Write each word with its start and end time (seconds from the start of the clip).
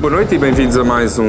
Boa 0.00 0.12
noite 0.12 0.34
e 0.34 0.38
bem-vindos 0.38 0.76
a 0.76 0.84
mais 0.84 1.18
um, 1.18 1.24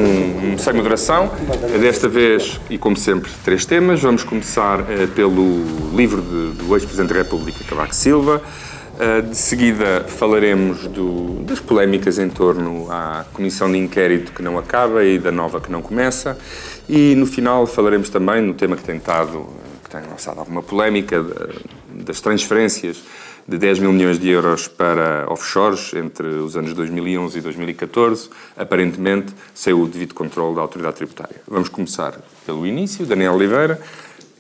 um 0.54 0.58
Sem 0.58 0.74
Moderação. 0.74 1.32
Desta 1.80 2.08
vez, 2.08 2.60
e 2.70 2.78
como 2.78 2.96
sempre, 2.96 3.32
três 3.44 3.66
temas. 3.66 4.02
Vamos 4.02 4.24
começar 4.24 4.82
eh, 4.92 5.08
pelo 5.16 5.64
livro 5.96 6.22
de- 6.22 6.64
do 6.64 6.76
ex-Presidente 6.76 7.10
da 7.14 7.16
República, 7.20 7.64
Cavaco 7.68 7.96
Silva. 7.96 8.42
Eh, 9.00 9.22
de 9.22 9.36
seguida, 9.36 10.06
falaremos 10.08 10.86
do- 10.88 11.42
das 11.44 11.60
polémicas 11.60 12.20
em 12.20 12.30
torno 12.30 12.88
à 12.92 13.26
comissão 13.34 13.72
de 13.72 13.78
inquérito 13.78 14.32
que 14.34 14.42
não 14.44 14.58
acaba 14.58 15.04
e 15.04 15.18
da 15.18 15.32
nova 15.32 15.60
que 15.60 15.72
não 15.72 15.82
começa. 15.82 16.38
E 16.88 17.16
no 17.16 17.26
final, 17.26 17.66
falaremos 17.66 18.10
também 18.10 18.42
no 18.42 18.54
tema 18.54 18.76
que 18.76 18.84
tem 18.84 18.98
estado, 18.98 19.48
que 19.84 19.90
tem 19.90 20.02
lançado 20.10 20.40
alguma 20.40 20.62
polémica, 20.62 21.24
da- 21.24 21.48
das 22.06 22.22
transferências 22.22 22.98
de 23.50 23.58
10 23.58 23.80
mil 23.80 23.92
milhões 23.92 24.20
de 24.20 24.30
euros 24.30 24.68
para 24.68 25.26
offshores 25.28 25.92
entre 25.96 26.28
os 26.28 26.56
anos 26.56 26.74
2011 26.74 27.40
e 27.40 27.42
2014, 27.42 28.30
aparentemente 28.56 29.34
sem 29.56 29.74
o 29.74 29.88
devido 29.88 30.14
controle 30.14 30.56
da 30.56 30.62
autoridade 30.62 30.98
tributária. 30.98 31.42
Vamos 31.48 31.68
começar 31.68 32.20
pelo 32.46 32.66
início. 32.68 33.06
Daniel 33.06 33.34
Oliveira. 33.34 33.82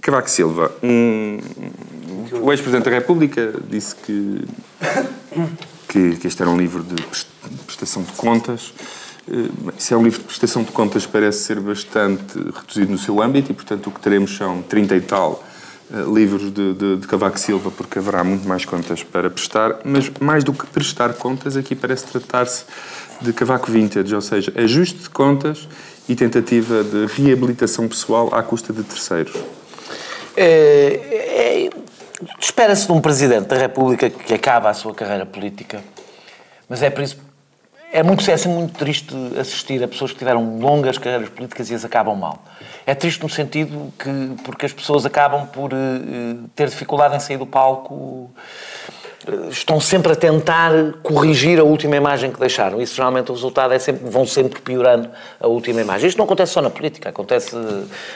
Cavaco 0.02 0.30
Silva, 0.30 0.71
um, 0.81 1.39
o 2.41 2.52
ex-presidente 2.53 2.85
da 2.85 2.91
República 2.91 3.53
disse 3.69 3.93
que, 3.95 4.45
que, 5.89 6.16
que 6.16 6.27
este 6.27 6.41
era 6.41 6.49
um 6.49 6.57
livro 6.57 6.81
de 6.83 6.95
pres- 7.03 7.27
prestação 7.66 8.03
de 8.03 8.11
contas. 8.13 8.73
Eh, 9.30 9.49
Se 9.77 9.94
é 9.94 9.97
um 9.97 10.03
livro 10.03 10.19
de 10.19 10.25
prestação 10.25 10.63
de 10.63 10.71
contas, 10.71 11.05
parece 11.05 11.39
ser 11.39 11.59
bastante 11.59 12.38
reduzido 12.38 12.91
no 12.91 12.97
seu 12.97 13.21
âmbito 13.21 13.52
e, 13.52 13.53
portanto, 13.55 13.88
o 13.88 13.91
que 13.91 13.99
teremos 13.99 14.38
são 14.38 14.61
30 14.61 14.95
e 14.95 15.02
tal 15.02 15.44
livros 15.91 16.52
de, 16.53 16.73
de, 16.73 16.98
de 16.98 17.07
Cavaco 17.07 17.39
Silva, 17.39 17.71
porque 17.71 17.99
haverá 17.99 18.23
muito 18.23 18.47
mais 18.47 18.63
contas 18.63 19.03
para 19.03 19.30
prestar, 19.30 19.80
mas 19.84 20.09
mais 20.20 20.43
do 20.43 20.53
que 20.53 20.66
prestar 20.67 21.13
contas, 21.13 21.57
aqui 21.57 21.75
parece 21.75 22.05
tratar-se 22.05 22.66
de 23.22 23.33
Cavaco 23.33 23.72
Vintage, 23.72 24.13
ou 24.13 24.22
seja, 24.22 24.53
ajuste 24.55 25.00
de 25.00 25.09
contas 25.09 25.67
e 26.08 26.16
tentativa 26.16 26.83
de 26.83 27.05
reabilitação 27.08 27.88
pessoal 27.88 28.33
à 28.33 28.44
custa 28.44 28.72
de 28.72 28.83
terceiros. 28.83 29.33
É, 30.38 31.66
é, 31.66 31.69
Espera-se 32.39 32.85
de 32.85 32.91
um 32.91 33.00
Presidente 33.00 33.47
da 33.47 33.58
República 33.58 34.09
que 34.09 34.33
acaba 34.33 34.69
a 34.69 34.73
sua 34.73 34.94
carreira 34.94 35.25
política, 35.25 35.81
mas 36.67 36.83
é 36.83 36.89
por 36.89 37.03
isso. 37.03 37.28
É 37.91 38.03
muito, 38.03 38.29
é 38.29 38.37
sempre 38.37 38.57
muito 38.59 38.77
triste 38.77 39.15
assistir 39.39 39.83
a 39.83 39.87
pessoas 39.87 40.11
que 40.11 40.19
tiveram 40.19 40.59
longas 40.59 40.97
carreiras 40.99 41.29
políticas 41.29 41.71
e 41.71 41.73
as 41.73 41.83
acabam 41.83 42.15
mal. 42.15 42.43
É 42.85 42.93
triste 42.93 43.21
no 43.23 43.29
sentido 43.29 43.91
que, 43.97 44.41
porque 44.43 44.67
as 44.67 44.73
pessoas 44.73 45.07
acabam 45.07 45.47
por 45.47 45.71
eh, 45.73 46.35
ter 46.55 46.69
dificuldade 46.69 47.15
em 47.15 47.19
sair 47.19 47.37
do 47.37 47.47
palco, 47.47 48.29
estão 49.50 49.80
sempre 49.81 50.14
a 50.14 50.16
tentar 50.16 50.72
corrigir 51.03 51.59
a 51.59 51.64
última 51.64 51.95
imagem 51.95 52.31
que 52.31 52.39
deixaram. 52.39 52.81
Isso 52.81 52.95
geralmente 52.95 53.30
o 53.31 53.34
resultado 53.34 53.73
é 53.73 53.80
sempre, 53.80 54.09
vão 54.09 54.25
sempre 54.25 54.62
piorando 54.62 55.09
a 55.39 55.48
última 55.48 55.81
imagem. 55.81 56.08
Isto 56.08 56.17
não 56.17 56.25
acontece 56.25 56.53
só 56.53 56.62
na 56.62 56.70
política, 56.70 57.09
acontece, 57.09 57.56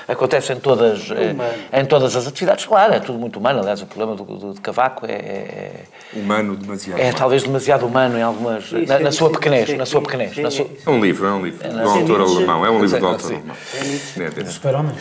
acontece 0.07 0.53
em, 0.53 0.55
todas, 0.57 1.11
eh, 1.11 1.35
em 1.81 1.85
todas 1.85 2.15
as 2.15 2.25
atividades. 2.25 2.65
Claro, 2.65 2.93
é 2.93 2.99
tudo 2.99 3.19
muito 3.19 3.37
humano. 3.37 3.59
Aliás, 3.59 3.81
o 3.81 3.85
problema 3.85 4.15
do, 4.15 4.23
do, 4.23 4.53
de 4.53 4.61
Cavaco 4.61 5.05
é, 5.05 5.11
é, 5.11 5.71
Humano 6.13 6.55
demasiado. 6.55 6.99
é 6.99 7.11
talvez 7.11 7.43
demasiado 7.43 7.85
humano 7.85 8.17
em 8.17 8.21
algumas. 8.21 8.71
na, 8.71 8.99
na 8.99 9.11
sua 9.11 9.27
isso, 9.27 9.39
pequenez, 9.39 9.69
isso, 9.69 9.77
na 9.77 9.85
sua 9.85 9.99
isso, 9.99 10.05
pequenez. 10.07 10.31
isso, 10.31 10.41
na 10.41 10.51
sua- 10.51 10.67
É 10.85 10.89
um 10.89 11.01
livro, 11.03 11.27
é 11.27 11.31
um 11.33 11.43
livro. 11.43 11.67
do 11.69 11.89
autor 11.89 12.21
alemão. 12.21 12.65
É 12.65 12.69
um 12.71 12.81
livro 12.81 12.99
do 12.99 13.07
autor 13.07 13.25
alemão. 13.33 13.55
É 13.75 14.23
É, 14.23 14.41
é. 14.41 14.45
Super-homem. 14.45 14.95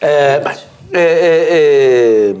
Eh, 0.00 0.40
bem, 0.40 0.56
eh, 0.92 1.48
eh, 2.32 2.34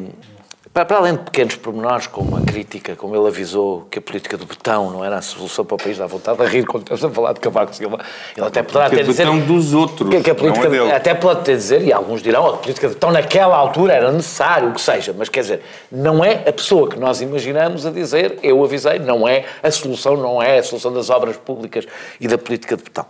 para, 0.84 0.98
além 0.98 1.14
de 1.14 1.22
pequenos 1.22 1.56
pormenores, 1.56 2.06
como 2.06 2.36
a 2.36 2.40
crítica, 2.40 2.94
como 2.96 3.16
ele 3.16 3.26
avisou 3.28 3.86
que 3.90 3.98
a 3.98 4.02
política 4.02 4.36
do 4.36 4.44
betão 4.44 4.90
não 4.90 5.04
era 5.04 5.16
a 5.16 5.22
solução 5.22 5.64
para 5.64 5.76
o 5.76 5.78
país, 5.78 5.96
dá 5.96 6.06
vontade 6.06 6.38
de 6.38 6.46
rir 6.46 6.66
quando 6.66 6.82
estamos 6.82 7.04
a 7.04 7.10
falar 7.10 7.32
de 7.32 7.40
Cavaco 7.40 7.74
Silva. 7.74 7.98
Ele 8.36 8.46
até 8.46 8.62
poderá 8.62 8.86
até 8.86 9.02
dizer... 9.02 9.24
betão 9.24 9.40
dos 9.40 9.72
outros, 9.72 10.10
Que, 10.10 10.20
que 10.20 10.30
a 10.30 10.34
política, 10.34 10.68
é. 10.68 10.94
Até 10.94 11.14
pode 11.14 11.44
ter 11.44 11.56
dizer, 11.56 11.82
e 11.82 11.92
alguns 11.92 12.22
dirão, 12.22 12.46
a 12.46 12.56
política 12.58 12.88
de 12.88 12.94
betão 12.94 13.10
naquela 13.10 13.56
altura 13.56 13.94
era 13.94 14.12
necessário, 14.12 14.68
o 14.68 14.72
que 14.74 14.80
seja, 14.80 15.14
mas 15.16 15.28
quer 15.28 15.40
dizer, 15.40 15.62
não 15.90 16.24
é 16.24 16.42
a 16.46 16.52
pessoa 16.52 16.88
que 16.88 16.98
nós 16.98 17.20
imaginamos 17.20 17.86
a 17.86 17.90
dizer, 17.90 18.38
eu 18.42 18.62
avisei, 18.62 18.98
não 18.98 19.26
é 19.26 19.44
a 19.62 19.70
solução, 19.70 20.16
não 20.16 20.42
é 20.42 20.58
a 20.58 20.62
solução 20.62 20.92
das 20.92 21.08
obras 21.08 21.36
públicas 21.36 21.86
e 22.20 22.28
da 22.28 22.36
política 22.36 22.76
de 22.76 22.82
betão. 22.82 23.06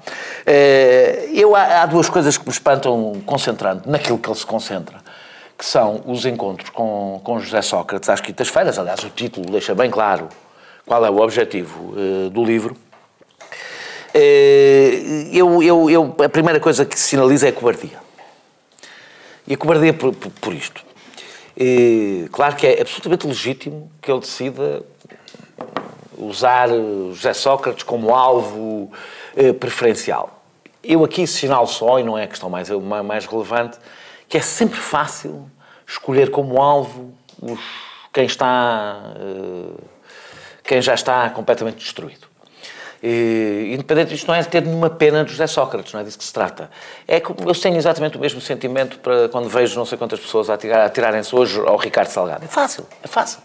Eh, 0.47 1.31
Eu, 1.33 1.55
há 1.55 1.85
duas 1.87 2.09
coisas 2.09 2.39
que 2.39 2.45
me 2.47 2.53
espantam 2.53 3.21
concentrando 3.27 3.83
naquilo 3.87 4.19
que 4.19 4.29
ele 4.29 4.39
se 4.39 4.47
concentra 4.47 5.06
que 5.57 5.65
são 5.65 6.03
os 6.07 6.27
encontros 6.27 6.71
com, 6.71 7.21
com 7.25 7.41
José 7.41 7.63
Sócrates 7.63 8.09
às 8.09 8.21
quintas-feiras. 8.21 8.79
Aliás, 8.79 9.03
o 9.03 9.11
título 9.11 9.51
deixa 9.51 9.75
bem 9.75 9.91
claro 9.91 10.29
qual 10.85 11.05
é 11.05 11.11
o 11.11 11.19
objetivo 11.19 11.95
eh, 11.97 12.29
do 12.31 12.45
livro. 12.45 12.77
Eh, 14.13 15.29
eu, 15.33 15.63
eu, 15.63 15.91
eu, 15.91 16.17
a 16.25 16.29
primeira 16.29 16.61
coisa 16.61 16.85
que 16.85 16.99
se 16.99 17.09
sinaliza 17.09 17.47
é 17.47 17.51
a 17.51 17.53
cobardia. 17.53 17.99
E 19.47 19.55
a 19.55 19.57
cobardia 19.57 19.95
por, 19.95 20.15
por, 20.15 20.31
por 20.31 20.55
isto. 20.55 20.85
Eh, 21.59 22.29
claro 22.31 22.55
que 22.55 22.67
é 22.67 22.81
absolutamente 22.81 23.27
legítimo 23.27 23.91
que 24.03 24.11
ele 24.11 24.21
decida 24.21 24.83
usar 26.19 26.69
José 26.69 27.33
Sócrates 27.33 27.83
como 27.83 28.15
alvo 28.15 28.91
eh, 29.35 29.53
preferencial. 29.53 30.43
Eu 30.83 31.05
aqui 31.05 31.27
sinalo 31.27 31.67
só, 31.67 31.99
e 31.99 32.03
não 32.03 32.17
é 32.17 32.25
a 32.25 32.27
questão 32.29 32.49
mais, 32.49 32.69
mais 33.05 33.27
relevante, 33.27 33.79
que 34.29 34.37
é 34.39 34.41
sempre 34.41 34.79
fácil 34.79 35.51
escolher 35.87 36.31
como 36.31 36.61
alvo 36.61 37.13
os, 37.41 37.61
quem 38.13 38.25
está 38.27 39.13
eh, 39.17 39.81
quem 40.65 40.83
já 40.83 40.95
está 40.95 41.31
completamente 41.31 41.77
destruído. 41.79 42.27
E, 43.03 43.71
independente 43.75 44.09
disto, 44.09 44.27
não 44.27 44.35
é 44.35 44.43
ter 44.43 44.63
nenhuma 44.63 44.91
pena 44.91 45.23
de 45.23 45.31
José 45.31 45.47
Sócrates, 45.47 45.93
não 45.93 46.01
é 46.01 46.05
disso 46.05 46.19
que 46.19 46.25
se 46.25 46.33
trata. 46.33 46.71
É 47.07 47.21
que 47.21 47.31
eu 47.31 47.55
tenho 47.55 47.77
exatamente 47.77 48.17
o 48.17 48.21
mesmo 48.21 48.41
sentimento 48.41 48.99
para 48.99 49.29
quando 49.29 49.49
vejo 49.49 49.79
não 49.79 49.85
sei 49.85 49.97
quantas 49.99 50.19
pessoas 50.19 50.51
a 50.51 50.55
atirar- 50.55 50.81
a 50.81 50.85
atirarem-se 50.87 51.37
hoje 51.37 51.61
ao 51.61 51.77
Ricardo 51.77 52.09
Salgado. 52.09 52.45
É 52.45 52.49
fácil, 52.49 52.87
é 53.03 53.07
fácil. 53.07 53.41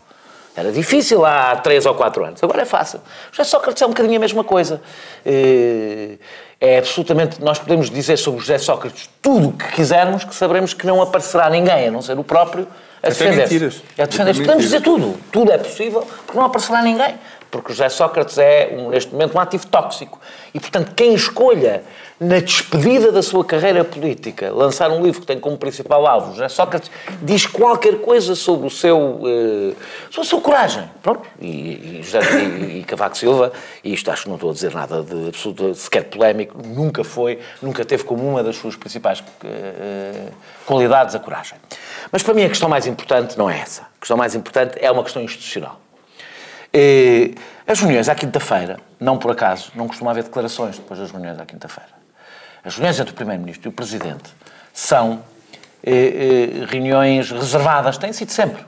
Era 0.56 0.72
difícil 0.72 1.24
há 1.26 1.56
três 1.58 1.86
ou 1.86 1.94
quatro 1.96 2.26
anos, 2.26 2.44
agora 2.44 2.62
é 2.64 2.66
fácil. 2.66 3.02
José 3.32 3.44
Sócrates 3.44 3.82
é 3.82 3.86
um 3.86 3.90
bocadinho 3.90 4.18
a 4.18 4.20
mesma 4.20 4.44
coisa. 4.44 4.82
Eh, 5.26 6.18
É 6.64 6.78
absolutamente. 6.78 7.42
Nós 7.42 7.58
podemos 7.58 7.90
dizer 7.90 8.18
sobre 8.18 8.40
José 8.40 8.60
Sócrates 8.60 9.10
tudo 9.20 9.50
o 9.50 9.52
que 9.54 9.66
quisermos, 9.72 10.24
que 10.24 10.36
saberemos 10.36 10.76
que 10.76 10.86
não 10.86 11.02
aparecerá 11.02 11.50
ninguém, 11.50 11.88
a 11.88 11.92
não 11.92 12.04
ser 12.04 12.20
o 12.20 12.24
próprio, 12.24 12.68
a 13.02 13.08
Até 13.08 13.10
defender-se. 13.10 13.54
mentiras. 13.54 13.84
A 13.98 14.06
defender-se. 14.06 14.42
Até 14.42 14.46
Podemos 14.46 14.64
dizer 14.64 14.82
tudo. 14.82 15.18
Tudo 15.32 15.52
é 15.52 15.58
possível, 15.58 16.08
porque 16.26 16.38
não 16.38 16.46
aparecerá 16.46 16.84
ninguém. 16.84 17.16
Porque 17.52 17.74
José 17.74 17.90
Sócrates 17.90 18.38
é, 18.38 18.74
um, 18.78 18.90
neste 18.90 19.12
momento, 19.12 19.36
um 19.36 19.40
ativo 19.40 19.68
tóxico. 19.68 20.20
E, 20.54 20.60
portanto, 20.60 20.94
quem 20.96 21.14
escolha, 21.14 21.84
na 22.18 22.40
despedida 22.40 23.12
da 23.12 23.22
sua 23.22 23.44
carreira 23.44 23.84
política, 23.84 24.52
lançar 24.52 24.90
um 24.90 25.04
livro 25.04 25.20
que 25.20 25.28
tem 25.28 25.38
como 25.38 25.58
principal 25.58 26.08
alvo 26.08 26.32
José 26.32 26.48
Sócrates, 26.48 26.90
diz 27.22 27.46
qualquer 27.46 27.98
coisa 28.00 28.36
sobre 28.36 28.68
o 28.68 28.70
seu, 28.70 29.20
eh, 29.26 29.76
sobre 30.10 30.28
a 30.28 30.30
sua 30.30 30.40
coragem. 30.40 30.90
Pronto. 31.04 31.28
E, 31.42 32.00
e, 32.00 32.04
José, 32.04 32.20
e, 32.42 32.80
e 32.80 32.84
Cavaco 32.86 33.18
Silva, 33.18 33.52
e 33.84 33.94
isto 33.94 34.10
acho 34.10 34.24
que 34.24 34.30
não 34.30 34.36
estou 34.36 34.52
a 34.52 34.54
dizer 34.54 34.74
nada 34.74 35.04
de 35.04 35.28
absoluto, 35.28 35.76
sequer 35.76 36.06
polémico, 36.06 36.58
nunca 36.66 37.04
foi, 37.04 37.40
nunca 37.62 37.84
teve 37.84 38.06
como 38.06 38.26
uma 38.26 38.42
das 38.42 38.56
suas 38.56 38.78
principais 38.78 39.22
eh, 39.44 40.30
qualidades 40.66 41.16
a 41.16 41.20
coragem. 41.20 41.58
Mas 42.12 42.24
para 42.24 42.34
mim 42.34 42.46
a 42.46 42.50
questão 42.50 42.70
mais 42.70 42.88
importante 42.88 43.38
não 43.38 43.50
é 43.50 43.60
essa. 43.60 43.82
A 43.82 44.00
questão 44.00 44.16
mais 44.16 44.36
importante 44.36 44.78
é 44.80 44.90
uma 44.90 45.04
questão 45.04 45.22
institucional. 45.22 45.81
Eh, 46.74 47.32
As 47.68 47.80
reuniões 47.80 48.10
à 48.10 48.16
quinta-feira, 48.16 48.80
não 49.00 49.18
por 49.18 49.32
acaso, 49.32 49.72
não 49.76 49.88
costuma 49.88 50.12
haver 50.12 50.24
declarações 50.24 50.78
depois 50.78 51.00
das 51.00 51.10
reuniões 51.10 51.40
à 51.40 51.46
quinta-feira. 51.46 51.90
As 52.66 52.76
reuniões 52.76 53.00
entre 53.00 53.14
o 53.14 53.16
Primeiro-Ministro 53.16 53.68
e 53.68 53.70
o 53.70 53.72
Presidente 53.72 54.30
são 54.74 55.24
eh, 55.84 55.92
eh, 55.92 56.66
reuniões 56.68 57.32
reservadas, 57.32 57.98
têm 57.98 58.12
sido 58.12 58.32
sempre. 58.32 58.64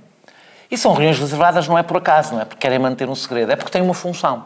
E 0.72 0.78
são 0.78 0.94
reuniões 0.94 1.20
reservadas 1.20 1.68
não 1.68 1.78
é 1.78 1.84
por 1.84 1.98
acaso, 1.98 2.34
não 2.34 2.42
é 2.42 2.46
porque 2.46 2.62
querem 2.62 2.80
manter 2.80 3.10
um 3.10 3.16
segredo, 3.16 3.52
é 3.52 3.56
porque 3.56 3.72
têm 3.72 3.82
uma 3.82 3.94
função. 3.94 4.46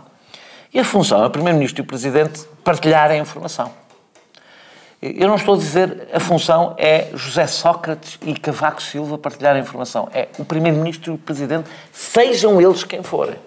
E 0.73 0.79
a 0.79 0.83
função 0.83 1.23
é 1.23 1.27
o 1.27 1.29
Primeiro-Ministro 1.29 1.81
e 1.81 1.83
o 1.83 1.85
Presidente 1.85 2.43
partilharem 2.63 3.19
a 3.19 3.21
informação. 3.21 3.71
Eu 5.01 5.27
não 5.27 5.35
estou 5.35 5.53
a 5.53 5.57
dizer 5.57 6.09
a 6.11 6.19
função 6.19 6.73
é 6.77 7.09
José 7.13 7.45
Sócrates 7.45 8.17
e 8.23 8.33
Cavaco 8.33 8.81
Silva 8.81 9.17
partilhar 9.17 9.55
a 9.55 9.59
informação. 9.59 10.09
É 10.11 10.27
o 10.39 10.43
Primeiro-Ministro 10.43 11.11
e 11.11 11.15
o 11.15 11.17
Presidente, 11.17 11.69
sejam 11.93 12.59
eles 12.59 12.83
quem 12.83 13.03
forem. 13.03 13.46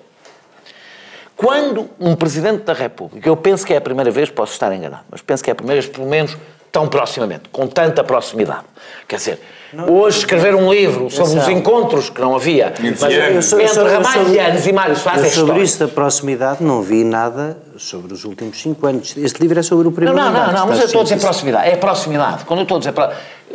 Quando 1.41 1.89
um 1.99 2.15
Presidente 2.15 2.65
da 2.65 2.75
República, 2.75 3.27
eu 3.27 3.35
penso 3.35 3.65
que 3.67 3.73
é 3.73 3.79
a 3.79 3.81
primeira 3.81 4.11
vez, 4.11 4.29
posso 4.29 4.53
estar 4.53 4.71
enganado, 4.75 5.05
mas 5.11 5.23
penso 5.23 5.43
que 5.43 5.49
é 5.49 5.53
a 5.53 5.57
primeira 5.57 5.81
vez, 5.81 5.91
pelo 5.91 6.07
menos, 6.07 6.37
tão 6.71 6.87
proximamente, 6.87 7.45
com 7.51 7.67
tanta 7.67 8.05
proximidade. 8.05 8.65
Quer 9.09 9.17
dizer, 9.17 9.41
hoje 9.89 10.19
escrever 10.19 10.55
um 10.55 10.71
livro 10.71 11.09
sobre 11.11 11.39
os 11.39 11.49
encontros 11.49 12.11
que 12.11 12.21
não 12.21 12.37
havia, 12.37 12.75
mas 13.01 13.03
Eu 13.15 13.43
sou- 13.43 13.59
eu 13.59 13.69
sou- 13.69 13.83
entre 13.87 13.95
Ramalhianos 13.97 14.67
e 14.67 14.73
Mário 14.73 14.97
Soares 14.97 15.25
é 15.25 15.29
sobre 15.31 15.63
isso 15.63 15.79
da 15.79 15.89
proximidade 15.89 16.63
não 16.63 16.83
vi 16.83 17.05
nada 17.05 17.57
sobre 17.81 18.13
os 18.13 18.25
últimos 18.25 18.61
cinco 18.61 18.87
anos. 18.87 19.15
Este 19.17 19.41
livro 19.41 19.59
é 19.59 19.63
sobre 19.63 19.89
o 19.89 19.91
Não, 19.91 19.95
primeiro 19.97 20.17
não, 20.19 20.27
não, 20.27 20.33
mandato, 20.41 20.55
não, 20.59 20.67
mas 20.67 20.79
eu 20.81 20.85
estou 20.87 21.01
a 21.01 21.05
dizer 21.05 21.19
proximidade. 21.19 21.69
É 21.71 21.77
proximidade. 21.77 22.45
Quando 22.45 22.61
eu 22.61 22.63
estou 22.65 22.77
a 22.77 22.81
dizer. 22.81 22.95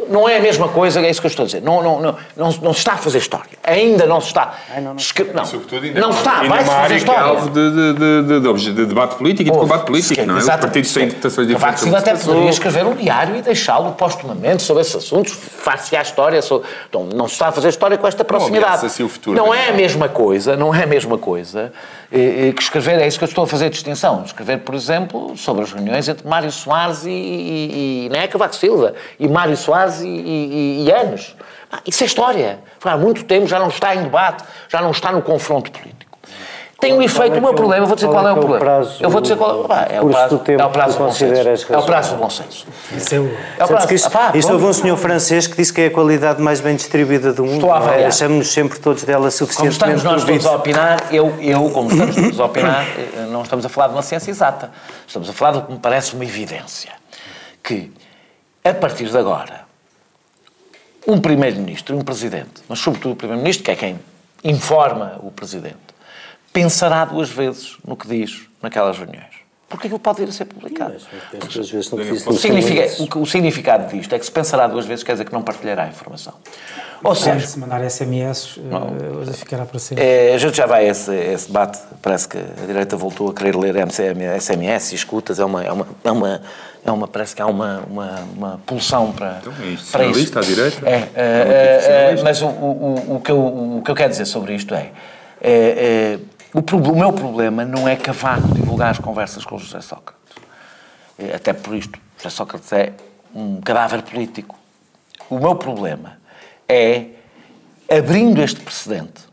Não 0.10 0.28
é 0.28 0.38
a 0.38 0.42
mesma 0.42 0.68
coisa, 0.68 1.00
é 1.00 1.10
isso 1.10 1.22
que 1.22 1.28
eu 1.28 1.30
estou 1.30 1.44
a 1.44 1.46
dizer. 1.46 1.62
Não, 1.62 1.82
não, 1.82 2.02
não, 2.02 2.16
não, 2.36 2.52
não 2.62 2.74
se 2.74 2.80
está 2.80 2.94
a 2.94 2.98
fazer 2.98 3.18
história. 3.20 3.50
Ainda 3.64 4.06
não 4.06 4.20
se 4.20 4.28
está. 4.28 4.54
não, 4.76 4.84
não. 4.84 4.96
Escre- 4.98 5.32
não. 5.34 5.46
Sobretudo 5.46 5.86
ainda 5.86 6.00
não 6.02 6.10
está, 6.10 6.44
vai-se 6.44 6.70
fazer 6.70 6.94
é 6.94 6.98
história. 6.98 7.22
alvo 7.22 7.50
de, 7.50 7.72
de, 7.72 7.94
de, 7.94 8.24
de, 8.28 8.40
de 8.42 8.48
obje- 8.48 8.74
de 8.74 8.86
debate 8.86 9.16
político 9.16 9.50
e 9.50 9.52
de 9.54 9.58
combate 9.58 9.86
político, 9.86 10.26
não 10.26 10.36
é? 10.36 10.40
Exatamente. 10.40 10.62
partidos 10.66 10.94
têm 10.94 11.04
interpretações 11.06 11.48
Cavaco 11.48 11.74
diferentes. 11.76 11.84
Sobre 11.84 12.12
até 12.12 12.14
o 12.14 12.26
poderia 12.26 12.50
escrever 12.50 12.86
um 12.86 12.94
diário 12.94 13.36
e 13.38 13.42
deixá-lo 13.42 13.94
postumamente 13.94 14.64
sobre 14.64 14.82
esses 14.82 14.96
assuntos, 14.98 15.32
far-se 15.32 15.96
a 15.96 16.02
história. 16.02 16.42
sobre- 16.42 16.68
Então, 16.90 17.08
não 17.16 17.28
se 17.28 17.34
está 17.36 17.48
a 17.48 17.52
fazer 17.54 17.70
história 17.70 17.98
com 17.98 18.06
esta 18.08 18.26
proximidade. 18.26 18.86
o 19.02 19.08
futuro 19.10 19.38
não 19.38 19.46
também. 19.46 19.62
é 19.62 19.70
a 19.70 19.74
mesma 19.74 20.10
coisa, 20.10 20.58
não 20.58 20.76
é 20.76 20.84
a 20.84 20.88
mesma 20.88 21.18
coisa 21.18 21.72
que 22.10 22.62
escrever, 22.62 23.00
é 23.00 23.08
isso 23.08 23.18
que 23.18 23.24
eu 23.24 23.28
estou 23.28 23.44
a 23.44 23.48
fazer 23.48 23.70
distinção. 23.70 24.24
Escrever, 24.24 24.60
por 24.60 24.76
exemplo, 24.76 25.36
sobre 25.38 25.64
as 25.64 25.72
reuniões 25.72 26.08
entre 26.08 26.28
Mário 26.28 26.52
Soares 26.52 27.06
e, 27.06 27.10
e, 27.10 28.06
e 28.06 28.10
não 28.10 28.20
é 28.20 28.28
Cavaco 28.28 28.56
Silva, 28.56 28.94
e 29.20 29.28
Mário 29.28 29.58
Soares 29.58 30.02
e, 30.02 30.08
e, 30.08 30.86
e 30.86 30.92
Anos. 30.92 31.36
Ah, 31.72 31.80
Isso 31.86 32.04
é 32.04 32.08
história. 32.08 32.60
Há 32.84 32.98
muito 32.98 33.24
tempo 33.24 33.48
já 33.48 33.60
não 33.60 33.70
está 33.70 33.96
em 33.96 34.04
debate, 34.04 34.44
já 34.70 34.82
não 34.82 34.92
está 34.92 35.12
no 35.12 35.22
confronto 35.22 35.72
político. 35.72 36.05
Tem 36.86 36.94
um 36.94 37.02
efeito, 37.02 37.36
é 37.36 37.40
o 37.40 37.42
meu 37.42 37.52
é 37.52 37.56
problema, 37.56 37.84
eu 37.84 37.88
vou 37.88 37.96
dizer 37.96 38.08
qual 38.08 38.28
é 38.28 38.30
é 38.30 38.34
o 38.34 38.36
é 38.36 38.40
problema. 38.40 38.60
prazo, 38.60 38.98
Eu 39.04 39.10
vou 39.10 39.20
dizer 39.22 39.38
qual 39.38 39.62
o 39.62 39.66
ah, 39.72 39.88
é. 39.90 39.98
o 39.98 40.02
curso 40.04 40.18
prazo, 40.18 40.38
do 40.38 40.44
tempo 40.44 40.62
é 40.62 40.66
o 40.66 40.70
prazo 40.70 40.94
que 40.94 41.00
do 41.00 41.06
bom 41.06 41.12
senso. 41.12 41.74
É 41.74 41.78
o 41.78 41.84
prazo 41.84 42.12
do 42.12 42.18
bom 42.22 42.30
senso. 42.30 42.68
Isso 42.96 43.16
é 43.16 43.20
o- 43.20 43.38
É 43.58 43.66
prazo. 43.66 43.88
que 43.88 43.96
isso, 43.96 44.10
Ah, 44.14 44.32
houve 44.54 44.66
um 44.66 44.74
senhor 44.74 44.98
francês 44.98 45.48
que 45.48 45.56
disse 45.58 45.74
que 45.74 45.82
é 45.82 45.86
a 45.88 45.92
qualidade 45.92 46.40
mais 46.40 46.62
bem 46.62 46.76
distribuída 46.76 47.34
do 47.34 47.44
mundo. 47.44 47.56
Estou 47.56 47.72
a 47.72 47.78
avaliar. 47.78 48.10
Achamos-nos 48.10 48.54
sempre 48.54 48.78
todos 48.78 49.04
dela 49.04 49.22
Como 49.22 49.32
suficientemente 49.32 49.98
estamos 49.98 50.04
nós 50.04 50.24
todos 50.24 50.46
a 50.46 50.56
opinar, 50.56 51.08
eu, 51.12 51.34
eu, 51.40 51.70
como 51.72 51.90
estamos 51.90 52.16
todos 52.16 52.40
a 52.40 52.46
opinar, 52.46 52.86
eh, 52.86 53.28
não 53.32 53.42
estamos 53.42 53.66
a 53.66 53.70
falar 53.70 53.88
de 53.88 53.94
uma 53.96 54.04
ciência 54.04 54.30
exata. 54.30 54.70
Estamos 55.08 55.28
a 55.28 55.34
falar 55.34 55.52
do 55.54 55.62
que 55.64 55.72
me 55.72 55.80
parece 55.80 56.14
uma 56.14 56.24
evidência. 56.24 56.92
Que, 57.64 57.92
a 58.64 58.76
partir 58.76 59.06
de 59.08 59.18
agora, 59.18 59.62
um 61.08 61.20
primeiro-ministro 61.20 61.96
e 61.96 61.98
um 61.98 62.04
presidente, 62.04 62.62
mas 62.70 62.78
sobretudo 62.78 63.14
o 63.14 63.16
primeiro-ministro, 63.16 63.64
que 63.66 63.72
é 63.72 63.76
quem 63.76 64.00
informa 64.44 65.16
o 65.24 65.32
presidente, 65.32 65.85
pensará 66.56 67.04
duas 67.06 67.30
vezes 67.30 67.76
no 67.86 67.96
que 67.98 68.08
diz 68.08 68.48
naquelas 68.62 68.98
reuniões. 68.98 69.36
Porque 69.68 69.88
aquilo 69.88 70.00
pode 70.00 70.22
vir 70.22 70.30
a 70.30 70.32
ser 70.32 70.46
publicado. 70.46 70.96
O, 72.28 72.34
significa- 72.34 73.20
o 73.20 73.26
significado 73.26 73.94
disto 73.94 74.14
é 74.16 74.20
que 74.20 74.26
se 74.26 74.32
pensará 74.32 74.68
duas 74.68 74.86
vezes, 74.86 75.04
quer 75.04 75.14
dizer 75.14 75.26
que 75.26 75.34
não 75.34 75.42
partilhará 75.42 75.84
a 75.84 75.88
informação. 75.88 76.34
Ou 77.04 77.14
seja, 77.14 77.46
Se 77.46 77.60
mandar 77.60 77.82
SMS, 77.84 78.58
eh, 78.58 79.10
hoje 79.18 79.34
ficará 79.34 79.66
para 79.66 79.78
sempre. 79.80 80.04
é, 80.04 80.34
a 80.34 80.38
gente 80.38 80.56
já 80.56 80.66
vai 80.66 80.88
a 80.88 80.92
esse, 80.92 81.12
a 81.12 81.34
esse 81.34 81.48
debate. 81.48 81.78
Parece 82.02 82.28
que 82.28 82.38
a 82.38 82.66
direita 82.66 82.96
voltou 82.96 83.30
a 83.30 83.34
querer 83.34 83.56
ler 83.56 83.76
MCM, 83.76 84.24
SMS 84.40 84.94
e 84.94 84.96
escutas. 84.96 85.40
É 85.40 85.46
uma, 85.46 85.64
é 85.64 85.72
uma, 85.72 85.88
é 86.04 86.12
uma, 86.12 86.42
é 86.86 86.92
uma 86.92 87.08
parece 87.08 87.36
que 87.36 87.42
há 87.42 87.48
uma, 87.48 87.82
uma, 87.90 88.20
uma 88.36 88.62
pulsão 88.66 89.12
para, 89.12 89.40
Então, 89.42 89.54
é 89.62 89.68
isto, 89.68 89.92
para 89.92 90.06
isso. 90.06 90.40
à 90.40 90.42
direita? 90.42 90.90
É, 90.90 91.10
É 91.16 92.14
é, 92.18 92.24
mas 92.24 92.42
o, 92.42 92.48
o, 92.48 93.16
o, 93.18 93.20
que 93.20 93.32
eu, 93.32 93.40
o 93.78 93.82
que 93.84 93.92
eu 93.92 93.96
quero 93.96 94.10
dizer 94.12 94.26
sobre 94.26 94.56
isto 94.56 94.74
é. 94.74 94.92
O, 96.56 96.62
pro- 96.62 96.78
o 96.78 96.96
meu 96.96 97.12
problema 97.14 97.66
não 97.66 97.88
é 97.88 97.96
Cavaco 97.96 98.48
divulgar 98.54 98.92
as 98.92 99.00
conversas 99.00 99.46
com 99.46 99.58
José 99.58 99.82
Sócrates. 99.82 100.22
É, 101.18 101.36
Até 101.36 101.54
por 101.54 101.76
isto, 101.76 102.00
José 102.18 102.30
Sócrates 102.30 102.72
é 102.74 102.94
um 103.34 103.60
cadáver 103.62 104.02
político. 104.02 104.58
O 105.30 105.38
meu 105.40 105.56
problema 105.56 106.18
é, 106.68 107.08
abrindo 107.90 108.42
este 108.42 108.60
precedente, 108.62 109.24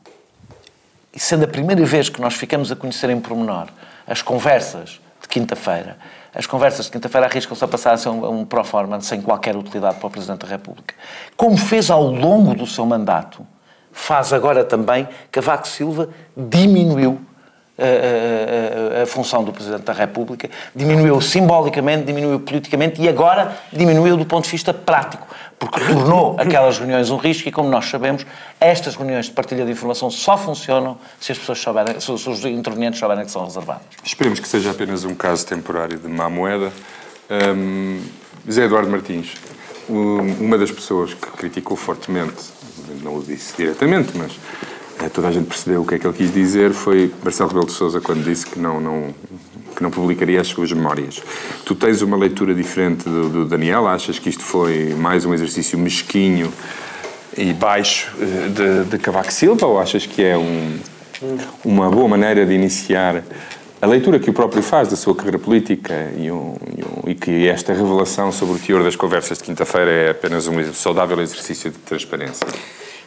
e 1.15 1.21
sendo 1.21 1.45
a 1.45 1.49
primeira 1.49 1.85
vez 1.85 2.09
que 2.09 2.21
nós 2.21 2.35
ficamos 2.35 2.73
a 2.73 2.77
conhecer 2.77 3.11
em 3.11 3.21
pormenor 3.21 3.69
as 4.07 4.23
conversas 4.23 5.01
de 5.21 5.29
quinta-feira, 5.29 5.99
as 6.35 6.47
conversas 6.47 6.87
de 6.87 6.93
quinta-feira 6.93 7.27
arriscam-se 7.27 7.63
a 7.63 7.69
passar 7.69 7.93
a 7.93 7.97
ser 7.99 8.09
um, 8.09 8.41
um 8.41 8.45
proforma 8.47 8.99
sem 9.03 9.21
qualquer 9.21 9.55
utilidade 9.55 9.99
para 9.99 10.07
o 10.07 10.11
Presidente 10.11 10.41
da 10.41 10.49
República. 10.49 10.95
Como 11.37 11.57
fez 11.59 11.91
ao 11.91 12.03
longo 12.03 12.55
do 12.55 12.67
seu 12.67 12.87
mandato, 12.87 13.47
faz 13.93 14.33
agora 14.33 14.65
também, 14.65 15.07
Cavaco 15.31 15.69
Silva 15.69 16.09
diminuiu 16.37 17.21
a, 17.79 17.83
a- 17.85 18.99
a- 19.01 19.03
a 19.03 19.07
função 19.07 19.43
do 19.43 19.53
Presidente 19.53 19.83
da 19.83 19.93
República, 19.93 20.49
diminuiu 20.75 21.21
simbolicamente, 21.21 22.05
diminuiu 22.05 22.39
politicamente 22.41 23.01
e 23.01 23.09
agora 23.09 23.57
diminuiu 23.73 24.17
do 24.17 24.25
ponto 24.27 24.45
de 24.45 24.51
vista 24.51 24.73
prático, 24.75 25.27
porque 25.59 25.81
tornou 25.81 26.37
aquelas 26.39 26.79
reuniões 26.79 27.11
um 27.11 27.17
risco 27.17 27.49
e, 27.49 27.53
como 27.53 27.69
nós 27.71 27.87
sabemos, 27.89 28.25
estas 28.61 28.95
reuniões 28.95 29.27
de 29.27 29.33
partilha 29.33 29.65
de 29.65 29.71
informação 29.73 30.11
só 30.11 30.37
funcionam 30.37 30.99
se 31.21 31.33
as 31.33 31.39
pessoas 31.39 31.59
souberem, 31.61 31.99
se 32.01 32.11
os 32.13 32.45
intervenientes 32.45 33.01
souberem 33.01 33.25
que 33.25 33.31
são 33.31 33.45
reservadas. 33.45 33.83
Esperemos 34.05 34.39
que 34.39 34.47
seja 34.49 34.71
apenas 34.71 35.05
um 35.05 35.15
caso 35.15 35.47
temporário 35.47 35.99
de 35.99 36.09
má 36.09 36.29
moeda. 36.29 36.71
Hum, 37.31 38.03
José 38.47 38.65
Eduardo 38.65 38.91
Martins, 38.91 39.35
um- 39.89 40.45
uma 40.45 40.59
das 40.59 40.71
pessoas 40.71 41.15
que 41.15 41.31
criticou 41.33 41.77
fortemente, 41.77 42.35
não 43.03 43.17
o 43.17 43.23
disse 43.23 43.55
diretamente, 43.57 44.11
mas 44.17 44.33
eh, 45.01 45.09
toda 45.09 45.29
a 45.29 45.33
gente 45.33 45.47
percebeu 45.47 45.83
o 45.83 45.87
que 45.87 45.95
é 45.95 45.99
que 45.99 46.07
ele 46.07 46.17
quis 46.17 46.33
dizer, 46.33 46.73
foi 46.73 47.13
Marcelo 47.23 47.49
Rebelo 47.49 47.67
de 47.67 47.73
Sousa 47.73 48.01
quando 48.01 48.25
disse 48.25 48.47
que 48.47 48.59
não, 48.59 48.81
não, 48.81 49.15
que 49.77 49.83
não 49.83 49.91
publicaria 49.91 50.41
as 50.41 50.49
suas 50.49 50.73
memórias. 50.73 51.23
Tu 51.65 51.75
tens 51.75 52.03
uma 52.03 52.17
leitura 52.17 52.55
diferente 52.55 53.05
do, 53.05 53.29
do 53.29 53.45
Daniel? 53.47 53.87
Achas 53.89 54.19
que 54.19 54.29
isto 54.29 54.43
foi 54.43 54.95
mais 54.95 55.25
um 55.25 55.33
exercício 55.35 55.79
mesquinho 55.79 56.53
e 57.37 57.53
baixo 57.53 58.13
eh, 58.21 58.49
de, 58.49 58.91
de 58.91 58.99
Cavaco 58.99 59.33
Silva 59.33 59.67
ou 59.67 59.81
achas 59.81 60.05
que 60.07 60.23
é 60.23 60.37
um, 60.37 60.79
uma 61.65 61.91
boa 61.91 62.09
maneira 62.09 62.45
de 62.45 62.53
iniciar 62.53 63.23
a 63.81 63.87
leitura 63.87 64.21
que 64.21 64.31
o 64.31 64.33
próprio 64.33 64.63
faz 64.63 64.89
da 64.89 64.97
sua 64.97 65.15
carreira 65.15 65.39
política 65.41 66.13
e, 66.17 66.31
um- 66.31 66.55
e 66.77 66.85
um- 66.85 67.11
e 67.11 67.15
que 67.17 67.49
esta 67.49 67.73
revelação 67.73 68.31
sobre 68.31 68.55
o 68.55 68.59
teor 68.59 68.85
das 68.85 68.95
conversas 68.95 69.39
de 69.39 69.45
quinta-feira 69.45 69.91
é 69.91 70.11
apenas 70.11 70.47
um 70.47 70.73
saudável 70.73 71.21
exercício 71.21 71.69
de 71.71 71.79
transparência? 71.79 72.47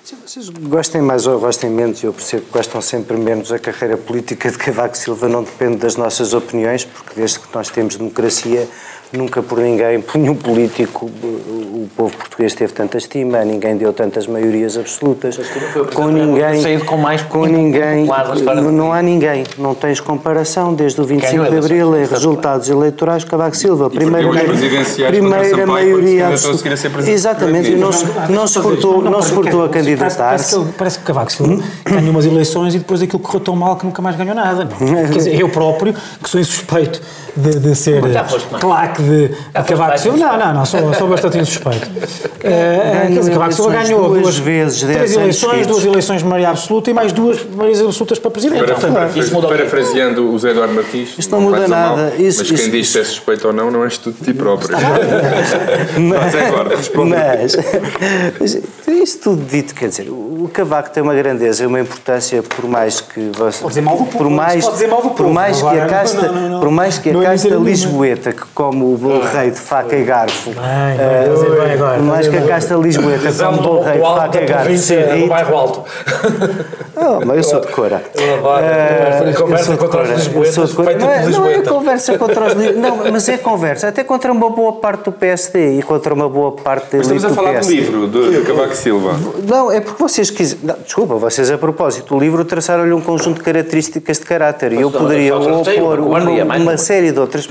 Se 0.05 0.13
vocês 0.13 0.49
gostem 0.49 1.01
mais 1.01 1.25
ou 1.25 1.39
gostem 1.39 1.67
menos, 1.67 2.03
eu 2.03 2.13
percebo 2.13 2.45
que 2.45 2.51
gostam 2.51 2.79
sempre 2.79 3.17
menos, 3.17 3.51
a 3.51 3.57
carreira 3.57 3.97
política 3.97 4.51
de 4.51 4.55
Cavaco 4.55 4.95
Silva 4.95 5.27
não 5.27 5.41
depende 5.41 5.77
das 5.77 5.95
nossas 5.95 6.31
opiniões, 6.31 6.85
porque 6.85 7.19
desde 7.19 7.39
que 7.39 7.47
nós 7.51 7.71
temos 7.71 7.95
democracia, 7.95 8.69
nunca 9.13 9.41
por 9.41 9.59
ninguém, 9.59 10.01
por 10.01 10.17
nenhum 10.17 10.35
político, 10.35 11.05
o 11.05 11.87
povo 11.95 12.15
português 12.17 12.53
teve 12.53 12.73
tanta 12.73 12.97
estima, 12.97 13.43
ninguém 13.45 13.77
deu 13.77 13.93
tantas 13.93 14.27
maiorias 14.27 14.77
absolutas. 14.77 15.37
Com 15.93 16.07
ninguém, 16.09 16.61
saído 16.61 16.85
com 16.85 16.97
mais 16.97 17.21
com 17.21 17.45
ninguém, 17.45 18.05
não 18.71 18.91
há 18.93 19.01
ninguém, 19.01 19.43
não 19.57 19.73
tens 19.75 19.99
comparação 19.99 20.73
desde 20.73 20.99
o 20.99 21.05
25 21.05 21.31
Ganhou 21.35 21.49
de 21.51 21.57
Abril 21.57 21.97
em 21.97 22.05
resultados 22.05 22.69
eleitorais, 22.69 23.23
Cavaco 23.23 23.55
Silva, 23.55 23.89
primeira, 23.89 24.27
primeira 25.07 25.65
maioria 25.67 26.27
absoluta. 26.33 26.57
Exatamente, 27.11 27.71
e 27.71 27.75
não, 27.75 27.91
se- 27.91 28.05
não 28.29 28.47
se 28.47 28.59
portou, 28.59 29.01
não 29.03 29.21
se 29.21 29.31
portou 29.33 29.63
a 29.63 29.69
candidatar-se. 29.69 30.55
parece 30.77 30.99
que 30.99 31.05
Cavaco 31.05 31.31
Silva 31.31 31.63
ganhou 31.85 32.09
umas 32.11 32.25
eleições 32.25 32.75
e 32.75 32.79
depois 32.79 33.01
aquilo 33.01 33.19
correu 33.19 33.39
tão 33.39 33.55
mal 33.55 33.75
que 33.75 33.85
nunca 33.85 34.01
mais 34.01 34.15
ganhou 34.15 34.35
nada. 34.35 34.67
Quer 34.77 35.17
dizer, 35.17 35.39
eu 35.39 35.49
próprio, 35.49 35.93
que 36.21 36.29
sou 36.29 36.39
insuspeito 36.39 37.01
de, 37.35 37.59
de 37.59 37.75
ser 37.75 38.01
Mas 38.01 38.61
claque 38.95 39.03
de, 39.03 39.29
Cavaco 39.67 39.97
Silva. 39.99 40.17
Não, 40.17 40.37
não, 40.37 40.53
não, 40.53 40.65
sou, 40.65 40.93
sou 40.93 41.07
bastante 41.07 41.37
insuspeito. 41.37 41.89
Quer 42.39 43.07
dizer, 43.09 43.31
Cavaco 43.33 43.53
Silva 43.53 43.71
ganhou 43.71 44.09
duas 44.09 44.21
duas, 44.21 44.37
vezes, 44.37 44.81
três 44.83 45.15
eleições, 45.15 45.67
duas 45.67 45.85
eleições 45.85 46.21
de 46.21 46.25
maioria 46.27 46.49
absoluta 46.49 46.89
e 46.91 46.93
mais 46.93 47.11
duas 47.11 47.43
maiorias 47.45 47.81
absolutas 47.81 48.19
para 48.19 48.31
presidente. 48.31 48.63
Para, 48.63 48.73
Portanto, 48.75 48.93
para- 48.93 49.19
isso 49.19 49.33
muda 49.33 49.47
parafraseando 49.47 50.31
o 50.31 50.39
Zé 50.39 50.51
Eduardo 50.51 50.73
Martins, 50.73 51.09
Isto 51.17 51.31
não 51.31 51.41
muda 51.41 51.57
vais 51.59 51.71
a 51.71 51.75
mal, 51.75 51.97
nada. 51.97 52.15
Isso- 52.17 52.39
mas 52.39 52.47
quem 52.47 52.55
isso- 52.55 52.71
diz 52.71 52.89
se 52.89 52.99
é 52.99 53.03
suspeito 53.03 53.47
ou 53.47 53.53
não, 53.53 53.71
não 53.71 53.83
és 53.83 53.97
tu 53.97 54.11
de 54.11 54.23
ti 54.23 54.33
próprio. 54.33 54.75
Mas 55.97 56.35
é 56.35 56.45
agora. 56.47 56.75
Mas, 56.75 57.55
mas 58.39 58.61
isso 58.87 59.19
tudo 59.19 59.43
dito, 59.45 59.73
quer 59.75 59.89
dizer, 59.89 60.09
o 60.09 60.49
Cavaco 60.51 60.89
tem 60.89 61.01
uma 61.01 61.13
grandeza 61.15 61.63
e 61.63 61.65
uma 61.65 61.79
importância 61.79 62.41
por 62.43 62.65
mais 62.67 63.01
que 63.01 63.29
você, 63.35 63.59
Pode 63.61 63.69
dizer 63.69 63.81
mal 63.81 63.97
do 63.97 64.05
povo, 64.05 64.17
por 64.17 64.29
mais, 64.29 64.63
pode 64.63 64.75
dizer 64.75 64.87
mal 64.87 65.01
do 65.01 65.09
por 65.11 65.27
mais 65.29 65.61
que 65.61 65.67
a 65.67 65.85
casta, 65.85 66.21
não, 66.27 66.33
não, 66.33 66.49
não. 66.49 66.59
por 66.59 66.71
mais 66.71 66.97
que 66.97 67.09
a 67.09 67.13
Não 67.13 67.21
é 67.21 67.25
casta 67.25 67.49
lisboeta 67.55 68.31
que 68.33 68.43
come 68.53 68.83
o 68.93 68.97
bom 68.97 69.19
rei 69.21 69.51
de 69.51 69.59
faca 69.59 69.95
e 69.95 70.03
garfo, 70.03 70.51
Bem, 70.51 70.61
eh, 70.99 71.73
agora, 71.73 71.95
por 71.97 72.03
mais 72.03 72.27
que 72.27 72.37
a 72.37 72.41
casta 72.47 72.75
lisboeta 72.75 73.31
come 73.31 73.59
o 73.59 73.61
bom 73.61 73.81
rei 73.81 73.93
de 73.97 74.01
faca 74.01 74.41
e 74.41 74.45
garfo, 74.45 74.77
se 74.77 74.93
irrite- 74.93 75.29
bairro 75.29 75.57
Alto. 75.57 75.83
Oh, 76.95 77.19
mas 77.25 77.37
eu 77.37 77.43
sou 77.43 77.61
de 77.61 77.67
Cora. 77.67 78.01
Eh, 78.15 79.33
Conversa 79.35 79.53
eu 79.53 79.63
sou 79.63 79.73
de 79.73 79.77
contra 79.77 80.03
os 80.03 80.09
lisboetas, 80.09 80.73
Não 81.35 81.47
é, 81.47 81.53
é 81.55 81.61
conversa 81.61 82.17
contra 82.17 82.45
os 82.47 82.53
lisboetas. 82.53 82.81
Não, 82.81 83.11
mas 83.11 83.29
é 83.29 83.37
conversa. 83.37 83.87
Até 83.87 84.03
contra 84.03 84.31
uma 84.31 84.49
boa 84.49 84.73
parte 84.73 85.05
do 85.05 85.11
PSD 85.11 85.79
e 85.79 85.83
contra 85.83 86.13
uma 86.13 86.29
boa 86.29 86.51
parte 86.53 86.95
da 86.95 87.01
estamos 87.01 87.25
a 87.25 87.29
falar 87.29 87.59
do 87.59 87.67
livro 87.69 88.07
de 88.07 88.41
Cavaco 88.41 88.75
Silva. 88.75 89.19
Não, 89.47 89.71
é 89.71 89.81
porque 89.81 90.01
vocês 90.01 90.29
quiserem. 90.29 90.63
não, 90.65 90.75
Desculpa, 90.83 91.15
vocês 91.15 91.49
a 91.51 91.57
propósito 91.57 92.13
do 92.15 92.19
livro 92.19 92.45
traçaram-lhe 92.45 92.93
um 92.93 93.01
conjunto 93.01 93.37
de 93.37 93.43
características 93.43 94.19
de 94.19 94.25
caráter 94.25 94.73
e 94.73 94.81
eu 94.81 94.91
poderia 94.91 95.35
opor 95.35 95.99
uma 95.99 96.77
série 96.77 97.11
de 97.11 97.19
outras. 97.19 97.49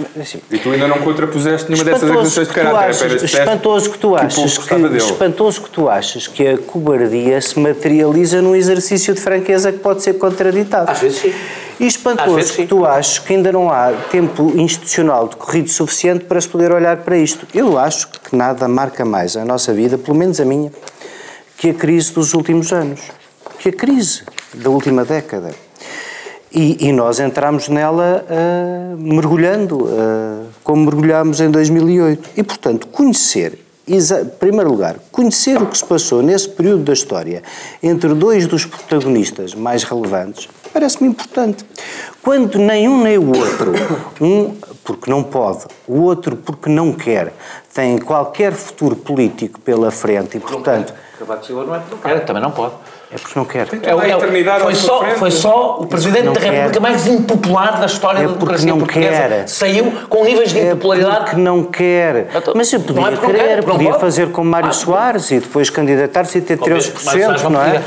E 0.51 0.59
tu 0.59 0.71
ainda 0.71 0.89
não 0.89 0.99
contrapuseste 1.27 1.71
nenhuma 1.71 1.85
dessas 1.85 2.03
espantoso 2.03 2.41
acusações 2.41 2.49
de 2.49 2.55
que 2.55 2.61
tu 2.61 2.67
caráter. 2.67 2.89
achas, 2.89 3.03
apenas 3.03 3.23
espantoso 3.23 3.91
que 3.91 3.99
tu 3.99 4.17
achas 4.17 4.59
que, 4.59 4.75
dele. 4.75 4.97
espantoso 4.97 5.63
que 5.63 5.71
tu 5.71 5.89
achas 5.89 6.27
que 6.27 6.49
a 6.49 6.59
cobardia 6.59 7.41
se 7.41 7.59
materializa 7.59 8.43
num 8.43 8.55
exercício 8.55 9.15
de 9.15 9.21
franqueza 9.21 9.73
que 9.73 9.79
pode 9.79 10.03
ser 10.03 10.15
contraditado. 10.15 10.91
Às 10.91 11.01
vezes 11.01 11.19
sim. 11.19 11.35
E 11.81 11.87
espantoso 11.87 12.37
vezes, 12.37 12.51
que 12.53 12.63
sim. 12.63 12.67
tu 12.67 12.87
achas 12.87 13.19
que 13.19 13.35
ainda 13.35 13.51
não 13.51 13.71
há 13.71 13.93
tempo 14.11 14.53
institucional 14.55 15.27
decorrido 15.27 15.69
suficiente 15.69 16.25
para 16.25 16.41
se 16.41 16.49
poder 16.49 16.71
olhar 16.71 16.99
para 16.99 17.17
isto. 17.17 17.47
Eu 17.53 17.79
acho 17.79 18.09
que 18.09 18.37
nada 18.37 18.69
marca 18.69 19.05
mais 19.05 19.37
a 19.37 19.45
nossa 19.45 19.73
vida, 19.73 19.99
pelo 19.99 20.17
menos 20.17 20.41
a 20.41 20.45
minha, 20.45 20.71
que 21.57 21.71
a 21.71 21.75
crise 21.75 22.13
dos 22.13 22.35
últimos 22.35 22.73
anos. 22.73 23.01
Que 23.59 23.71
a 23.71 23.73
crise 23.73 24.23
da 24.55 24.71
última 24.71 25.05
década. 25.05 25.51
E, 26.53 26.89
e 26.89 26.93
nós 26.93 27.19
entramos 27.19 27.69
nela 27.69 28.25
ah, 28.31 28.95
mergulhando, 28.97 29.89
ah, 29.91 30.45
como 30.65 30.85
mergulhámos 30.87 31.41
em 31.41 31.51
2008. 31.51 32.31
E, 32.37 32.43
portanto, 32.43 32.89
conhecer, 32.89 33.59
em 33.87 34.01
primeiro 34.41 34.71
lugar, 34.71 34.97
conhecer 35.13 35.63
o 35.63 35.67
que 35.67 35.77
se 35.77 35.85
passou 35.85 36.23
nesse 36.23 36.49
período 36.49 36.85
da 36.85 36.95
história 36.95 37.43
entre 37.83 38.15
dois 38.15 38.47
dos 38.47 38.65
protagonistas 38.65 39.55
mais 39.55 39.85
relevantes, 39.85 40.49
parece-me 40.73 41.09
importante. 41.11 41.65
Quando 42.23 42.59
nem 42.59 42.89
um 42.89 43.03
nem 43.03 43.19
o 43.19 43.29
outro, 43.29 43.73
um 44.21 44.57
porque 44.83 45.11
não 45.11 45.23
pode, 45.23 45.67
o 45.87 46.01
outro 46.01 46.35
porque 46.35 46.71
não 46.71 46.93
quer, 46.93 47.33
tem 47.73 47.99
qualquer 47.99 48.53
futuro 48.55 48.97
político 48.97 49.61
pela 49.61 49.91
frente 49.91 50.39
e, 50.39 50.41
portanto, 50.41 50.95
Cavaco 51.19 51.47
Silva 51.47 51.65
não 51.65 51.75
é 51.75 51.79
porque 51.79 51.95
não 51.95 52.03
quer, 52.03 52.25
também 52.25 52.43
não 52.43 52.51
pode. 52.51 52.75
É 53.13 53.17
porque 53.19 53.39
não 53.39 53.45
quer. 53.47 53.69
É, 53.83 53.91
é 53.91 54.59
foi, 54.61 54.75
só, 54.75 55.05
foi 55.17 55.31
só 55.31 55.79
o 55.81 55.87
Presidente 55.87 56.25
não 56.25 56.33
da 56.33 56.41
República 56.41 56.71
quer. 56.73 56.81
mais 56.81 57.07
impopular 57.07 57.79
da 57.81 57.87
história 57.87 58.19
É 58.19 58.23
da 58.23 58.29
porque 58.29 58.39
democracia 58.41 58.69
não 58.71 58.79
portuguesa. 58.79 59.13
quer. 59.29 59.49
Saiu 59.49 59.93
com 60.09 60.25
níveis 60.25 60.53
de 60.53 60.59
É 60.61 60.71
impopularidade. 60.73 61.17
porque 61.25 61.37
não 61.37 61.63
quer. 61.65 62.27
Então, 62.35 62.55
Mas 62.57 62.73
eu 62.73 62.79
não 62.81 62.87
podia 62.87 63.07
é 63.07 63.11
não 63.11 63.17
querer, 63.21 63.39
quer, 63.39 63.57
não 63.59 63.63
podia 63.65 63.89
pode. 63.91 64.01
fazer 64.01 64.31
como 64.31 64.51
Mário 64.51 64.69
Ah, 64.71 64.73
Soares 64.73 65.31
e 65.31 65.39
depois 65.39 65.71
candidatar-se 65.71 66.39
e 66.39 66.41
ter 66.41 66.59
13%, 66.59 67.49
não 67.51 67.63
é? 67.63 67.81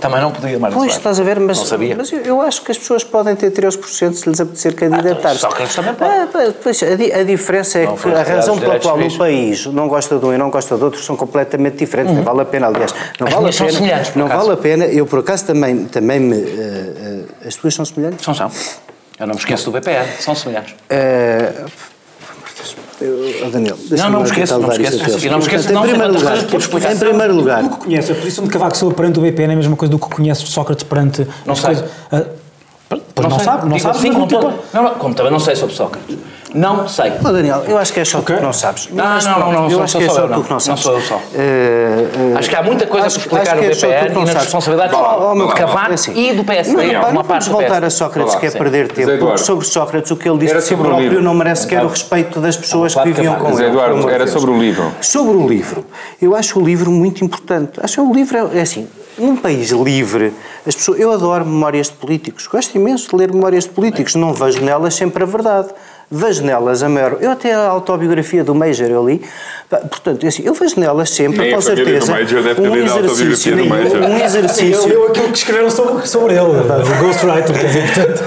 Também 0.00 0.20
não 0.20 0.32
podia, 0.32 0.58
Mário 0.58 0.76
Pois, 0.76 0.90
Soares. 0.92 0.96
estás 0.96 1.20
a 1.20 1.22
ver, 1.22 1.38
mas, 1.38 1.56
Não 1.58 1.64
sabia. 1.64 1.94
mas 1.96 2.12
eu, 2.12 2.18
eu 2.20 2.40
acho 2.40 2.62
que 2.62 2.72
as 2.72 2.78
pessoas 2.78 3.04
podem 3.04 3.36
ter 3.36 3.50
13% 3.52 4.12
se 4.14 4.28
lhes 4.28 4.40
apetecer 4.40 4.74
candidatar-se. 4.74 5.36
então, 5.38 5.50
Sócrates 5.50 5.74
também 5.76 5.94
pode. 5.94 6.10
Ah, 6.10 6.28
pá, 6.32 6.38
pois, 6.62 6.82
a, 6.82 6.96
di- 6.96 7.12
a 7.12 7.22
diferença 7.22 7.78
é 7.78 7.84
Não 7.86 7.96
que 7.96 8.08
a 8.08 8.22
razão 8.22 8.58
pela 8.58 8.80
qual 8.80 8.96
o 8.96 9.02
civis. 9.02 9.16
país 9.16 9.66
não 9.66 9.86
gosta 9.88 10.18
de 10.18 10.26
um 10.26 10.32
e 10.34 10.38
não 10.38 10.50
gosta 10.50 10.76
do 10.76 10.84
outro 10.86 11.00
são 11.00 11.14
completamente 11.16 11.76
diferentes. 11.76 12.12
Não 12.14 12.22
vale 12.24 12.40
a 12.40 12.44
pena, 12.44 12.66
aliás. 12.66 12.92
Não 13.20 13.28
As 13.28 13.32
vale 13.34 13.48
a 13.48 13.52
pena. 13.52 13.72
semelhantes, 13.72 14.10
por 14.10 14.18
não 14.18 14.28
vale 14.28 14.51
a 14.52 14.56
pena. 14.56 14.84
Eu, 14.86 15.06
por 15.06 15.18
acaso, 15.20 15.44
também, 15.46 15.84
também 15.86 16.20
me. 16.20 16.36
eh, 16.36 17.24
eh, 17.42 17.48
as 17.48 17.54
tuas 17.56 17.74
são 17.74 17.84
semelhantes? 17.84 18.24
São, 18.24 18.34
são. 18.34 18.50
Eu 19.18 19.26
não 19.26 19.34
me 19.34 19.40
esqueço 19.40 19.70
do 19.70 19.72
BPR, 19.72 20.06
são 20.20 20.34
semelhantes. 20.34 20.74
Eh, 20.90 21.52
eu- 23.00 23.46
oh, 23.46 23.50
Daniel, 23.50 23.76
Não, 23.90 24.10
não 24.10 24.20
me 24.20 24.26
esqueço, 24.26 24.58
não 24.58 24.68
me 24.68 24.74
esqueço. 24.84 25.28
não 25.28 25.38
me 25.38 25.42
esqueço, 25.44 25.72
não, 25.72 25.84
em 25.84 25.88
primeiro 25.88 26.12
quantas 26.14 26.22
lugar, 26.30 26.46
por 26.50 26.60
explicar. 26.60 26.92
em 26.92 26.98
primeiro 26.98 27.34
lugar, 27.34 27.62
Tu 27.64 27.70
que 27.70 27.84
conheces 27.84 28.10
a 28.10 28.14
posição 28.14 28.44
de 28.44 28.50
Cavaco 28.50 28.76
Silva 28.76 28.94
perante 28.94 29.18
o 29.18 29.22
BPN 29.22 29.50
é 29.50 29.54
a 29.54 29.56
mesma 29.56 29.76
coisa 29.76 29.90
do 29.90 29.98
que 29.98 30.08
conheces 30.08 30.44
de 30.44 30.50
Sócrates 30.50 30.84
perante 30.84 31.26
Não 31.44 31.54
sei. 31.56 31.66
coisas. 31.66 31.90
Ah, 32.10 32.24
Pois 33.14 33.28
não, 33.28 33.36
sei. 33.36 33.44
sabe, 33.44 33.62
não 33.62 33.76
Digo 33.76 33.80
sabe, 33.80 33.98
assim, 33.98 34.12
como 34.12 34.26
não 34.30 34.54
Não, 34.72 34.82
não, 34.82 34.94
como 34.96 35.14
também 35.14 35.32
não 35.32 35.38
sei 35.40 35.56
sobre 35.56 35.74
Sócrates. 35.74 36.16
Não 36.54 36.86
sei. 36.88 37.12
Oh, 37.24 37.32
Daniel, 37.32 37.64
eu 37.66 37.78
acho 37.78 37.92
que 37.92 38.00
é 38.00 38.04
só 38.04 38.18
Ok. 38.18 38.34
tu 38.34 38.38
que 38.38 38.44
não 38.44 38.52
sabes. 38.52 38.88
Não, 38.90 39.04
não, 39.04 39.20
pronto, 39.20 39.38
não, 39.40 39.52
não, 39.52 39.64
eu 39.64 39.70
sou- 39.70 39.82
acho 39.82 39.98
que 39.98 40.04
é 40.04 40.08
só 40.08 40.22
tu 40.22 40.28
não. 40.28 40.42
que 40.42 40.48
não 40.50 40.54
Não 40.54 40.60
sabes. 40.60 40.82
sou 40.82 40.94
eu 40.94 41.00
só. 41.00 41.20
Eh, 41.34 42.06
eh, 42.34 42.38
Acho 42.38 42.48
que 42.50 42.56
há 42.56 42.62
muita 42.62 42.86
coisa 42.86 43.06
acho- 43.06 43.18
explicar 43.18 43.42
acho 43.42 43.54
no 43.56 43.62
é 43.62 43.70
tu 43.70 43.76
BPR 43.76 44.06
que 44.08 44.12
não 44.14 44.22
e 44.22 44.24
nas 44.24 44.32
sabes. 44.32 44.42
responsabilidades 44.44 44.96
Oh, 44.98 45.30
oh, 45.30 45.34
meu 45.34 45.46
de 45.48 45.54
Cavaco 45.54 45.90
é 45.90 45.94
assim. 45.94 46.12
e 46.14 46.32
do 46.34 46.44
PSD. 46.44 46.92
Não, 46.92 47.12
não 47.12 47.24
parte 47.24 47.48
vamos 47.48 47.48
voltar 47.48 47.84
a 47.84 47.90
Sócrates, 47.90 48.34
que 48.36 48.46
é 48.46 48.50
perder 48.50 48.88
tempo, 48.88 49.18
porque 49.18 49.38
sobre 49.38 49.66
Sócrates 49.66 50.10
o 50.10 50.16
que 50.16 50.28
ele 50.28 50.38
disse 50.38 50.50
Era 50.52 50.60
de 50.60 50.64
si 50.64 50.70
sobre 50.70 50.84
o 50.84 50.88
próprio 50.90 51.08
livro. 51.08 51.24
não 51.24 51.34
merece 51.34 51.62
sequer 51.62 51.84
o 51.84 51.88
respeito 51.88 52.40
das 52.40 52.56
pessoas 52.56 52.94
que 52.94 53.02
viviam 53.04 53.34
com 53.36 53.48
Mas, 53.50 53.58
ele. 53.60 53.68
Eduardo, 53.70 54.08
era 54.10 54.26
sobre 54.26 54.50
o 54.50 54.58
livro. 54.58 54.92
Sobre 55.00 55.36
o 55.36 55.46
livro. 55.48 55.84
Eu 56.20 56.36
acho 56.36 56.58
o 56.60 56.64
livro 56.64 56.90
muito 56.90 57.24
importante. 57.24 57.80
Acho 57.82 57.94
que 57.94 58.00
o 58.00 58.12
livro 58.12 58.36
é, 58.54 58.58
é 58.58 58.62
assim, 58.62 58.86
num 59.18 59.36
país 59.36 59.70
livre, 59.70 60.32
as 60.66 60.74
pessoas, 60.74 60.98
eu 61.00 61.12
adoro 61.12 61.44
memórias 61.44 61.88
de 61.88 61.94
políticos, 61.94 62.46
gosto 62.46 62.74
imenso 62.76 63.10
de 63.10 63.16
ler 63.16 63.32
memórias 63.32 63.64
de 63.64 63.70
políticos, 63.70 64.14
não 64.14 64.32
vejo 64.32 64.60
nelas 64.62 64.94
sempre 64.94 65.22
a 65.22 65.26
verdade. 65.26 65.68
Vejo 66.14 66.44
nelas 66.44 66.82
a 66.82 66.90
maior. 66.90 67.16
Eu 67.22 67.30
até 67.30 67.54
a 67.54 67.68
autobiografia 67.68 68.44
do 68.44 68.54
Major 68.54 68.86
eu 68.86 69.08
li. 69.08 69.22
Portanto, 69.70 70.22
é 70.24 70.28
assim, 70.28 70.42
eu 70.44 70.52
vejo 70.52 70.78
nelas 70.78 71.08
sempre, 71.08 71.50
com 71.50 71.60
certeza. 71.62 72.12
Major 72.12 72.42
deve 72.42 72.60
ter 72.60 72.68
um 72.68 72.74
lido 72.74 72.90
a 72.90 72.92
autobiografia 72.92 73.24
exercício, 73.24 73.56
do 73.56 73.64
Major. 73.64 74.02
um 74.02 74.24
exercício. 74.24 74.88
leu 74.88 75.06
aquilo 75.06 75.28
que 75.28 75.38
escreveram 75.38 75.70
sobre, 75.70 76.06
sobre 76.06 76.34
ele, 76.34 76.42
o 76.42 77.02
Ghostwriter, 77.02 77.58
quer 77.58 77.66
dizer, 77.66 77.94
portanto. 77.94 78.22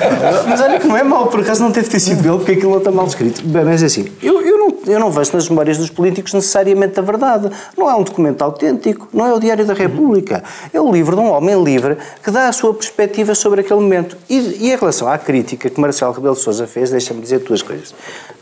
Mas 0.48 0.62
olha 0.62 0.80
que 0.80 0.88
não 0.88 0.98
é 0.98 1.04
mau, 1.04 1.28
por 1.28 1.42
acaso 1.42 1.62
não 1.62 1.72
teve 1.72 1.88
ter 1.88 2.00
sido 2.00 2.24
dele, 2.24 2.38
porque 2.38 2.54
aquilo 2.54 2.72
não 2.72 2.80
está 2.80 2.90
mal 2.90 3.06
escrito. 3.06 3.44
Bem, 3.46 3.64
Mas 3.64 3.84
é 3.84 3.86
assim, 3.86 4.08
eu, 4.24 4.42
eu, 4.42 4.58
não, 4.58 4.78
eu 4.88 5.00
não 5.00 5.12
vejo 5.12 5.34
nas 5.34 5.48
memórias 5.48 5.78
dos 5.78 5.92
políticos 5.92 6.34
necessariamente 6.34 7.00
a 7.00 7.04
verdade. 7.04 7.52
Não 7.78 7.88
é 7.88 7.94
um 7.94 8.02
documento 8.02 8.42
autêntico, 8.42 9.08
não 9.14 9.28
é 9.28 9.34
o 9.34 9.40
Diário 9.40 9.66
da 9.66 9.76
República. 9.76 10.44
É 10.74 10.82
o 10.82 10.92
livro 10.92 11.16
de 11.16 11.22
um 11.22 11.32
homem 11.32 11.64
livre 11.64 11.98
que 12.24 12.32
dá 12.32 12.48
a 12.48 12.52
sua 12.52 12.74
perspectiva 12.74 13.36
sobre 13.36 13.62
aquele 13.62 13.80
momento. 13.80 14.18
E, 14.28 14.40
e 14.62 14.72
em 14.72 14.76
relação 14.76 15.08
à 15.08 15.20
crítica 15.20 15.70
que 15.70 15.80
Marcelo 15.80 16.12
Rebelo 16.12 16.34
de 16.34 16.42
Sousa 16.42 16.66
fez, 16.66 16.90
deixa-me 16.90 17.22
dizer 17.22 17.40
duas 17.40 17.62
coisas. 17.62 17.75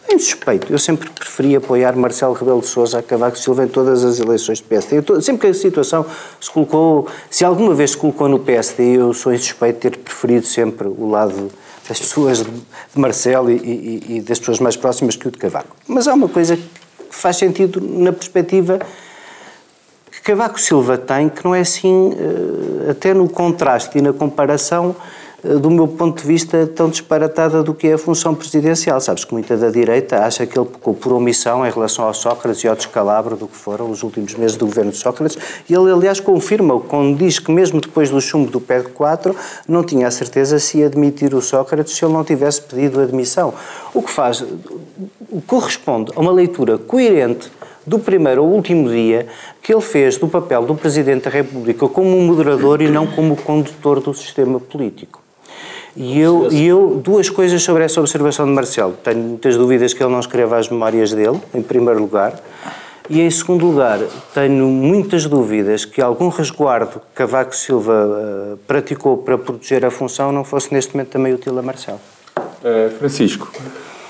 Em 0.10 0.20
suspeito, 0.20 0.72
eu 0.72 0.78
sempre 0.78 1.10
preferi 1.10 1.56
apoiar 1.56 1.96
Marcelo 1.96 2.34
Rebelo 2.34 2.60
de 2.62 2.68
Sousa 2.68 3.00
a 3.00 3.02
Cavaco 3.04 3.38
Silva 3.38 3.64
em 3.64 3.68
todas 3.68 4.04
as 4.04 4.20
eleições 4.20 4.60
do 4.60 4.68
PSD. 4.68 5.02
Tô- 5.02 5.20
sempre 5.22 5.42
que 5.42 5.48
a 5.48 5.54
situação 5.60 6.06
se 6.40 6.52
colocou, 6.52 7.08
se 7.30 7.44
alguma 7.44 7.74
vez 7.74 7.92
se 7.92 7.98
colocou 7.98 8.28
no 8.28 8.38
PSD, 8.40 8.98
eu 8.98 9.14
sou 9.14 9.34
insuspeito 9.34 9.76
de 9.76 9.90
ter 9.90 9.98
preferido 9.98 10.46
sempre 10.46 10.88
o 10.88 11.10
lado 11.10 11.50
das 11.88 12.00
pessoas 12.00 12.40
de 12.44 12.52
Marcelo 12.96 13.50
e, 13.50 13.56
e- 13.56 14.18
e 14.18 14.22
das 14.22 14.40
pessoas 14.40 14.60
mais 14.60 14.76
próximas 14.76 15.16
que 15.16 15.28
o 15.28 15.32
de 15.32 15.38
Cavaco. 15.38 15.76
Mas 15.88 16.08
há 16.08 16.14
uma 16.14 16.30
coisa 16.30 16.56
que 16.58 16.64
faz 17.10 17.38
sentido 17.38 17.82
na 17.82 18.12
perspectiva 18.14 18.80
que 20.12 20.22
Cavaco 20.22 20.60
Silva 20.60 20.98
tem, 20.98 21.28
que 21.30 21.44
não 21.44 21.56
é 21.56 21.62
assim, 21.62 22.14
eh, 22.88 22.92
até 22.92 23.14
no 23.14 23.28
contraste 23.28 23.98
e 23.98 24.02
na 24.02 24.14
comparação, 24.14 24.96
do 25.44 25.70
meu 25.70 25.88
ponto 25.88 26.22
de 26.22 26.28
vista, 26.28 26.66
tão 26.66 26.90
disparatada 26.90 27.62
do 27.62 27.74
que 27.74 27.88
é 27.88 27.94
a 27.94 27.98
função 27.98 28.34
presidencial. 28.34 29.02
Sabes 29.02 29.26
que 29.26 29.34
muita 29.34 29.58
da 29.58 29.70
direita 29.70 30.20
acha 30.20 30.46
que 30.46 30.58
ele 30.58 30.68
pecou 30.68 30.94
por 30.94 31.12
omissão 31.12 31.66
em 31.66 31.70
relação 31.70 32.06
ao 32.06 32.14
Sócrates 32.14 32.64
e 32.64 32.68
ao 32.68 32.76
descalabro 32.76 33.36
do 33.36 33.48
que 33.48 33.58
foram 33.58 33.90
os 33.90 34.04
últimos 34.04 34.36
meses 34.36 34.56
do 34.56 34.66
governo 34.66 34.92
de 34.92 34.98
Sócrates, 34.98 35.38
e 35.70 35.74
ele, 35.74 35.92
aliás, 35.92 36.20
confirma 36.20 36.80
quando 36.80 37.18
diz 37.18 37.40
que 37.40 37.52
mesmo 37.52 37.82
depois 37.82 38.10
do 38.10 38.22
chumbo 38.22 38.50
do 38.50 38.62
PED 38.62 38.90
4, 38.90 39.36
não 39.68 39.84
tinha 39.84 40.08
a 40.08 40.12
certeza 40.12 40.60
se 40.60 40.78
ia 40.78 40.86
admitir 40.86 41.34
o 41.34 41.42
Sócrates 41.42 41.94
se 41.94 42.06
ele 42.06 42.14
não 42.14 42.24
tivesse 42.24 42.62
pedido 42.62 43.02
admissão. 43.02 43.54
O 43.94 44.02
que 44.02 44.12
faz, 44.12 44.44
corresponde 45.46 46.12
a 46.16 46.22
uma 46.22 46.32
leitura 46.32 46.78
coerente 46.78 47.52
do 47.86 48.00
primeiro 48.00 48.42
ao 48.42 48.48
último 48.48 48.90
dia 48.90 49.28
que 49.62 49.74
ele 49.74 49.82
fez 49.82 50.18
do 50.18 50.28
papel 50.28 50.66
do 50.66 50.76
Presidente 50.76 51.26
da 51.26 51.30
República 51.30 51.88
como 51.90 52.18
um 52.18 52.26
moderador 52.26 52.82
e 52.82 52.88
não 52.88 53.06
como 53.06 53.36
condutor 53.36 54.00
do 54.00 54.14
sistema 54.14 54.60
político. 54.60 55.23
E 55.96 56.20
eu, 56.20 56.48
e 56.52 56.66
eu, 56.66 57.00
duas 57.04 57.30
coisas 57.30 57.62
sobre 57.62 57.84
essa 57.84 58.00
observação 58.00 58.46
de 58.46 58.52
Marcelo. 58.52 58.94
Tenho 59.04 59.20
muitas 59.20 59.56
dúvidas 59.56 59.94
que 59.94 60.02
ele 60.02 60.12
não 60.12 60.20
escreva 60.20 60.58
as 60.58 60.68
memórias 60.70 61.12
dele, 61.14 61.40
em 61.54 61.62
primeiro 61.62 62.00
lugar. 62.02 62.34
E 63.10 63.22
em 63.22 63.30
segundo 63.30 63.66
lugar, 63.66 64.00
tenho 64.34 64.66
muitas 64.68 65.26
dúvidas 65.26 65.86
que 65.86 66.02
algum 66.02 66.30
resguardo 66.30 66.94
que 67.00 67.06
Cavaco 67.16 67.56
Silva 67.56 67.94
eh, 67.94 68.56
praticou 68.66 69.18
para 69.18 69.38
proteger 69.38 69.86
a 69.86 69.92
função 69.92 70.32
não 70.32 70.44
fosse 70.44 70.74
neste 70.74 70.96
momento 70.96 71.10
também 71.10 71.34
útil 71.34 71.58
a 71.60 71.62
Marcelo. 71.62 72.00
Uh, 72.64 72.90
Francisco, 72.98 73.52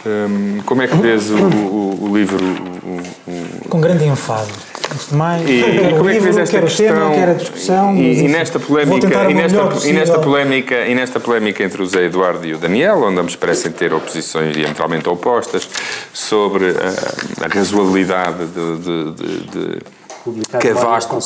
um, 0.05 0.61
como 0.63 0.83
é 0.83 0.87
que 0.87 0.95
vês 0.97 1.31
o, 1.31 1.35
o- 1.35 2.07
o 2.11 2.15
livro? 2.15 2.37
o- 2.45 3.31
o- 3.65 3.69
Com 3.69 3.81
grande 3.81 4.05
enfado. 4.05 4.47
Antes 4.93 5.07
de 5.09 5.15
mais, 5.15 5.41
E, 5.41 5.45
quero 5.63 5.73
e 5.89 5.97
como 5.97 6.09
é 6.09 6.13
que 6.13 6.19
livro, 6.19 6.39
esta 6.41 6.61
questão? 6.61 6.85
tema, 6.85 7.11
quero 7.11 7.31
a 7.31 7.33
discussão. 7.33 7.95
E, 7.95 7.99
e 8.01 8.11
enfim, 8.13 8.27
nesta 8.27 8.59
polémica, 8.59 9.07
e 9.29 9.33
nesta, 9.33 9.87
e 9.87 9.93
nesta 9.93 10.19
polémica, 10.19 10.75
e 10.85 10.95
nesta 10.95 11.19
polémica 11.19 11.63
entre 11.63 11.81
o 11.81 11.85
Zé 11.85 12.03
Eduardo 12.05 12.45
e 12.45 12.53
o 12.53 12.57
Daniel, 12.57 13.03
onde 13.03 13.19
ambos 13.19 13.35
parecem 13.35 13.71
ter 13.71 13.91
oposições 13.93 14.55
diametralmente 14.55 15.09
opostas 15.09 15.67
sobre 16.13 16.65
a, 16.69 17.45
a 17.45 17.47
razoabilidade 17.47 18.45
de, 18.45 18.77
de, 18.77 19.11
de- 19.13 19.79
de 20.25 20.45
Cavaco, 20.57 21.19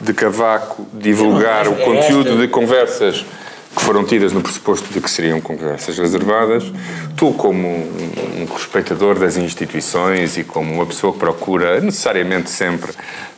de 0.00 0.14
Cavaco 0.14 0.86
divulgar 0.92 1.66
o 1.66 1.72
É 1.72 1.84
conteúdo 1.84 2.28
esta- 2.30 2.40
de 2.42 2.48
conversas 2.48 3.24
que 3.74 3.82
foram 3.82 4.04
tidas 4.04 4.32
no 4.32 4.40
pressuposto 4.40 4.92
de 4.92 5.00
que 5.00 5.10
seriam 5.10 5.40
conversas 5.40 5.98
reservadas, 5.98 6.64
tu 7.16 7.32
como 7.32 7.68
um, 7.68 8.42
um 8.42 8.52
respeitador 8.52 9.18
das 9.18 9.36
instituições 9.36 10.36
e 10.36 10.44
como 10.44 10.72
uma 10.72 10.86
pessoa 10.86 11.12
que 11.12 11.18
procura 11.18 11.80
necessariamente 11.80 12.50
sempre 12.50 12.92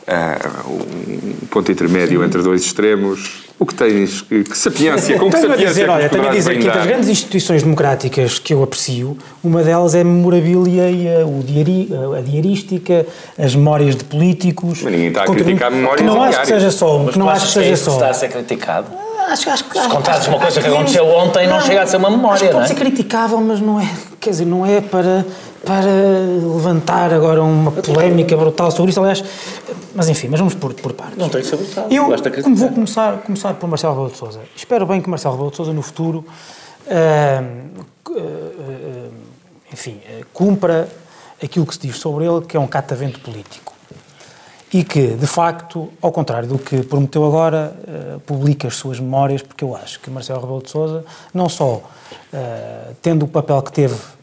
ah, 0.07 0.37
um 0.67 1.45
ponto 1.47 1.71
intermédio 1.71 2.23
entre 2.23 2.41
dois 2.41 2.61
extremos, 2.61 3.45
o 3.59 3.65
que 3.65 3.73
tens, 3.73 4.21
que, 4.21 4.43
que 4.43 4.57
sapiência, 4.57 5.17
com 5.17 5.25
que 5.29 5.35
Tenho 5.37 5.45
a 5.45 5.49
sapiência 5.49 5.67
dizer, 5.69 5.81
é 5.81 5.85
que 5.85 5.91
olha, 5.91 6.09
tenho 6.09 6.27
a 6.27 6.31
dizer 6.31 6.49
que 6.51 6.57
brindar? 6.59 6.77
das 6.77 6.85
grandes 6.87 7.09
instituições 7.09 7.63
democráticas 7.63 8.37
que 8.39 8.53
eu 8.53 8.61
aprecio, 8.63 9.17
uma 9.43 9.63
delas 9.63 9.95
é 9.95 10.01
a 10.01 10.03
memorabilia 10.03 10.89
e 10.91 11.07
a, 11.07 11.25
o 11.25 11.41
diari, 11.43 11.89
a 12.17 12.21
diarística, 12.21 13.05
as 13.37 13.55
memórias 13.55 13.95
de 13.95 14.03
políticos. 14.03 14.81
Mas 14.83 14.91
ninguém 14.93 15.07
está 15.07 15.23
a 15.23 15.25
criticar 15.25 15.71
memórias 15.71 15.97
Que 16.01 16.03
não 16.05 16.21
acho 16.23 16.39
que 16.41 16.47
seja 16.47 16.71
só 16.71 16.99
Mas 16.99 17.13
que 17.13 17.19
não 17.19 17.29
acho 17.29 17.47
que 17.47 17.53
seja 17.53 17.75
só. 17.77 17.93
está 17.95 18.09
a 18.09 18.13
ser 18.13 18.29
criticado? 18.29 18.87
Acho, 19.29 19.49
acho, 19.49 19.63
que- 19.65 19.77
Se 19.77 19.89
contares 19.89 20.27
uma 20.27 20.39
coisa 20.39 20.61
que 20.61 20.67
acho 20.67 20.75
aconteceu 20.77 21.05
ontem, 21.05 21.47
não 21.47 21.59
chega 21.59 21.81
a 21.81 21.85
ser 21.85 21.97
uma 21.97 22.09
memória, 22.09 22.35
acho 22.35 22.43
que 22.45 22.53
não 22.53 22.59
pode 22.61 22.71
é? 22.71 22.75
ser 22.75 22.79
criticável, 22.79 23.41
mas 23.41 23.59
não 23.59 23.77
é, 23.81 23.89
quer 24.21 24.29
dizer, 24.29 24.45
não 24.45 24.65
é 24.65 24.79
para, 24.79 25.25
para 25.67 25.85
levantar 25.85 27.13
agora 27.13 27.43
uma 27.43 27.71
polémica 27.71 28.35
brutal 28.35 28.71
sobre 28.71 28.91
isso, 28.91 28.99
aliás, 29.01 29.23
mas 29.93 30.09
enfim, 30.09 30.29
mas 30.29 30.39
vamos 30.39 30.55
por, 30.55 30.73
por 30.73 30.93
partes. 30.93 31.17
Não 31.17 31.29
tem 31.29 31.41
que 31.41 31.47
ser 31.47 31.57
brutal. 31.57 31.87
Eu 31.91 32.09
Basta 32.09 32.31
vou 32.55 32.69
começar, 32.69 33.17
começar 33.17 33.53
por 33.55 33.67
Marcelo 33.67 33.93
Rebelo 33.93 34.11
de 34.11 34.17
Sousa. 34.17 34.39
Espero 34.55 34.85
bem 34.85 35.01
que 35.01 35.09
Marcelo 35.09 35.35
Rebelo 35.35 35.51
de 35.51 35.57
Sousa 35.57 35.73
no 35.73 35.81
futuro 35.81 36.25
enfim, 39.71 39.99
cumpra 40.33 40.87
aquilo 41.43 41.65
que 41.65 41.73
se 41.73 41.81
diz 41.81 41.97
sobre 41.97 42.25
ele, 42.25 42.41
que 42.41 42.57
é 42.57 42.59
um 42.59 42.67
catavento 42.67 43.19
político. 43.19 43.73
E 44.73 44.83
que, 44.83 45.09
de 45.15 45.27
facto, 45.27 45.89
ao 46.01 46.11
contrário 46.11 46.47
do 46.47 46.59
que 46.59 46.83
prometeu 46.83 47.25
agora, 47.25 47.73
uh, 47.87 48.19
publica 48.21 48.67
as 48.67 48.75
suas 48.75 48.99
memórias, 48.99 49.41
porque 49.41 49.63
eu 49.63 49.73
acho 49.73 49.97
que 50.01 50.09
Marcelo 50.09 50.41
Rebelo 50.41 50.61
de 50.61 50.69
Sousa, 50.69 51.05
não 51.33 51.47
só 51.47 51.75
uh, 51.75 52.95
tendo 53.01 53.23
o 53.23 53.29
papel 53.29 53.61
que 53.61 53.71
teve, 53.71 53.93
uh, 53.93 54.16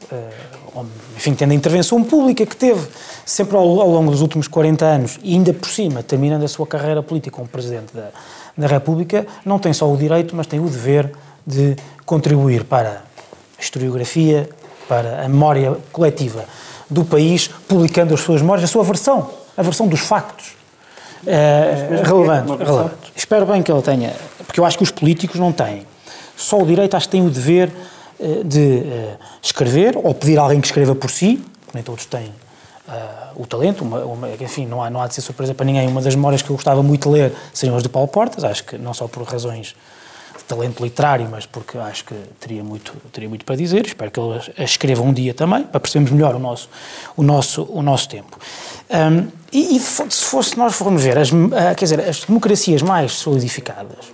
enfim, 1.17 1.35
tendo 1.35 1.53
a 1.53 1.55
intervenção 1.55 2.03
pública 2.03 2.45
que 2.45 2.57
teve 2.57 2.87
sempre 3.25 3.57
ao, 3.57 3.63
ao, 3.63 3.91
longo 3.91 4.11
dos 4.11 4.21
últimos 4.21 4.49
40 4.49 4.85
anos, 4.85 5.19
e 5.23 5.35
ainda 5.35 5.53
por 5.53 5.69
cima, 5.69 6.03
terminando 6.03 6.45
a 6.45 6.49
sua 6.49 6.67
carreira 6.67 7.03
política 7.03 7.37
como 7.37 7.49
Presidente 7.49 7.95
da, 7.95 8.11
da 8.57 8.67
República, 8.67 9.27
não 9.45 9.59
tem 9.59 9.73
só 9.73 9.91
o 9.91 9.97
direito, 9.97 10.35
mas 10.35 10.47
tem 10.47 10.61
o 10.61 10.69
dever 10.69 11.13
de 11.47 11.77
contribuir 12.05 12.65
para 12.65 13.03
a 13.59 13.63
historiografia, 13.63 14.49
para 14.89 15.25
a 15.25 15.29
memória 15.29 15.77
coletiva 15.93 16.45
do 16.91 17.05
país, 17.05 17.49
publicando 17.69 18.15
as 18.15 18.21
suas 18.21 18.41
memórias, 18.41 18.65
a 18.65 18.73
sua 18.73 18.85
versão, 18.85 19.31
a 19.57 19.63
versão 19.63 19.87
dos 19.87 20.01
factos. 20.01 20.55
É, 21.27 22.03
relevante, 22.05 22.53
relevante. 22.63 23.13
Espero 23.17 23.47
bem 23.47 23.63
que 23.63 23.73
ele 23.73 23.81
tenha, 23.81 24.13
porque 24.47 24.61
eu 24.61 24.65
acho 24.65 24.77
que 24.77 24.85
os 24.85 24.91
políticos 24.91 25.41
não 25.41 25.53
têm. 25.53 25.87
Só 26.37 26.59
o 26.59 26.67
direito, 26.67 26.97
acho 26.97 27.07
que 27.07 27.13
têm 27.13 27.27
o 27.27 27.31
dever 27.31 27.71
eh, 27.71 27.73
de 28.44 28.61
uh, 28.61 29.18
escrever, 29.42 29.97
ou 29.97 30.14
pedir 30.14 30.38
a 30.38 30.42
alguém 30.42 30.61
que 30.61 30.66
escreva 30.66 30.94
por 30.94 31.11
si, 31.11 31.42
nem 31.73 31.83
todos 31.83 32.06
têm 32.06 32.26
uh, 32.26 33.42
o 33.42 33.47
talento, 33.47 33.83
uma, 33.83 34.04
uma, 34.04 34.28
enfim, 34.30 34.66
não 34.66 34.83
há, 34.83 34.90
não 34.90 35.00
há 35.00 35.06
de 35.06 35.14
ser 35.14 35.21
surpresa 35.21 35.54
para 35.54 35.66
ninguém. 35.66 35.87
Uma 35.88 36.00
das 36.00 36.14
memórias 36.14 36.42
que 36.42 36.50
eu 36.50 36.56
gostava 36.56 36.83
muito 36.83 37.09
de 37.09 37.14
ler 37.14 37.33
seriam 37.52 37.76
as 37.76 37.83
de 37.83 37.88
Paulo 37.88 38.09
Portas, 38.09 38.44
acho 38.44 38.64
que 38.64 38.78
não 38.78 38.94
só 38.94 39.09
por 39.09 39.23
razões 39.25 39.75
talento 40.47 40.83
literário, 40.83 41.28
mas 41.30 41.47
porque 41.47 41.78
acho 41.78 42.04
que 42.04 42.14
teria 42.38 42.62
muito, 42.62 42.92
teria 43.12 43.28
muito 43.28 43.44
para 43.44 43.56
dizer. 43.56 43.87
Espero 43.87 44.11
que 44.11 44.21
ele 44.21 44.40
a 44.56 44.62
escreva 44.64 45.02
um 45.02 45.12
dia 45.12 45.35
também, 45.35 45.64
para 45.64 45.80
percebermos 45.80 46.11
melhor 46.11 46.35
o 46.35 46.38
nosso, 46.38 46.68
o 47.16 47.23
nosso, 47.23 47.62
o 47.71 47.83
nosso 47.83 48.09
tempo. 48.09 48.38
Um, 48.90 49.28
e, 49.52 49.76
e, 49.76 49.80
se 49.80 50.25
fosse, 50.25 50.59
nós 50.59 50.75
formos 50.75 51.02
ver, 51.02 51.18
as, 51.18 51.30
ah, 51.30 51.75
quer 51.75 51.85
dizer, 51.85 52.00
as 52.00 52.25
democracias 52.25 52.83
mais 52.83 53.12
solidificadas, 53.12 54.12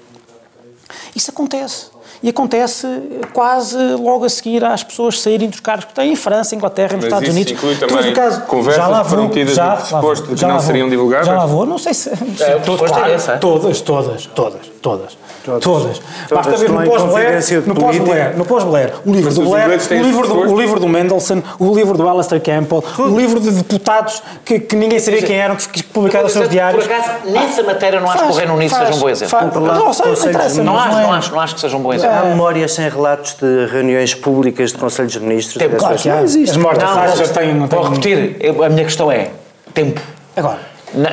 isso 1.15 1.31
acontece. 1.31 1.87
E 2.23 2.29
acontece 2.29 2.87
quase 3.33 3.79
logo 3.95 4.27
a 4.27 4.29
seguir 4.29 4.63
às 4.63 4.85
pessoas 4.85 5.21
saírem 5.21 5.49
dos 5.49 5.61
cargos 5.61 5.87
que 5.87 5.95
têm 5.95 6.13
em 6.13 6.17
França, 6.17 6.55
Inglaterra, 6.55 6.97
nos 6.97 7.07
Estados 7.07 7.29
Unidos. 7.29 7.53
Inclui 7.53 7.77
também 7.77 8.13
caso, 8.13 8.43
conversas 8.43 8.83
já 8.83 8.89
lá 8.89 9.03
vou, 9.03 9.11
foram 9.11 9.29
tidas 9.31 9.55
já, 9.55 9.77
suposto 9.79 10.29
de 10.29 10.35
que 10.35 10.45
não 10.45 10.61
seriam 10.61 10.89
divulgadas? 10.89 11.27
Já 11.27 11.33
lá 11.33 11.47
vou, 11.47 11.65
não 11.65 11.79
sei 11.79 11.95
se. 11.95 12.11
É, 12.41 12.57
todo, 12.57 12.85
claro, 12.85 13.11
é 13.13 13.17
todas, 13.39 13.81
todas, 13.81 14.27
todas, 14.27 14.61
todas. 14.81 15.17
Todas. 15.45 15.63
Todas. 15.63 16.03
Basta 16.31 16.57
ver 16.57 16.71
no 16.71 16.85
pós-Blair, 16.85 17.67
no 17.67 17.75
pós-Blair, 17.75 18.37
no 18.37 18.45
pós-Blair, 18.45 18.93
o 19.05 19.13
livro 19.13 19.33
do 19.33 19.43
Blair, 19.43 19.69
o 19.69 20.03
livro 20.03 20.29
do, 20.29 20.35
o 20.35 20.61
livro 20.61 20.81
do 20.81 20.89
Mendelssohn, 20.89 21.43
o 21.59 21.75
livro 21.75 21.97
do 21.97 22.09
Alastair 22.09 22.43
Campbell, 22.43 22.83
Tudo. 22.83 23.15
o 23.15 23.19
livro 23.19 23.41
de 23.41 23.51
deputados 23.51 24.23
que, 24.45 24.59
que 24.59 24.77
ninguém 24.77 24.99
sabia 24.99 25.23
quem 25.23 25.37
eram, 25.37 25.57
que, 25.57 25.83
publicaram 25.83 26.27
os 26.27 26.33
seus 26.33 26.49
diários. 26.49 26.87
Por 26.87 26.93
acaso, 26.93 27.31
nessa 27.31 27.63
matéria 27.63 28.01
não 28.01 28.11
acho 28.11 28.25
que 28.25 28.33
o 28.33 28.35
Reino 28.35 28.55
Unido 28.55 28.75
seja 28.75 28.95
um 28.95 28.99
bom 28.99 29.09
exemplo. 29.09 29.61
Não, 29.61 29.93
sei, 29.93 30.33
não, 30.63 30.79
acho, 30.79 30.93
não, 30.93 31.13
acho, 31.13 31.33
não 31.33 31.41
acho 31.41 31.55
que 31.55 31.61
seja 31.61 31.77
um 31.77 31.83
bom 31.83 31.93
exemplo. 31.93 32.17
Há 32.17 32.25
memórias 32.25 32.73
sem 32.73 32.89
relatos 32.89 33.35
de 33.35 33.67
reuniões 33.67 34.15
públicas 34.15 34.73
de 34.73 34.79
Conselhos 34.79 35.13
de 35.13 35.21
Ministros. 35.21 35.59
Tempo, 35.59 35.77
claro 35.77 35.97
que 35.97 36.09
há. 36.09 36.21
As 36.21 36.57
mortes 36.57 36.85
já 37.19 37.29
têm... 37.29 37.59
Vou 37.67 37.83
repetir, 37.83 38.37
a 38.65 38.69
minha 38.69 38.85
questão 38.85 39.11
é 39.11 39.31
tempo. 39.73 40.01
Agora. 40.37 40.59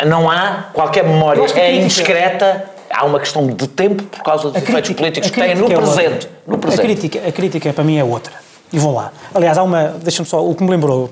Não 0.08 0.30
há 0.30 0.70
qualquer 0.74 1.04
memória, 1.04 1.44
é 1.56 1.76
indiscreta 1.76 2.77
há 2.98 3.06
uma 3.06 3.20
questão 3.20 3.46
de 3.48 3.68
tempo 3.68 4.04
por 4.04 4.24
causa 4.24 4.50
dos 4.50 4.56
efeitos 4.56 4.92
políticos 4.94 5.30
que 5.30 5.40
têm 5.40 5.56
no, 5.56 5.72
é 5.72 5.76
presente, 5.76 6.30
no 6.48 6.58
presente. 6.58 6.82
A 6.82 6.84
crítica, 6.84 7.28
a 7.28 7.32
crítica 7.32 7.74
para 7.74 7.84
mim 7.84 7.98
é 7.98 8.04
outra. 8.04 8.34
E 8.74 8.80
vou 8.80 8.94
lá. 8.94 9.14
Aliás, 9.34 9.58
há 9.58 9.64
uma. 9.64 9.96
Deixa-me 10.02 10.28
só. 10.28 10.46
O 10.46 10.54
que 10.54 10.64
me 10.64 10.70
lembrou. 10.70 11.10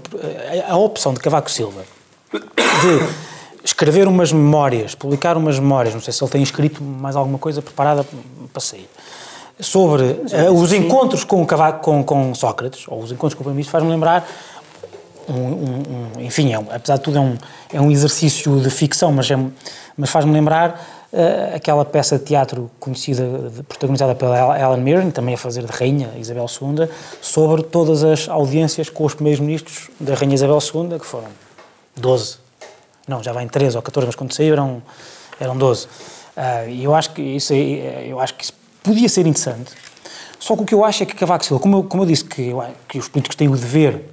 A 0.68 0.78
opção 0.78 1.14
de 1.14 1.20
Cavaco 1.20 1.50
Silva 1.50 1.84
de 2.34 3.08
escrever 3.64 4.08
umas 4.08 4.34
memórias, 4.34 4.94
publicar 4.94 5.38
umas 5.38 5.58
memórias, 5.58 5.94
não 5.94 6.02
sei 6.02 6.12
se 6.12 6.22
ele 6.24 6.32
tem 6.32 6.44
escrito 6.44 6.84
mais 6.84 7.16
alguma 7.16 7.38
coisa 7.38 7.62
preparada 7.62 8.06
para 8.52 8.62
sair, 8.62 8.90
sobre 9.60 10.04
uh, 10.04 10.52
os 10.54 10.74
encontros 10.74 11.24
com, 11.24 11.46
Cavaco, 11.46 11.82
com, 11.82 12.04
com 12.04 12.36
Sócrates, 12.36 12.86
ou 12.88 13.00
os 13.00 13.12
encontros 13.12 13.36
com 13.36 13.42
o 13.42 13.46
Primeiro-Ministro, 13.46 13.72
faz-me 13.72 13.90
lembrar. 13.90 14.28
Um, 15.28 15.34
um, 15.34 15.84
um, 16.20 16.22
enfim, 16.22 16.54
é 16.54 16.58
apesar 16.58 16.98
de 16.98 17.02
tudo, 17.02 17.18
é 17.18 17.22
um, 17.22 17.38
é 17.74 17.82
um 17.82 17.90
exercício 17.90 18.60
de 18.60 18.70
ficção, 18.70 19.12
mas, 19.12 19.32
é, 19.32 19.38
mas 19.98 20.10
faz-me 20.10 20.32
lembrar 20.32 21.05
uh, 21.16 21.56
aquela 21.56 21.86
peça 21.86 22.20
de 22.20 22.26
teatro 22.26 22.70
conhecida, 22.80 23.24
protagonizada 23.68 24.14
pela 24.14 24.60
Ellen 24.60 24.82
Mirren, 24.82 25.12
também 25.12 25.36
a 25.36 25.38
fazer 25.38 25.64
de 25.64 25.72
Rainha 25.72 26.12
Isabel 26.18 26.46
II, 26.46 26.90
sobre 27.22 27.64
todas 27.64 28.04
as 28.04 28.28
audiências 28.28 28.90
com 28.90 29.06
os 29.06 29.14
primeiros 29.14 29.40
ministros 29.40 29.90
da 30.00 30.14
Rainha 30.14 30.36
Isabel 30.36 30.60
II, 30.60 31.00
que 31.00 31.06
foram 31.06 31.30
12. 31.96 32.38
Não, 33.08 33.24
já 33.24 33.32
vai 33.32 33.44
em 33.44 33.48
13 33.48 33.78
ou 33.78 33.82
14, 33.82 34.06
mas 34.06 34.16
quando 34.16 34.34
saiu 34.34 34.54
eram, 34.54 34.82
eram 35.40 35.58
12. 35.58 35.86
Uh, 35.86 36.70
e 36.70 36.84
eu 36.84 36.94
acho 36.94 37.12
que 37.12 37.22
isso, 37.22 37.54
eu 37.54 38.20
acho 38.20 38.34
que 38.36 38.44
isso 38.44 38.54
podia 38.84 39.08
ser 39.08 39.22
interessante. 39.22 39.72
Só 40.38 40.56
que 40.56 40.62
o 40.62 40.66
que 40.66 40.76
eu 40.76 40.84
acho 40.84 41.02
é 41.02 41.06
que 41.06 41.16
Cavaco 41.16 41.46
Silva, 41.46 41.62
como 41.62 41.78
eu, 41.78 41.84
como 41.84 42.04
eu 42.04 42.08
disse, 42.08 42.24
que, 42.24 42.52
que 42.88 43.00
os 43.00 43.08
políticos 43.08 43.36
têm 43.36 43.48
o 43.48 43.56
dever 43.56 44.04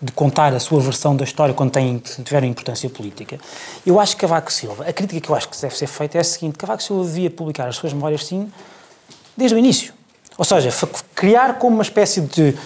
de 0.00 0.12
contar 0.12 0.54
a 0.54 0.60
sua 0.60 0.80
versão 0.80 1.16
da 1.16 1.24
história 1.24 1.52
quando 1.52 1.72
tem, 1.72 2.00
importância 2.44 2.88
política. 2.88 3.38
Eu 3.84 3.98
acho 3.98 4.14
que 4.14 4.20
Cavaco 4.20 4.52
Silva, 4.52 4.84
a 4.84 4.92
crítica 4.92 5.20
que 5.20 5.28
eu 5.28 5.34
acho 5.34 5.48
que 5.48 5.60
deve 5.60 5.76
ser 5.76 5.86
feita 5.86 6.18
é 6.18 6.20
a 6.20 6.24
seguinte: 6.24 6.56
Cavaco 6.56 6.82
Silva 6.82 7.04
devia 7.04 7.30
publicar 7.30 7.68
as 7.68 7.76
suas 7.76 7.92
memórias, 7.92 8.24
sim, 8.24 8.50
desde 9.36 9.56
o 9.56 9.58
início. 9.58 9.92
Ou 10.36 10.44
seja, 10.44 10.70
criar 11.14 11.58
como 11.58 11.74
uma 11.74 11.82
espécie 11.82 12.20
de 12.20 12.56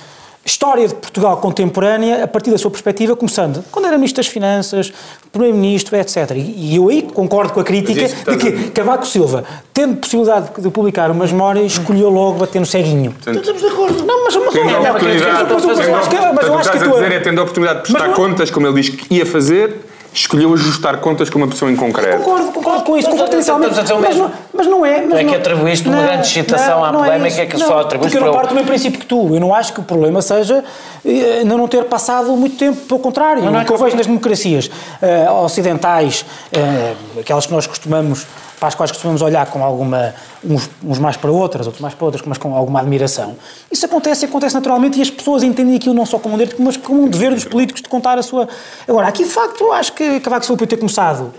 história 0.44 0.88
de 0.88 0.94
Portugal 0.94 1.36
contemporânea 1.36 2.24
a 2.24 2.28
partir 2.28 2.50
da 2.50 2.58
sua 2.58 2.70
perspectiva, 2.70 3.14
começando 3.14 3.64
quando 3.70 3.86
era 3.86 3.96
Ministro 3.96 4.22
das 4.22 4.26
Finanças, 4.26 4.92
Primeiro-Ministro, 5.30 5.96
etc. 5.96 6.32
E 6.36 6.76
eu 6.76 6.88
aí 6.88 7.02
concordo 7.02 7.52
com 7.52 7.60
a 7.60 7.64
crítica 7.64 8.08
de 8.08 8.36
que 8.36 8.70
Cavaco 8.70 9.06
Silva, 9.06 9.44
tendo 9.72 9.96
possibilidade 9.96 10.50
de 10.58 10.70
publicar 10.70 11.10
umas 11.10 11.30
memórias, 11.32 11.72
escolheu 11.72 12.10
logo 12.10 12.38
bater 12.38 12.58
no 12.58 12.66
ceguinho. 12.66 13.14
Estamos 13.18 13.60
de 13.60 13.66
acordo. 13.66 14.04
Não, 14.04 14.24
mas, 14.24 14.36
mas, 14.36 14.52
tendo 14.52 14.76
a 14.76 14.90
oportunidade, 14.90 15.54
mas 15.54 16.46
eu 16.46 16.58
acho 16.58 16.70
que... 16.70 16.78
Mas 16.78 16.92
dizer 16.92 17.12
é 17.12 17.20
tendo 17.20 17.38
a 17.38 17.42
oportunidade 17.42 17.84
de 17.84 17.92
prestar 17.92 18.12
contas, 18.14 18.50
como 18.50 18.66
ele 18.66 18.80
diz 18.80 18.88
que 18.90 19.14
ia 19.14 19.24
fazer 19.24 19.91
escolheu 20.12 20.52
ajustar 20.52 20.98
contas 20.98 21.30
com 21.30 21.38
uma 21.38 21.48
pessoa 21.48 21.70
em 21.70 21.76
concreto. 21.76 22.18
Concordo, 22.18 22.52
concordo 22.52 22.84
com 22.84 22.96
isso, 22.96 23.08
concordo 23.08 23.34
inicialmente. 23.34 23.74
Mas, 23.74 24.16
não, 24.16 24.32
mas 24.52 24.66
não 24.66 24.86
é. 24.86 25.00
Mas 25.00 25.08
não 25.08 25.18
é 25.18 25.24
que 25.24 25.34
atribuíste 25.34 25.88
uma 25.88 26.02
grande 26.02 26.26
excitação 26.26 26.84
à 26.84 26.92
polémica 26.92 27.42
é 27.42 27.46
que 27.46 27.58
só 27.58 27.80
atribuíste 27.80 28.18
Porque 28.18 28.18
eu 28.18 28.32
não 28.32 28.34
parto 28.34 28.50
do 28.50 28.54
mesmo 28.54 28.68
princípio 28.68 29.00
que 29.00 29.06
tu. 29.06 29.34
Eu 29.34 29.40
não 29.40 29.54
acho 29.54 29.72
que 29.72 29.80
o 29.80 29.82
problema 29.82 30.20
seja 30.20 30.62
ainda 31.04 31.56
não 31.56 31.66
ter 31.66 31.84
passado 31.84 32.36
muito 32.36 32.56
tempo, 32.56 32.78
pelo 32.82 33.00
contrário. 33.00 33.42
Não, 33.42 33.52
não 33.52 33.60
é 33.60 33.62
o 33.62 33.66
que 33.66 33.72
eu 33.72 33.78
vejo 33.78 33.96
nas 33.96 34.06
democracias 34.06 34.66
uh, 34.66 35.32
ocidentais, 35.44 36.24
uh, 36.52 37.20
aquelas 37.20 37.46
que 37.46 37.52
nós 37.52 37.66
costumamos 37.66 38.26
para 38.62 38.68
as 38.68 38.76
quais 38.76 38.92
costumamos 38.92 39.22
olhar 39.22 39.44
com 39.46 39.64
alguma, 39.64 40.14
uns, 40.44 40.70
uns, 40.84 40.96
mais 41.00 41.16
para 41.16 41.32
outras, 41.32 41.66
outros 41.66 41.82
mais 41.82 41.94
para 41.94 42.04
outras, 42.04 42.24
mas 42.24 42.38
com 42.38 42.54
alguma 42.54 42.78
admiração. 42.78 43.34
Isso 43.68 43.84
acontece, 43.84 44.24
acontece 44.24 44.54
naturalmente 44.54 45.00
e 45.00 45.02
as 45.02 45.10
pessoas 45.10 45.42
entendem 45.42 45.74
aquilo 45.74 45.96
não 45.96 46.06
só 46.06 46.16
como 46.16 46.36
um 46.36 46.38
direito, 46.38 46.62
mas 46.62 46.76
como 46.76 47.02
um 47.02 47.08
dever 47.08 47.34
dos 47.34 47.44
políticos 47.44 47.82
de 47.82 47.88
contar 47.88 48.16
a 48.18 48.22
sua... 48.22 48.48
Agora, 48.86 49.08
aqui 49.08 49.24
de 49.24 49.30
facto, 49.30 49.72
acho 49.72 49.92
que 49.94 50.20
Cavaco 50.20 50.46
Silva 50.46 50.60
podia 50.60 50.76
ter 50.76 50.76
começado 50.76 51.34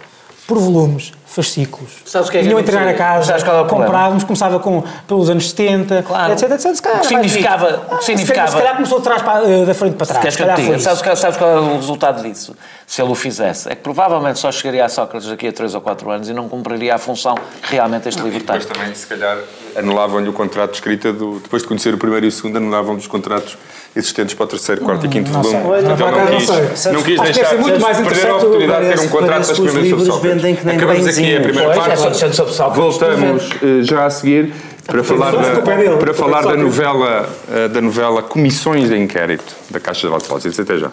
por 0.45 0.59
volumes, 0.59 1.13
fascículos. 1.33 1.91
Sabes 2.05 2.27
o 2.27 2.31
que 2.31 2.37
é 2.37 2.41
que 2.41 2.47
Vinham 2.47 2.59
entregar 2.59 2.87
a 2.87 2.93
casa, 2.93 3.33
é 3.33 3.67
comprávamos, 3.67 4.23
começava 4.23 4.59
com, 4.59 4.83
pelos 5.07 5.31
anos 5.31 5.49
70, 5.49 6.03
claro. 6.03 6.33
etc, 6.33 6.51
etc. 6.51 6.75
Se 6.75 6.81
calhar, 6.81 6.99
que 6.99 7.07
significava, 7.07 7.87
ah, 7.89 7.97
que 7.97 8.05
significava... 8.05 8.51
Se 8.51 8.57
calhar 8.57 8.75
começou 8.75 8.99
de 8.99 9.03
trás 9.03 9.21
para, 9.23 9.49
eh, 9.49 9.65
da 9.65 9.73
frente 9.73 9.95
para 9.95 10.05
trás. 10.05 10.33
Se 10.33 10.43
que 10.43 10.79
sabes, 10.79 11.19
sabes 11.19 11.37
qual 11.37 11.49
é 11.49 11.59
o 11.59 11.75
resultado 11.77 12.21
disso? 12.21 12.55
Se 12.85 13.01
ele 13.01 13.11
o 13.11 13.15
fizesse. 13.15 13.67
É 13.67 13.73
que 13.73 13.81
provavelmente 13.81 14.37
só 14.37 14.51
chegaria 14.51 14.85
a 14.85 14.89
Sócrates 14.89 15.27
daqui 15.27 15.47
a 15.47 15.51
3 15.51 15.73
ou 15.73 15.81
4 15.81 16.11
anos 16.11 16.29
e 16.29 16.33
não 16.33 16.47
cumpriria 16.47 16.93
a 16.93 16.97
função 16.99 17.33
que 17.63 17.71
realmente 17.71 18.07
este 18.07 18.21
livro 18.21 18.43
tem. 18.43 18.59
depois 18.59 18.65
também, 18.65 18.93
se 18.93 19.07
calhar, 19.07 19.39
anulavam-lhe 19.75 20.29
o 20.29 20.33
contrato 20.33 20.71
de 20.71 20.77
escrita 20.77 21.11
do... 21.11 21.39
Depois 21.39 21.63
de 21.63 21.67
conhecer 21.67 21.95
o 21.95 21.97
primeiro 21.97 22.27
e 22.27 22.29
o 22.29 22.31
segundo, 22.31 22.57
anulavam-lhe 22.57 22.99
os 22.99 23.07
contratos 23.07 23.57
existentes 23.95 24.33
para 24.33 24.43
o 24.43 24.47
terceiro, 24.47 24.81
quarto 24.81 25.05
e 25.05 25.09
quinto 25.09 25.31
não 25.31 25.41
volume. 25.41 25.63
Não, 25.63 25.97
não, 25.97 26.11
não, 26.11 26.37
quis, 26.37 26.85
não 26.85 27.03
quis 27.03 27.21
deixar 27.21 27.57
muito 27.57 27.79
mais 27.79 27.97
perder 27.97 28.27
a 28.27 28.35
oportunidade 28.35 28.87
de 28.87 28.93
ter 28.95 28.99
um 28.99 29.09
contrato 29.09 29.47
das 29.47 29.59
primeiras 29.59 29.83
livros 29.83 30.09
Acabamos 30.09 31.07
aqui 31.07 31.22
a 31.35 31.41
primeira 31.41 31.73
parte. 31.73 32.75
Voltamos 32.75 33.49
eh, 33.61 33.83
já 33.83 34.05
a 34.05 34.09
seguir 34.09 34.53
para 34.85 35.03
falar 35.03 35.31
da, 35.31 35.97
para 35.97 36.13
falar 36.13 36.41
da 36.41 36.55
novela 36.55 37.29
eh, 37.51 37.67
da 37.67 37.81
novela 37.81 38.21
Comissões 38.21 38.89
de 38.89 38.97
Inquérito 38.97 39.55
da 39.69 39.79
Caixa 39.79 40.09
de 40.09 40.17
Depósitos. 40.17 40.59
Até 40.59 40.77
já. 40.77 40.91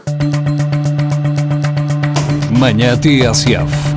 Manhã 2.50 2.96
TSF. 2.96 3.90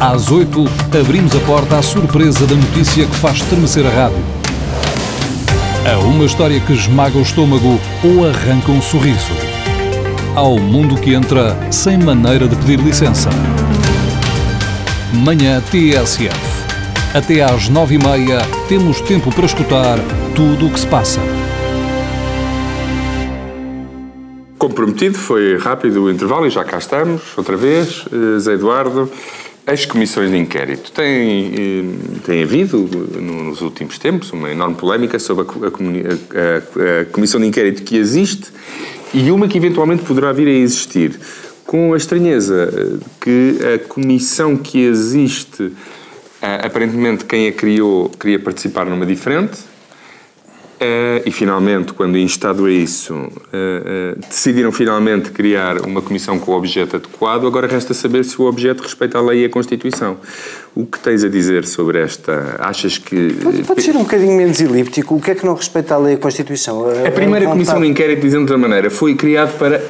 Às 0.00 0.30
8, 0.30 0.64
abrimos 1.00 1.34
a 1.34 1.40
porta 1.40 1.76
à 1.76 1.82
surpresa 1.82 2.46
da 2.46 2.54
notícia 2.54 3.04
que 3.04 3.16
faz 3.16 3.38
estremecer 3.38 3.84
a 3.84 3.90
rádio 3.90 4.38
a 5.90 5.98
uma 6.00 6.26
história 6.26 6.60
que 6.60 6.74
esmaga 6.74 7.16
o 7.16 7.22
estômago 7.22 7.80
ou 8.04 8.28
arranca 8.28 8.70
um 8.70 8.82
sorriso. 8.82 9.32
Ao 10.34 10.58
mundo 10.58 11.00
que 11.00 11.14
entra 11.14 11.56
sem 11.70 11.96
maneira 11.96 12.46
de 12.46 12.54
pedir 12.56 12.78
licença. 12.78 13.30
Manhã 15.12 15.62
TSF. 15.62 16.36
Até 17.14 17.42
às 17.42 17.70
nove 17.70 17.94
e 17.94 17.98
meia 17.98 18.40
temos 18.68 19.00
tempo 19.00 19.34
para 19.34 19.46
escutar 19.46 19.98
tudo 20.36 20.66
o 20.66 20.70
que 20.70 20.78
se 20.78 20.86
passa. 20.86 21.18
Como 24.58 24.74
prometido, 24.74 25.16
foi 25.16 25.56
rápido 25.56 26.04
o 26.04 26.10
intervalo 26.10 26.46
e 26.46 26.50
já 26.50 26.62
cá 26.62 26.76
estamos, 26.76 27.22
outra 27.38 27.56
vez. 27.56 28.04
Eh, 28.12 28.38
Zé 28.38 28.52
Eduardo, 28.52 29.10
as 29.66 29.86
comissões 29.86 30.30
de 30.30 30.36
inquérito. 30.36 30.92
Tem, 30.92 31.54
eh, 31.56 31.84
tem 32.26 32.42
havido, 32.42 32.78
nos 33.18 33.62
últimos 33.62 33.98
tempos, 33.98 34.30
uma 34.32 34.50
enorme 34.50 34.74
polémica 34.74 35.18
sobre 35.18 35.46
a, 35.46 35.46
a, 35.46 36.98
a, 36.98 37.00
a 37.00 37.04
comissão 37.06 37.40
de 37.40 37.46
inquérito 37.46 37.82
que 37.82 37.96
existe 37.96 38.52
e 39.14 39.30
uma 39.30 39.48
que 39.48 39.56
eventualmente 39.56 40.02
poderá 40.02 40.32
vir 40.32 40.48
a 40.48 40.50
existir. 40.50 41.18
Com 41.68 41.92
a 41.92 41.98
estranheza 41.98 42.72
eh, 42.74 43.04
que 43.20 43.58
a 43.74 43.78
comissão 43.86 44.56
que 44.56 44.80
existe, 44.80 45.70
aparentemente 46.40 47.26
quem 47.26 47.46
a 47.46 47.52
criou 47.52 48.08
queria 48.08 48.38
participar 48.38 48.86
numa 48.86 49.04
diferente, 49.04 49.58
Uh, 50.78 51.26
e 51.26 51.32
finalmente, 51.32 51.92
quando 51.92 52.16
instado 52.16 52.66
a 52.66 52.70
isso, 52.70 53.12
decidiram 54.28 54.70
finalmente 54.70 55.32
criar 55.32 55.84
uma 55.84 56.00
comissão 56.00 56.38
com 56.38 56.52
o 56.52 56.54
objeto 56.56 56.94
adequado. 56.94 57.48
Agora 57.48 57.66
resta 57.66 57.92
saber 57.92 58.24
se 58.24 58.40
o 58.40 58.44
objeto 58.44 58.84
respeita 58.84 59.18
a 59.18 59.20
lei 59.20 59.42
e 59.42 59.44
a 59.44 59.50
Constituição. 59.50 60.18
O 60.76 60.86
que 60.86 61.00
tens 61.00 61.24
a 61.24 61.28
dizer 61.28 61.64
sobre 61.64 62.00
esta? 62.00 62.54
Achas 62.60 62.96
que. 62.96 63.32
Pode, 63.42 63.62
pode 63.64 63.82
ser 63.82 63.96
um 63.96 64.04
bocadinho 64.04 64.36
menos 64.36 64.60
elíptico. 64.60 65.16
O 65.16 65.20
que 65.20 65.32
é 65.32 65.34
que 65.34 65.44
não 65.44 65.54
respeita 65.54 65.96
a 65.96 65.98
lei 65.98 66.12
e 66.12 66.16
a 66.16 66.20
Constituição? 66.20 66.88
A, 66.88 67.08
a 67.08 67.10
primeira 67.10 67.46
a 67.46 67.50
comissão 67.50 67.80
de 67.80 67.88
inquérito, 67.88 68.22
dizendo 68.22 68.46
de 68.46 68.52
outra 68.52 68.58
maneira, 68.58 68.88
foi 68.88 69.16
criado 69.16 69.58
para 69.58 69.82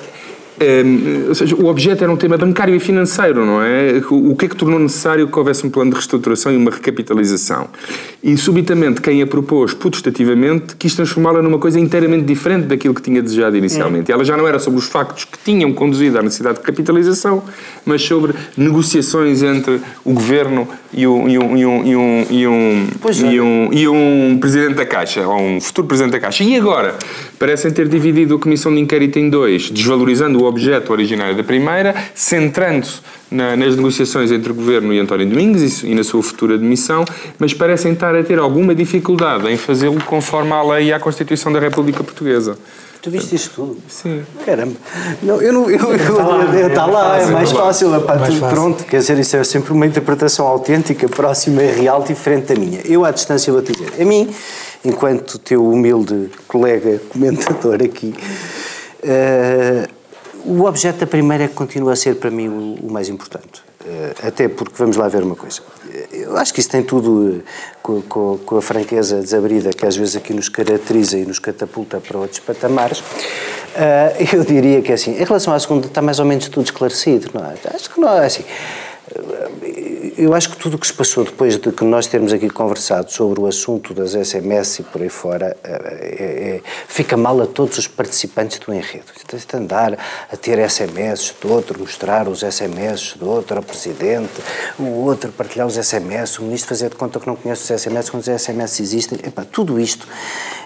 um, 0.61 1.29
ou 1.29 1.35
seja, 1.35 1.55
o 1.57 1.67
objeto 1.67 2.03
era 2.03 2.13
um 2.13 2.17
tema 2.17 2.37
bancário 2.37 2.75
e 2.75 2.81
financeiro, 2.81 3.45
não 3.45 3.63
é? 3.63 4.03
O 4.11 4.35
que 4.35 4.47
é 4.47 4.49
que 4.49 4.57
tornou 4.57 4.79
necessário 4.79 5.29
que 5.29 5.39
houvesse 5.39 5.67
um 5.67 5.71
plano 5.71 5.91
de 5.91 5.97
reestruturação 5.97 6.53
e 6.53 6.57
uma 6.57 6.71
recapitalização? 6.71 7.69
E, 8.23 8.37
subitamente, 8.37 9.01
quem 9.01 9.23
a 9.23 9.27
propôs, 9.27 9.73
putestativamente, 9.73 10.75
quis 10.77 10.95
transformá-la 10.95 11.41
numa 11.41 11.59
coisa 11.59 11.79
inteiramente 11.79 12.25
diferente 12.25 12.67
daquilo 12.67 12.93
que 12.93 13.03
tinha 13.03 13.23
desejado 13.23 13.57
inicialmente. 13.57 14.11
É. 14.11 14.15
Ela 14.15 14.25
já 14.25 14.37
não 14.37 14.47
era 14.47 14.59
sobre 14.59 14.81
os 14.81 14.87
factos 14.87 15.25
que 15.25 15.39
tinham 15.45 15.73
conduzido 15.73 16.19
à 16.19 16.23
necessidade 16.23 16.57
de 16.57 16.61
recapitalização, 16.61 17.43
mas 17.87 18.03
sobre 18.03 18.35
negociações 18.57 19.43
entre 19.43 19.81
o 20.05 20.13
governo 20.13 20.69
e 20.93 21.07
um, 21.07 21.29
e 21.29 21.39
um, 21.39 21.57
e 21.57 21.67
um, 21.67 21.87
e 21.87 21.97
um, 21.97 22.27
e 22.31 22.47
um, 22.49 22.87
é. 23.07 23.33
e 23.33 23.41
um, 23.41 23.73
e 23.73 23.89
um 23.89 24.39
presidente 24.41 24.75
da 24.75 24.87
Caixa, 24.87 25.27
ou 25.27 25.41
um 25.41 25.61
futuro 25.61 25.87
presidente 25.87 26.13
da 26.13 26.21
Caixa. 26.21 26.43
E 26.43 26.57
agora? 26.57 26.97
Parecem 27.39 27.71
ter 27.71 27.89
dividido 27.89 28.35
a 28.35 28.39
comissão 28.39 28.75
de 28.75 28.81
inquérito 28.81 29.19
em 29.19 29.31
dois, 29.31 29.71
desvalorizando 29.71 30.43
o 30.43 30.47
objeto 30.47 30.93
originário 30.93 31.37
da 31.37 31.45
primeira, 31.45 31.95
centrando-se 32.15 33.01
na, 33.31 33.57
nas 33.57 33.77
negociações 33.77 34.33
entre 34.33 34.51
o 34.51 34.55
Governo 34.55 34.93
e 34.93 34.99
António 34.99 35.27
Domingos 35.27 35.83
e, 35.83 35.89
e, 35.89 35.95
na 35.95 36.03
sua 36.03 36.23
futura 36.23 36.59
demissão, 36.59 37.05
mas 37.39 37.55
parecem 37.55 37.93
estar 37.93 38.15
a 38.15 38.25
ter 38.25 38.39
alguma 38.39 38.75
dificuldade 38.75 39.49
em 39.49 39.57
fazê-lo 39.57 40.03
conforme 40.05 40.53
à 40.53 40.63
lei 40.63 40.89
e 40.89 40.93
à 40.93 40.99
Constituição 40.99 41.53
da 41.53 41.61
República 41.61 42.03
Portuguesa. 42.03 42.59
Tu 43.01 43.11
viste 43.11 43.37
isto 43.37 43.55
tudo? 43.55 43.77
Sim. 43.89 44.23
Caramba. 44.45 44.75
Não, 45.23 45.41
eu 45.41 45.53
não. 45.53 45.71
Eu, 45.71 45.95
está 45.95 46.25
lá, 46.25 46.67
está 46.67 46.87
lá, 46.87 47.19
é 47.21 47.27
mais 47.27 47.53
fácil. 47.53 47.95
É, 47.95 47.99
mais 47.99 48.35
fácil. 48.35 48.49
Pronto, 48.49 48.85
quer 48.85 48.99
dizer, 48.99 49.17
isso 49.19 49.37
é 49.37 49.45
sempre 49.45 49.73
uma 49.73 49.87
interpretação 49.87 50.45
autêntica, 50.47 51.09
próxima 51.09 51.63
e 51.63 51.71
real, 51.71 52.03
diferente 52.03 52.53
da 52.53 52.61
minha. 52.61 52.81
Eu, 52.85 53.05
à 53.05 53.13
distância, 53.13 53.53
vou 53.53 53.63
te 53.63 53.73
dizer. 53.73 53.93
A 54.01 54.05
mim, 54.05 54.29
enquanto 54.85 55.39
teu 55.39 55.67
humilde 55.67 56.31
colega 56.47 57.01
comentador 57.09 57.83
aqui, 57.83 58.15
uh, 59.03 59.99
o 60.45 60.65
objeto 60.65 61.01
da 61.01 61.07
primeira 61.07 61.49
continua 61.49 61.93
a 61.93 61.97
ser 61.97 62.17
para 62.17 62.31
mim 62.31 62.49
o, 62.49 62.87
o 62.87 62.93
mais 62.93 63.09
importante. 63.09 63.63
Uh, 63.81 64.27
até 64.27 64.49
porque, 64.49 64.75
vamos 64.77 64.97
lá 64.97 65.09
ver 65.09 65.23
uma 65.23 65.37
coisa. 65.37 65.61
Eu 66.13 66.37
acho 66.37 66.53
que 66.53 66.61
isso 66.61 66.69
tem 66.69 66.83
tudo 66.83 67.43
com, 67.83 68.03
com, 68.03 68.39
com, 68.39 68.57
a 68.57 68.63
franqueza 68.63 69.21
desabrida 69.21 69.71
que 69.71 69.87
às 69.87 69.97
vezes 69.97 70.17
aqui 70.17 70.35
nos 70.35 70.49
caracteriza 70.49 71.17
e 71.17 71.25
nos 71.25 71.39
catapulta 71.39 72.01
para 72.01 72.19
outros 72.19 72.41
patamares. 72.41 73.01
Uh, 73.01 74.35
eu 74.35 74.45
diria 74.45 74.83
que 74.83 74.93
assim, 74.93 75.13
em 75.13 75.25
relação 75.25 75.53
à 75.53 75.59
segunda, 75.59 75.87
está 75.87 76.03
mais 76.03 76.19
ou 76.19 76.27
menos 76.27 76.49
tudo 76.49 76.67
esclarecido, 76.67 77.31
não 77.33 77.45
é? 77.45 77.55
Acho 77.75 77.91
que 77.91 78.01
não 78.01 78.13
é 78.13 78.27
assim 78.27 78.45
eu 80.19 80.35
acho 80.35 80.51
que 80.51 80.57
tudo 80.57 80.75
o 80.75 80.79
que 80.79 80.87
se 80.87 80.93
passou 80.93 81.25
depois 81.25 81.57
de 81.57 81.71
que 81.71 81.85
nós 81.85 82.09
termos 82.09 82.33
aqui 82.33 82.51
conversado 82.51 83.11
sobre 83.13 83.41
o 83.41 83.47
assunto 83.47 83.95
das 83.95 84.13
SMS 84.13 84.81
e 84.81 84.83
por 84.83 85.01
aí 85.01 85.09
fora, 85.09 85.57
é, 85.63 85.71
é, 85.71 86.57
é 86.57 86.61
fica 86.89 87.17
mal 87.17 87.41
a 87.41 87.47
todos 87.47 87.79
os 87.79 87.87
participantes 87.87 88.59
do 88.59 88.75
enredo. 88.75 89.07
De 89.29 89.57
andar 89.57 89.97
a 90.33 90.37
ter 90.37 90.59
SMS 90.69 91.35
do 91.41 91.53
outro, 91.53 91.79
mostrar 91.79 92.27
os 92.27 92.41
SMS 92.41 93.15
do 93.17 93.29
outro 93.29 93.59
ao 93.59 93.63
Presidente, 93.63 94.43
o 94.79 95.05
outro 95.05 95.31
partilhar 95.31 95.67
os 95.67 95.75
SMS, 95.75 96.39
o 96.39 96.43
Ministro 96.43 96.71
fazer 96.71 96.91
de 96.91 96.97
conta 96.97 97.21
que 97.21 97.27
não 97.27 97.37
conhece 97.37 97.73
os 97.73 97.81
SMS 97.81 98.11
quando 98.11 98.23
os 98.23 98.43
SMS 98.43 98.81
existem. 98.81 99.19
Tudo 99.53 99.79
isto 99.79 100.07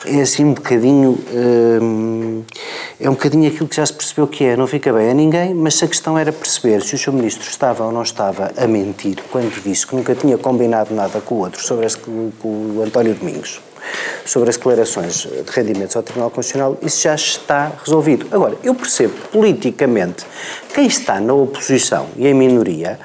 é 0.06 0.20
assim 0.20 0.44
um 0.44 0.54
bocadinho. 0.54 1.18
Hum, 1.32 2.42
é 3.00 3.08
um 3.08 3.14
bocadinho 3.14 3.48
aquilo 3.48 3.68
que 3.68 3.76
já 3.76 3.86
se 3.86 3.92
percebeu 3.92 4.26
que 4.26 4.44
é. 4.44 4.56
Não 4.56 4.66
fica 4.66 4.92
bem 4.92 5.10
a 5.10 5.14
ninguém, 5.14 5.54
mas 5.54 5.74
se 5.74 5.84
a 5.84 5.88
questão 5.88 6.16
era 6.16 6.32
perceber 6.32 6.82
se 6.82 6.94
o 6.94 6.98
Sr. 6.98 7.12
Ministro 7.12 7.48
estava 7.48 7.84
ou 7.84 7.92
não 7.92 8.02
estava 8.02 8.52
a 8.56 8.66
mentir 8.66 9.16
quando 9.30 9.62
disse 9.62 9.86
que 9.86 9.96
nunca 9.96 10.14
tinha 10.14 10.38
combinado 10.38 10.94
nada 10.94 11.20
com 11.20 11.36
o 11.36 11.38
outro 11.38 11.62
sobre 11.62 11.86
esse, 11.86 11.98
com 11.98 12.32
o 12.42 12.82
António 12.84 13.14
Domingos 13.14 13.60
sobre 14.24 14.48
as 14.48 14.56
declarações 14.56 15.22
de 15.22 15.50
rendimentos 15.50 15.96
ao 15.96 16.02
Tribunal 16.02 16.30
Constitucional, 16.30 16.78
isso 16.82 17.02
já 17.02 17.14
está 17.14 17.72
resolvido. 17.84 18.26
Agora, 18.30 18.56
eu 18.62 18.74
percebo 18.74 19.14
politicamente 19.32 20.24
quem 20.72 20.86
está 20.86 21.20
na 21.20 21.34
oposição 21.34 22.08
e 22.16 22.26
em 22.26 22.34
minoria 22.34 22.98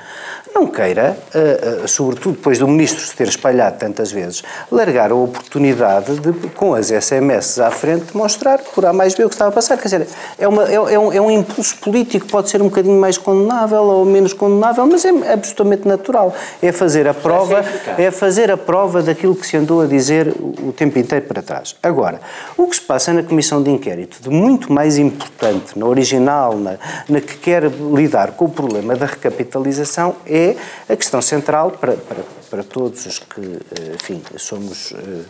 não 0.57 0.65
queira, 0.65 1.15
uh, 1.35 1.83
uh, 1.83 1.87
sobretudo 1.87 2.35
depois 2.35 2.57
do 2.57 2.67
Ministro 2.67 3.05
se 3.05 3.15
ter 3.15 3.27
espalhado 3.27 3.77
tantas 3.77 4.11
vezes, 4.11 4.43
largar 4.71 5.11
a 5.11 5.15
oportunidade 5.15 6.19
de, 6.19 6.33
com 6.49 6.73
as 6.73 6.87
SMS 6.87 7.59
à 7.59 7.69
frente, 7.69 8.17
mostrar 8.17 8.57
por 8.73 8.83
A 8.83 8.91
mais 8.91 9.13
B 9.13 9.23
o 9.23 9.29
que 9.29 9.35
estava 9.35 9.51
a 9.51 9.53
passar. 9.53 9.77
Quer 9.77 9.83
dizer, 9.83 10.07
é, 10.39 10.47
uma, 10.47 10.67
é, 10.67 10.73
é, 10.73 10.99
um, 10.99 11.13
é 11.13 11.21
um 11.21 11.29
impulso 11.29 11.77
político, 11.77 12.25
pode 12.25 12.49
ser 12.49 12.59
um 12.59 12.69
bocadinho 12.69 12.99
mais 12.99 13.19
condenável 13.19 13.83
ou 13.83 14.03
menos 14.03 14.33
condenável, 14.33 14.87
mas 14.87 15.05
é 15.05 15.09
absolutamente 15.31 15.87
natural. 15.87 16.33
É 16.59 16.71
fazer 16.71 17.07
a 17.07 17.13
prova, 17.13 17.63
é 17.95 18.09
fazer 18.09 18.49
a 18.49 18.57
prova 18.57 19.03
daquilo 19.03 19.35
que 19.35 19.45
se 19.45 19.57
andou 19.57 19.81
a 19.81 19.85
dizer 19.85 20.33
o 20.39 20.73
tempo 20.73 20.97
inteiro 20.97 21.25
para 21.25 21.43
trás. 21.43 21.75
Agora, 21.83 22.19
o 22.57 22.65
que 22.67 22.75
se 22.77 22.81
passa 22.81 23.13
na 23.13 23.21
Comissão 23.21 23.61
de 23.61 23.69
Inquérito, 23.69 24.23
de 24.23 24.29
muito 24.29 24.73
mais 24.73 24.97
importante, 24.97 25.77
na 25.77 25.85
original, 25.85 26.57
na, 26.57 26.77
na 27.07 27.21
que 27.21 27.37
quer 27.37 27.63
lidar 27.93 28.31
com 28.31 28.45
o 28.45 28.49
problema 28.49 28.95
da 28.95 29.05
recapitalização, 29.05 30.15
é 30.25 30.46
é 30.47 30.93
a 30.93 30.95
questão 30.95 31.21
central 31.21 31.71
para, 31.71 31.93
para, 31.93 32.23
para 32.49 32.63
todos 32.63 33.05
os 33.05 33.19
que, 33.19 33.41
eh, 33.41 33.95
enfim, 33.95 34.21
somos 34.37 34.91
uh, 34.91 35.25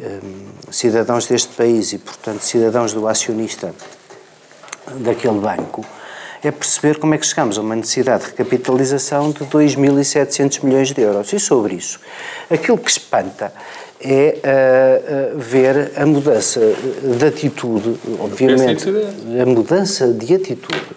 um, 0.00 0.72
cidadãos 0.72 1.26
deste 1.26 1.54
país 1.54 1.92
e, 1.92 1.98
portanto, 1.98 2.40
cidadãos 2.40 2.92
do 2.92 3.06
acionista 3.06 3.74
daquele 5.00 5.38
banco, 5.38 5.84
é 6.42 6.50
perceber 6.50 6.98
como 6.98 7.14
é 7.14 7.18
que 7.18 7.26
chegamos 7.26 7.58
a 7.58 7.60
uma 7.60 7.74
necessidade 7.74 8.24
de 8.24 8.30
recapitalização 8.30 9.32
de 9.32 9.40
2.700 9.46 10.62
milhões 10.62 10.92
de 10.92 11.00
euros. 11.00 11.32
E 11.32 11.40
sobre 11.40 11.74
isso, 11.74 11.98
aquilo 12.50 12.78
que 12.78 12.90
espanta 12.90 13.52
é 14.00 15.32
uh, 15.32 15.36
uh, 15.36 15.38
ver 15.38 15.92
a 15.96 16.04
mudança 16.04 16.60
de 17.18 17.24
atitude, 17.24 17.96
obviamente, 18.20 18.88
a 19.40 19.46
mudança 19.46 20.08
de 20.12 20.34
atitude 20.34 20.96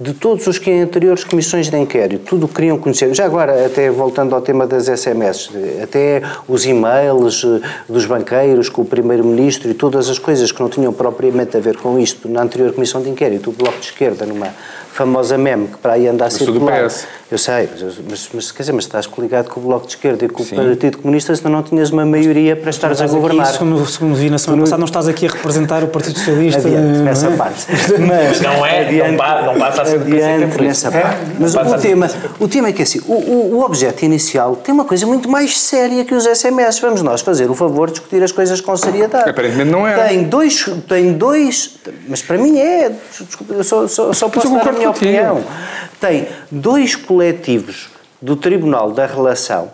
de 0.00 0.14
todos 0.14 0.46
os 0.46 0.58
que 0.58 0.70
em 0.70 0.82
anteriores 0.82 1.24
comissões 1.24 1.68
de 1.68 1.76
inquérito 1.76 2.24
tudo 2.24 2.46
queriam 2.46 2.78
conhecer, 2.78 3.12
já 3.14 3.24
agora 3.24 3.66
até 3.66 3.90
voltando 3.90 4.34
ao 4.34 4.40
tema 4.40 4.66
das 4.66 4.86
SMS, 4.86 5.50
até 5.82 6.22
os 6.46 6.64
e-mails 6.64 7.44
eh, 7.44 7.60
dos 7.88 8.06
banqueiros 8.06 8.68
com 8.68 8.82
o 8.82 8.84
Primeiro-Ministro 8.84 9.68
e 9.70 9.74
todas 9.74 10.08
as 10.08 10.18
coisas 10.18 10.52
que 10.52 10.60
não 10.60 10.68
tinham 10.68 10.92
propriamente 10.92 11.56
a 11.56 11.60
ver 11.60 11.76
com 11.78 11.98
isto 11.98 12.28
na 12.28 12.42
anterior 12.42 12.72
comissão 12.72 13.02
de 13.02 13.10
inquérito, 13.10 13.50
o 13.50 13.52
Bloco 13.52 13.78
de 13.80 13.86
Esquerda 13.86 14.24
numa 14.24 14.54
famosa 14.98 15.38
meme 15.38 15.68
que 15.68 15.78
para 15.78 15.92
aí 15.92 16.08
anda 16.08 16.24
a 16.24 16.30
circular. 16.30 16.88
Eu 17.30 17.36
sei, 17.36 17.68
mas, 18.08 18.30
mas, 18.32 18.50
quer 18.50 18.62
dizer, 18.62 18.72
mas 18.72 18.84
estás 18.84 19.06
coligado 19.06 19.50
com 19.50 19.60
o 19.60 19.62
Bloco 19.62 19.86
de 19.86 19.92
Esquerda 19.92 20.24
e 20.24 20.28
com 20.28 20.42
Sim. 20.42 20.54
o 20.54 20.64
Partido 20.64 20.98
Comunista, 20.98 21.36
senão 21.36 21.50
não 21.52 21.62
tinhas 21.62 21.90
uma 21.90 22.04
maioria 22.04 22.56
para 22.56 22.70
estares 22.70 23.00
a 23.02 23.06
governar. 23.06 23.46
Aqui, 23.46 23.58
segundo, 23.58 23.86
segundo 23.86 24.14
vi 24.14 24.30
na 24.30 24.38
semana 24.38 24.62
passada, 24.62 24.78
não 24.78 24.86
estás 24.86 25.08
aqui 25.08 25.26
a 25.26 25.30
representar 25.30 25.84
o 25.84 25.88
Partido 25.88 26.18
Socialista. 26.18 26.66
Adiante, 26.66 26.98
nessa 27.00 27.28
é? 27.28 27.36
parte. 27.36 27.66
Mas 28.00 28.40
não 28.40 28.64
é, 28.64 28.80
adiante, 28.80 29.16
não, 29.44 29.58
passa 29.58 29.82
a 29.82 29.84
ser 29.84 30.00
adiante 30.00 30.62
nessa 30.62 30.88
é? 30.88 31.00
parte. 31.02 31.20
Mas 31.38 31.54
o, 31.54 31.60
o 31.60 31.78
tema, 31.78 32.10
o 32.40 32.48
tema 32.48 32.68
é 32.68 32.72
que 32.72 32.82
assim, 32.82 33.00
o, 33.06 33.12
o, 33.12 33.56
o, 33.56 33.64
objeto 33.64 34.04
inicial 34.04 34.56
tem 34.56 34.74
uma 34.74 34.86
coisa 34.86 35.06
muito 35.06 35.28
mais 35.28 35.58
séria 35.58 36.04
que 36.06 36.14
os 36.14 36.24
SMS. 36.24 36.80
Vamos 36.80 37.02
nós 37.02 37.20
fazer 37.20 37.50
o 37.50 37.54
favor 37.54 37.88
de 37.88 37.94
discutir 37.94 38.22
as 38.22 38.32
coisas 38.32 38.60
com 38.62 38.74
seriedade. 38.74 39.28
Aparentemente 39.28 39.70
não 39.70 39.86
é. 39.86 40.08
Tem 40.08 40.24
dois, 40.24 40.64
tem 40.88 41.12
dois 41.12 41.78
mas 42.08 42.22
para 42.22 42.38
mim 42.38 42.58
é, 42.58 42.90
desculpa, 43.20 43.54
eu 43.54 43.64
só, 43.64 43.86
só, 43.86 44.12
só 44.12 44.28
posso 44.28 44.50
dar 44.50 44.68
a 44.68 44.72
minha 44.72 44.87
opinião. 44.90 45.44
Tem 46.00 46.28
dois 46.50 46.94
coletivos 46.94 47.88
do 48.20 48.36
Tribunal 48.36 48.92
da 48.92 49.06
Relação 49.06 49.70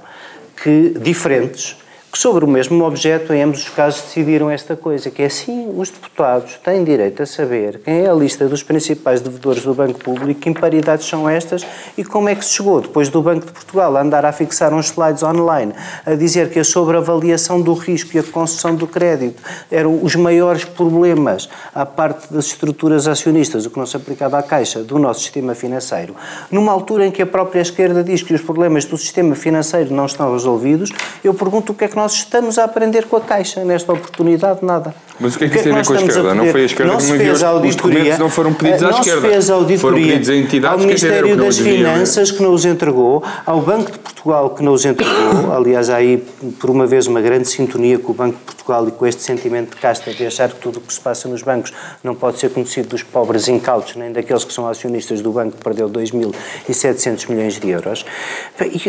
que, 0.62 0.94
diferentes 1.00 1.76
que 2.14 2.20
sobre 2.20 2.44
o 2.44 2.48
mesmo 2.48 2.84
objeto, 2.84 3.34
em 3.34 3.42
ambos 3.42 3.64
os 3.64 3.70
casos, 3.70 4.02
decidiram 4.02 4.48
esta 4.48 4.76
coisa, 4.76 5.10
que 5.10 5.20
é 5.20 5.26
assim, 5.26 5.74
os 5.76 5.90
deputados 5.90 6.60
têm 6.62 6.84
direito 6.84 7.20
a 7.20 7.26
saber 7.26 7.80
quem 7.84 8.02
é 8.02 8.08
a 8.08 8.14
lista 8.14 8.46
dos 8.46 8.62
principais 8.62 9.20
devedores 9.20 9.64
do 9.64 9.74
Banco 9.74 9.98
Público, 9.98 10.40
que 10.40 10.48
imparidades 10.48 11.08
são 11.08 11.28
estas 11.28 11.66
e 11.98 12.04
como 12.04 12.28
é 12.28 12.36
que 12.36 12.44
se 12.44 12.52
chegou, 12.52 12.80
depois 12.80 13.08
do 13.08 13.20
Banco 13.20 13.46
de 13.46 13.50
Portugal, 13.50 13.96
a 13.96 14.00
andar 14.00 14.24
a 14.24 14.30
fixar 14.30 14.72
uns 14.72 14.92
slides 14.92 15.24
online, 15.24 15.72
a 16.06 16.14
dizer 16.14 16.50
que 16.50 16.60
a 16.60 16.62
sobreavaliação 16.62 17.60
do 17.60 17.74
risco 17.74 18.16
e 18.16 18.20
a 18.20 18.22
concessão 18.22 18.76
do 18.76 18.86
crédito 18.86 19.42
eram 19.68 19.98
os 20.00 20.14
maiores 20.14 20.64
problemas 20.64 21.48
à 21.74 21.84
parte 21.84 22.32
das 22.32 22.46
estruturas 22.46 23.08
acionistas, 23.08 23.66
o 23.66 23.70
que 23.70 23.78
não 23.80 23.86
se 23.86 23.96
aplicava 23.96 24.38
à 24.38 24.42
Caixa, 24.44 24.84
do 24.84 25.00
nosso 25.00 25.18
sistema 25.18 25.52
financeiro, 25.52 26.14
numa 26.48 26.70
altura 26.70 27.08
em 27.08 27.10
que 27.10 27.22
a 27.22 27.26
própria 27.26 27.60
esquerda 27.60 28.04
diz 28.04 28.22
que 28.22 28.32
os 28.32 28.40
problemas 28.40 28.84
do 28.84 28.96
sistema 28.96 29.34
financeiro 29.34 29.92
não 29.92 30.06
estão 30.06 30.32
resolvidos, 30.32 30.90
eu 31.24 31.34
pergunto 31.34 31.72
o 31.72 31.74
que 31.74 31.82
é 31.82 31.88
que 31.88 31.96
nós 31.96 32.03
estamos 32.12 32.58
a 32.58 32.64
aprender 32.64 33.06
com 33.06 33.16
a 33.16 33.20
Caixa 33.20 33.64
nesta 33.64 33.92
oportunidade, 33.92 34.60
nada. 34.62 34.94
Mas 35.18 35.36
o 35.36 35.38
que 35.38 35.44
é 35.44 35.48
que, 35.48 35.54
isso 35.54 35.64
tem 35.64 35.72
a 35.72 35.76
ver 35.76 35.86
com 35.86 35.92
a 35.92 35.96
esquerda? 35.96 36.30
A 36.30 36.34
não 36.34 36.46
foi 36.48 36.62
a 36.62 36.64
esquerda 36.64 36.90
não 36.92 36.98
que 36.98 37.04
se 37.04 37.10
não 37.12 37.18
fez 37.18 37.30
enviou. 37.30 37.50
auditoria, 37.50 37.70
Os 37.70 37.76
documentos 37.76 38.18
não 38.18 38.30
foram 38.30 38.52
pedidos 38.54 38.82
à 38.82 38.90
não 38.90 38.98
esquerda. 38.98 39.20
se 39.20 39.28
fez 39.28 39.50
auditoria 39.50 39.78
Foram 39.78 39.96
pedidos 39.98 40.28
a 40.28 40.34
entidades 40.36 40.80
ao 40.80 40.86
Ministério 40.86 41.36
não 41.36 41.44
das. 41.46 41.58
Finanças 41.58 42.30
que 42.32 42.42
não 42.42 42.52
os 42.52 42.64
entregou, 42.64 43.22
ao 43.46 43.60
Banco 43.60 43.92
de 43.92 43.98
Portugal 44.00 44.50
que 44.50 44.62
não 44.64 44.72
os 44.72 44.84
entregou, 44.84 45.52
aliás 45.54 45.88
há 45.88 45.96
aí 45.96 46.16
por 46.58 46.68
uma 46.68 46.84
vez 46.86 47.06
uma 47.06 47.20
grande 47.20 47.46
sintonia 47.48 47.96
com 47.98 48.10
o 48.10 48.14
Banco 48.14 48.36
de 48.38 48.44
Portugal 48.44 48.88
e 48.88 48.90
com 48.90 49.06
este 49.06 49.22
sentimento 49.22 49.70
de 49.76 49.80
casta 49.80 50.12
de 50.12 50.26
achar 50.26 50.48
que 50.48 50.56
tudo 50.58 50.78
o 50.78 50.80
que 50.80 50.92
se 50.92 51.00
passa 51.00 51.28
nos 51.28 51.42
bancos 51.42 51.72
não 52.02 52.14
pode 52.16 52.40
ser 52.40 52.50
conhecido 52.50 52.88
dos 52.88 53.02
pobres 53.04 53.46
incautos, 53.46 53.94
nem 53.94 54.10
daqueles 54.10 54.42
que 54.44 54.52
são 54.52 54.66
acionistas 54.66 55.20
do 55.20 55.30
banco 55.30 55.56
que 55.58 55.62
perdeu 55.62 55.88
2.700 55.88 57.28
milhões 57.30 57.58
de 57.60 57.68
euros. 57.70 58.04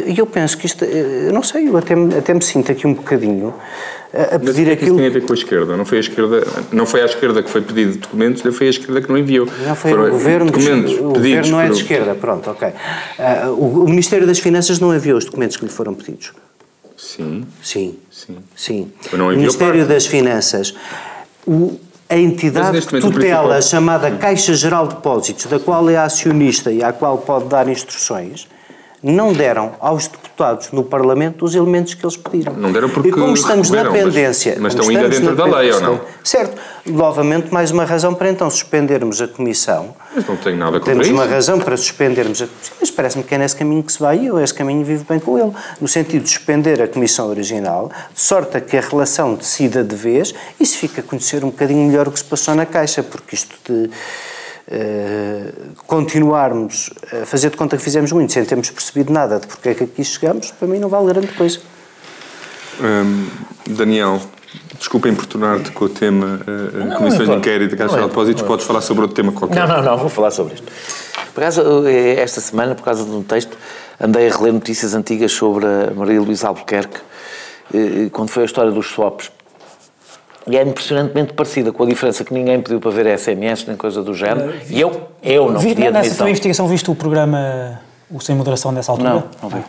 E 0.08 0.18
eu 0.18 0.26
penso 0.26 0.58
que 0.58 0.66
isto, 0.66 0.84
eu 0.86 1.32
não 1.34 1.44
sei, 1.44 1.68
eu 1.68 1.78
até, 1.78 1.96
me- 1.96 2.16
até 2.18 2.34
me 2.34 2.42
sinto 2.42 2.72
aqui 2.72 2.88
um 2.88 2.94
bocadinho 3.06 3.54
a 4.14 4.38
Mas 4.38 4.56
pedir 4.56 4.66
que 4.66 4.72
é 4.72 4.76
que 4.76 4.84
isso 4.86 4.94
aquilo 4.94 4.98
tem 4.98 5.08
a 5.08 5.10
ver 5.10 5.26
com 5.26 5.34
a 5.34 5.36
esquerda? 5.36 5.78
Não 5.78 5.86
foi 5.86 5.98
a 5.98 6.02
esquerda, 6.02 6.48
não 6.72 6.86
foi 6.86 7.02
à 7.02 7.06
esquerda 7.06 7.44
que 7.44 7.50
foi 7.50 7.62
pedido 7.62 7.98
documentos, 7.98 8.42
foi 8.56 8.68
a 8.68 8.70
esquerda 8.70 9.02
que 9.02 9.10
não 9.10 9.18
enviou. 9.18 9.46
Não 9.66 9.76
foi 9.76 9.92
Foram 9.92 10.06
o 10.08 10.12
governo, 10.12 10.46
documentos 10.52 10.92
o 10.94 11.04
governo 11.10 11.52
não 11.52 11.60
é 11.60 11.64
de 11.66 11.70
por- 11.72 11.78
esquerda, 11.82 12.16
pronto, 12.16 12.50
ok. 12.50 12.70
Ah, 13.20 13.50
o, 13.50 13.84
o 13.84 13.90
Ministério 13.90 14.26
das 14.26 14.40
Finanças 14.40 14.80
não 14.80 14.96
enviou 14.96 15.18
os 15.18 15.26
documentos 15.26 15.58
que 15.58 15.66
lhe 15.66 15.72
foram 15.72 15.94
pedidos. 15.94 16.32
Sim, 16.98 17.46
Sim. 17.62 17.98
sim. 18.10 18.38
Sim. 18.56 18.92
Mas 19.12 19.20
não 19.20 19.28
o 19.28 19.32
Ministério 19.32 19.74
parte. 19.80 19.88
das 19.90 20.06
Finanças. 20.06 20.74
O, 21.46 21.78
a 22.10 22.14
Mas 22.16 22.24
entidade 22.24 22.82
que 22.82 23.00
tutela, 23.02 23.62
chamada 23.62 24.10
Caixa 24.12 24.54
Geral 24.54 24.88
de 24.88 24.96
Depósitos, 24.96 25.46
da 25.46 25.60
qual 25.60 25.90
é 25.90 25.98
acionista 25.98 26.72
e 26.72 26.82
à 26.84 26.94
qual 26.94 27.18
pode 27.18 27.46
dar 27.46 27.68
instruções, 27.68 28.48
não 29.04 29.32
deram 29.34 29.74
aos 29.80 30.08
deputados 30.08 30.72
no 30.72 30.84
Parlamento 30.84 31.46
os 31.46 31.54
elementos 31.56 31.94
que 31.94 32.04
eles 32.06 32.18
pediram. 32.18 32.54
Não 32.54 32.72
deram 32.72 32.90
porque 32.90 33.10
E 33.10 33.12
como 33.12 33.34
estamos 33.34 33.70
na 33.70 33.84
mas- 33.84 33.94
pendência... 33.94 34.58
mas 34.60 34.74
como 34.74 34.92
estão 34.92 35.04
ainda 35.04 35.10
dentro 35.20 35.36
da 35.36 35.46
lei, 35.46 35.72
ou 35.72 35.82
não? 35.82 36.02
Certo. 36.24 36.60
Novamente, 36.88 37.52
mais 37.54 37.72
uma 37.72 37.84
razão 37.84 38.14
para 38.14 38.30
então 38.30 38.48
suspendermos 38.50 39.20
a 39.20 39.28
Comissão 39.28 39.96
Mas 40.14 40.26
não 40.28 40.36
tenho 40.36 40.58
nada 40.58 40.74
contra 40.74 40.94
temos 40.94 41.08
isso. 41.08 41.16
uma 41.16 41.26
razão 41.26 41.60
para 41.60 41.76
suspendermos 41.76 42.42
a 42.44 42.46
comissão, 42.48 42.76
mas 42.80 42.92
parece-me 42.92 43.24
que 43.24 43.34
é 43.34 43.38
nesse 43.40 43.56
caminho 43.56 43.82
que 43.82 43.92
se 43.92 44.00
vai 44.00 44.20
e 44.20 44.28
eu 44.28 44.40
esse 44.40 44.54
caminho 44.54 44.86
vivo 44.86 45.04
bem 45.10 45.20
com 45.20 45.38
ele, 45.38 45.52
no 45.82 45.88
sentido 45.88 46.24
de 46.24 46.30
suspender 46.30 46.80
a 46.82 46.88
comissão 46.88 47.28
original, 47.30 47.92
de 48.14 48.22
sorte 48.22 48.58
a 48.58 48.62
que 48.62 48.78
a 48.78 48.82
relação 48.82 49.34
decida 49.34 49.84
de 49.84 49.96
vez 49.96 50.34
e 50.60 50.66
se 50.66 50.78
fica 50.78 51.02
a 51.02 51.04
conhecer 51.04 51.44
um 51.44 51.50
bocadinho 51.50 51.88
melhor 51.88 52.08
o 52.08 52.12
que 52.12 52.20
se 52.20 52.26
passou 52.26 52.54
na 52.54 52.68
Caixa, 52.68 53.02
porque 53.02 53.34
isto 53.36 53.56
de 53.68 53.90
eh, 54.68 55.52
continuarmos 55.88 56.90
a 57.22 57.26
fazer 57.26 57.50
de 57.52 57.58
conta 57.58 57.78
que 57.78 57.84
fizemos 57.84 58.12
muito 58.12 58.34
sem 58.34 58.44
termos 58.46 58.70
percebido 58.70 59.12
nada 59.14 59.40
de 59.40 59.48
porque 59.48 59.70
é 59.70 59.74
que 59.74 59.84
aqui 59.84 60.04
chegamos, 60.04 60.52
para 60.52 60.68
mim 60.68 60.80
não 60.80 60.90
vale 60.90 61.08
grande 61.08 61.28
coisa. 61.34 61.60
Hum, 62.82 63.28
Daniel, 63.68 64.20
desculpa 64.78 65.08
importunar-te 65.08 65.72
com 65.72 65.86
o 65.86 65.90
tema 65.90 66.42
uh, 66.48 66.94
uh, 66.94 66.98
Comissões 66.98 67.22
de 67.22 67.28
não 67.28 67.34
é- 67.36 67.38
Inquérito 67.38 67.72
da 67.72 67.78
Caixa 67.78 67.96
não 67.96 68.00
é- 68.00 68.04
de 68.04 68.10
Depósitos, 68.10 68.44
podes 68.44 68.66
falar 68.66 68.82
sobre 68.82 69.04
outro 69.04 69.16
tema 69.16 69.32
qualquer. 69.32 69.68
Não, 69.68 69.78
não, 69.78 69.84
não, 69.84 69.98
vou 69.98 70.10
falar 70.10 70.32
sobre 70.32 70.56
isto. 70.56 70.68
Por 71.34 71.42
acaso, 71.44 71.88
eh, 71.88 72.20
esta 72.20 72.42
semana, 72.42 72.76
por 72.76 72.84
causa 72.84 73.04
de 73.04 73.12
um 73.12 73.24
texto, 73.24 73.58
andei 74.00 74.28
a 74.30 74.36
reler 74.36 74.54
notícias 74.54 74.94
antigas 74.94 75.32
sobre 75.32 75.66
a 75.66 75.92
Maria 75.96 76.20
Luísa 76.22 76.48
Albuquerque, 76.48 77.00
quando 78.12 78.30
foi 78.30 78.44
a 78.44 78.46
história 78.46 78.72
dos 78.72 78.88
swaps. 78.88 79.32
E 80.48 80.58
é 80.58 80.62
impressionantemente 80.62 81.34
parecida, 81.34 81.72
com 81.72 81.84
a 81.84 81.88
diferença 81.88 82.24
que 82.24 82.34
ninguém 82.34 82.62
pediu 82.62 82.80
para 82.80 82.92
ver 82.92 83.18
SMS 83.18 83.66
nem 83.68 83.76
coisa 83.76 84.04
do 84.04 84.14
género. 84.14 84.54
E 84.70 84.80
eu, 84.80 85.10
eu 85.24 85.52
não 85.52 85.60
Vi, 85.60 85.70
pedi 85.70 85.82
nessa 85.82 85.98
admissão. 86.00 86.18
tua 86.18 86.30
investigação, 86.30 86.68
viste 86.68 86.92
o 86.92 86.96
programa 86.96 87.80
O 88.12 88.20
Sem 88.20 88.36
Moderação 88.36 88.74
dessa 88.74 88.92
altura? 88.92 89.10
Não, 89.10 89.24
não 89.42 89.50
vi. 89.50 89.64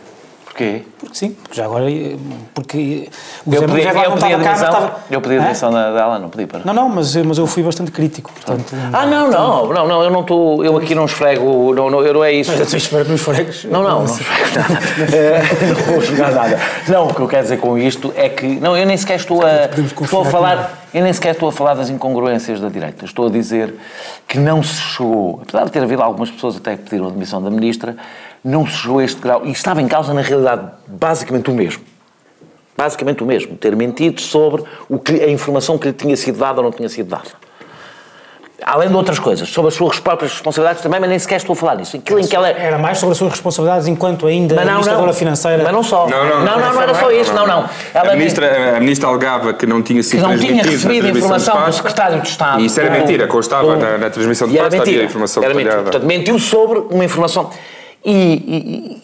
Porquê? 0.57 0.83
Porque 0.99 1.14
sim, 1.14 1.31
porque 1.33 1.55
já 1.55 1.66
agora. 1.66 1.90
eh, 1.90 2.16
Porque 2.55 3.11
o 3.45 3.53
Eu 3.55 3.61
Zé 3.61 3.66
pedi, 3.66 3.81
eu 3.83 4.09
não 4.11 4.16
pedi 4.16 4.31
cá, 4.33 4.38
mas 4.38 4.47
admissão, 4.47 4.69
estava- 4.69 4.97
eu 5.11 5.21
pedi 5.21 5.37
Hã? 5.37 5.40
admissão 5.42 5.71
da- 5.71 5.92
dela, 5.92 6.19
não 6.19 6.31
pedi 6.31 6.47
para. 6.47 6.61
Não, 6.64 6.73
não, 6.73 6.88
mas, 6.88 7.14
mas 7.14 7.37
eu 7.37 7.47
fui 7.47 7.62
bastante 7.62 7.90
crítico, 7.90 8.33
portanto. 8.33 8.75
Ah, 8.90 9.05
não, 9.05 9.31
não, 9.31 9.66
não, 9.71 9.87
não, 9.87 10.03
eu 10.03 10.11
não 10.11 10.23
estou, 10.23 10.64
eu 10.64 10.75
aqui 10.79 10.95
não 10.95 11.05
esfrego, 11.05 11.75
não, 11.75 11.90
não, 11.90 12.01
eu 12.03 12.14
não 12.14 12.25
é 12.25 12.33
isso. 12.33 12.51
Mas 12.57 12.73
eu 12.73 12.79
espero 12.79 13.07
nos 13.07 13.21
fregos. 13.21 13.64
Não, 13.64 13.83
não, 13.83 13.99
não 13.99 14.05
esfrego 14.07 14.59
nada. 14.59 15.14
Eh, 15.14 15.42
não 15.69 15.92
vou 15.92 16.01
jogar 16.01 16.33
nada. 16.33 16.59
Não, 16.88 17.09
o 17.09 17.14
que 17.14 17.21
eu 17.21 17.29
quero 17.29 17.42
dizer 17.42 17.59
com 17.59 17.77
isto 17.77 18.14
é 18.16 18.31
que. 18.31 18.47
Não, 18.47 18.75
eu 18.75 18.87
nem 18.87 18.97
sequer 18.97 19.16
estou 19.16 19.42
a. 19.45 19.66
Estou 20.03 20.23
a 20.23 20.25
falar. 20.25 20.85
Eu 20.95 21.03
nem 21.03 21.12
sequer 21.12 21.33
estou 21.33 21.51
a 21.51 21.53
falar 21.53 21.75
das 21.75 21.90
incongruências 21.90 22.59
da 22.62 22.71
direita. 22.71 23.05
Estou 23.05 23.27
a 23.27 23.31
dizer 23.31 23.75
que 24.27 24.38
não 24.38 24.62
se 24.62 24.81
chegou, 24.81 25.40
apesar 25.42 25.64
de 25.66 25.71
ter 25.71 25.83
havido 25.83 26.03
algumas 26.03 26.31
pessoas 26.31 26.57
até 26.57 26.75
que 26.79 26.85
pediram 26.85 27.09
a 27.09 27.11
demissão 27.11 27.42
da 27.42 27.51
ministra, 27.51 27.95
não 28.47 28.67
se 28.67 28.75
chegou 28.79 28.99
a 29.01 29.05
este 29.05 29.21
grau. 29.21 29.43
E 29.45 29.51
estava 29.51 29.83
em 29.83 29.89
causa, 29.89 30.15
na 30.15 30.21
realidade, 30.23 30.63
basicamente 30.87 31.51
o 31.51 31.55
mesmo. 31.55 31.83
Basicamente 32.77 33.23
o 33.23 33.27
mesmo. 33.27 33.57
Ter 33.57 33.75
mentido 33.75 34.21
sobre 34.21 34.63
o 34.89 34.99
que, 34.99 35.13
a 35.23 35.29
informação 35.29 35.77
que 35.79 35.89
lhe 35.89 35.93
tinha 35.95 36.17
sido 36.17 36.39
dada 36.39 36.59
ou 36.61 36.65
não 36.65 36.71
tinha 36.73 36.89
sido 36.89 37.09
dada. 37.09 37.47
Além 38.63 38.89
de 38.89 38.95
outras 38.97 39.19
coisas, 39.19 39.49
sobre 39.51 39.69
as 39.69 39.75
suas 39.75 40.01
próprias 40.01 40.33
responsabilidades 40.33 40.83
também, 40.83 40.99
mas 40.99 41.11
nem 41.11 41.19
sequer 41.19 41.37
estou 41.37 41.53
a 41.53 41.57
falar 41.57 41.77
nisso. 41.77 41.95
Aquilo 41.99 42.19
em 42.19 42.27
que 42.27 42.35
ela. 42.35 42.49
Era 42.49 42.79
mais 42.79 42.97
sobre 42.97 43.13
as 43.13 43.19
suas 43.19 43.31
responsabilidades 43.33 43.87
enquanto 43.87 44.27
ainda 44.27 44.55
Mas 44.55 44.65
não, 44.65 44.71
administradora 44.73 45.07
não. 45.09 45.15
financeira. 45.19 45.63
Mas 45.63 45.73
não 45.73 45.83
só. 45.83 46.09
Não, 46.09 46.25
não, 46.25 46.45
não, 46.45 46.59
não, 46.73 46.83
era 46.83 46.95
só 46.95 47.11
isso. 47.11 47.35
Não, 47.35 47.47
não. 47.47 47.69
Ela 47.93 48.13
a, 48.13 48.17
ministra, 48.17 48.77
a 48.77 48.81
ministra 48.81 49.09
alegava 49.09 49.53
que 49.53 49.67
não 49.67 49.83
tinha 49.83 50.01
que 50.01 50.05
sido 50.07 50.23
não 50.23 50.39
tinha 50.39 50.63
recebido 50.63 51.07
informação 51.07 51.67
do 51.67 51.73
secretário 51.73 52.21
de 52.23 52.29
Estado. 52.29 52.61
E 52.63 52.65
isso 52.67 52.81
era 52.81 52.91
mentira, 52.91 53.27
constava 53.27 53.75
do- 53.75 53.81
na- 53.83 53.99
na 53.99 54.11
transmissão 54.11 54.49
de 54.49 54.57
pasta, 54.57 54.81
havia 54.81 55.05
informação 55.05 55.45
Era 55.45 55.53
mentira. 55.55 55.83
Portanto, 55.83 56.07
mentiu 56.07 56.39
sobre 56.39 56.79
uma 56.91 57.05
informação. 57.05 57.51
E, 58.09 59.01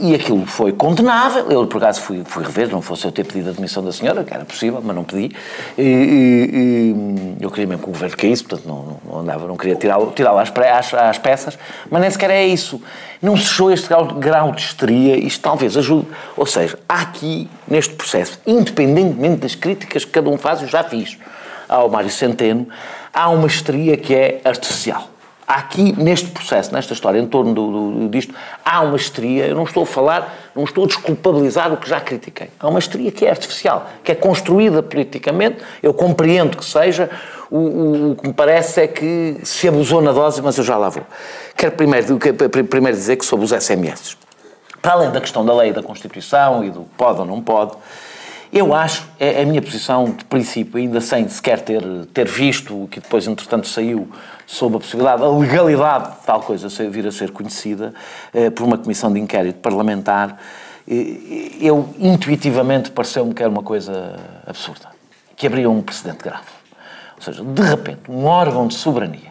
e, 0.00 0.08
e- 0.10 0.14
aquilo 0.16 0.44
foi 0.44 0.72
condenável. 0.72 1.48
Eu, 1.48 1.68
por 1.68 1.76
acaso, 1.76 2.00
fui, 2.00 2.22
fui 2.24 2.42
rever, 2.42 2.68
não 2.68 2.82
fosse 2.82 3.04
eu 3.04 3.12
ter 3.12 3.24
pedido 3.24 3.50
a 3.50 3.52
demissão 3.52 3.80
da 3.84 3.92
senhora, 3.92 4.24
que 4.24 4.34
era 4.34 4.44
possível, 4.44 4.80
mas 4.82 4.96
não 4.96 5.04
pedi. 5.04 5.30
E, 5.78 5.82
e- 5.82 7.36
eu 7.40 7.48
queria 7.48 7.68
mesmo 7.68 7.84
que 7.84 7.88
o 7.88 7.92
governo 7.92 8.16
caísse, 8.16 8.42
portanto, 8.42 8.66
não, 8.66 8.98
não 9.08 9.20
andava, 9.20 9.46
não 9.46 9.56
queria 9.56 9.76
tirá-lo 9.76 10.10
tirá 10.16 10.32
às, 10.32 10.50
às, 10.52 10.94
às 10.94 11.18
peças, 11.18 11.56
mas 11.88 12.00
nem 12.00 12.10
sequer 12.10 12.30
é 12.30 12.44
isso. 12.44 12.82
Não 13.22 13.36
se 13.36 13.44
chegou 13.44 13.70
este 13.70 13.88
grau, 13.88 14.06
grau 14.06 14.50
de 14.52 14.62
histeria, 14.62 15.16
isto 15.16 15.40
talvez 15.42 15.76
ajude. 15.76 16.08
Ou 16.36 16.44
seja, 16.46 16.76
aqui, 16.88 17.48
neste 17.68 17.94
processo, 17.94 18.40
independentemente 18.44 19.36
das 19.36 19.54
críticas 19.54 20.04
que 20.04 20.10
cada 20.10 20.28
um 20.28 20.36
faz, 20.36 20.60
eu 20.60 20.66
já 20.66 20.82
fiz 20.82 21.18
ao 21.68 21.88
Mário 21.88 22.10
Centeno, 22.10 22.66
há 23.14 23.28
uma 23.28 23.46
histeria 23.46 23.96
que 23.96 24.12
é 24.12 24.40
artificial. 24.44 25.08
Aqui, 25.52 25.92
neste 26.00 26.28
processo, 26.30 26.72
nesta 26.72 26.92
história, 26.92 27.18
em 27.18 27.26
torno 27.26 27.52
do, 27.52 27.90
do- 27.90 28.08
disto, 28.08 28.32
há 28.64 28.82
uma 28.82 28.94
histeria, 28.94 29.46
eu 29.48 29.56
não 29.56 29.64
estou 29.64 29.82
a 29.82 29.86
falar, 29.86 30.32
não 30.54 30.62
estou 30.62 30.84
a 30.84 30.86
desculpabilizar 30.86 31.72
o 31.72 31.76
que 31.76 31.88
já 31.88 32.00
critiquei. 32.00 32.50
Há 32.60 32.68
uma 32.68 32.78
histeria 32.78 33.10
que 33.10 33.26
é 33.26 33.30
artificial, 33.30 33.88
que 34.04 34.12
é 34.12 34.14
construída 34.14 34.80
politicamente, 34.80 35.56
eu 35.82 35.92
compreendo 35.92 36.56
que 36.56 36.64
seja, 36.64 37.10
o, 37.50 37.56
o- 37.58 38.10
o 38.12 38.14
que 38.14 38.28
me 38.28 38.32
parece 38.32 38.82
é 38.82 38.86
que 38.86 39.38
se 39.42 39.66
abusou 39.66 40.00
na 40.00 40.12
dose, 40.12 40.40
mas 40.40 40.56
eu 40.56 40.62
já 40.62 40.76
lá 40.76 40.88
vou. 40.88 41.02
Quero 41.56 41.72
primeiro, 41.72 42.16
primeiro 42.68 42.96
dizer 42.96 43.16
que 43.16 43.24
sobre 43.24 43.44
os 43.44 43.50
SMS, 43.50 44.16
para 44.80 44.92
além 44.92 45.10
da 45.10 45.20
questão 45.20 45.44
da 45.44 45.52
lei 45.52 45.72
da 45.72 45.82
Constituição 45.82 46.62
e 46.64 46.70
do 46.70 46.82
pode 46.96 47.18
ou 47.18 47.26
não 47.26 47.42
pode, 47.42 47.72
eu 48.52 48.74
acho, 48.74 49.04
é 49.18 49.42
a 49.42 49.46
minha 49.46 49.62
posição 49.62 50.06
de 50.06 50.24
princípio, 50.24 50.76
ainda 50.78 51.00
sem 51.00 51.28
sequer 51.28 51.60
ter, 51.60 51.82
ter 52.12 52.26
visto 52.28 52.84
o 52.84 52.88
que 52.88 52.98
depois, 52.98 53.26
entretanto, 53.28 53.68
saiu 53.68 54.08
sobre 54.50 54.78
a 54.78 54.80
possibilidade, 54.80 55.22
a 55.22 55.28
legalidade 55.28 56.10
de 56.10 56.26
tal 56.26 56.40
coisa 56.40 56.68
vir 56.90 57.06
a 57.06 57.12
ser 57.12 57.30
conhecida 57.30 57.94
eh, 58.34 58.50
por 58.50 58.64
uma 58.64 58.76
comissão 58.76 59.12
de 59.12 59.20
inquérito 59.20 59.60
parlamentar, 59.60 60.36
eu 61.60 61.88
intuitivamente 62.00 62.90
pareceu-me 62.90 63.32
que 63.32 63.42
era 63.42 63.50
uma 63.50 63.62
coisa 63.62 64.18
absurda, 64.44 64.88
que 65.36 65.46
abria 65.46 65.70
um 65.70 65.80
precedente 65.80 66.24
grave. 66.24 66.42
Ou 67.16 67.22
seja, 67.22 67.44
de 67.44 67.62
repente, 67.62 68.10
um 68.10 68.24
órgão 68.24 68.66
de 68.66 68.74
soberania 68.74 69.30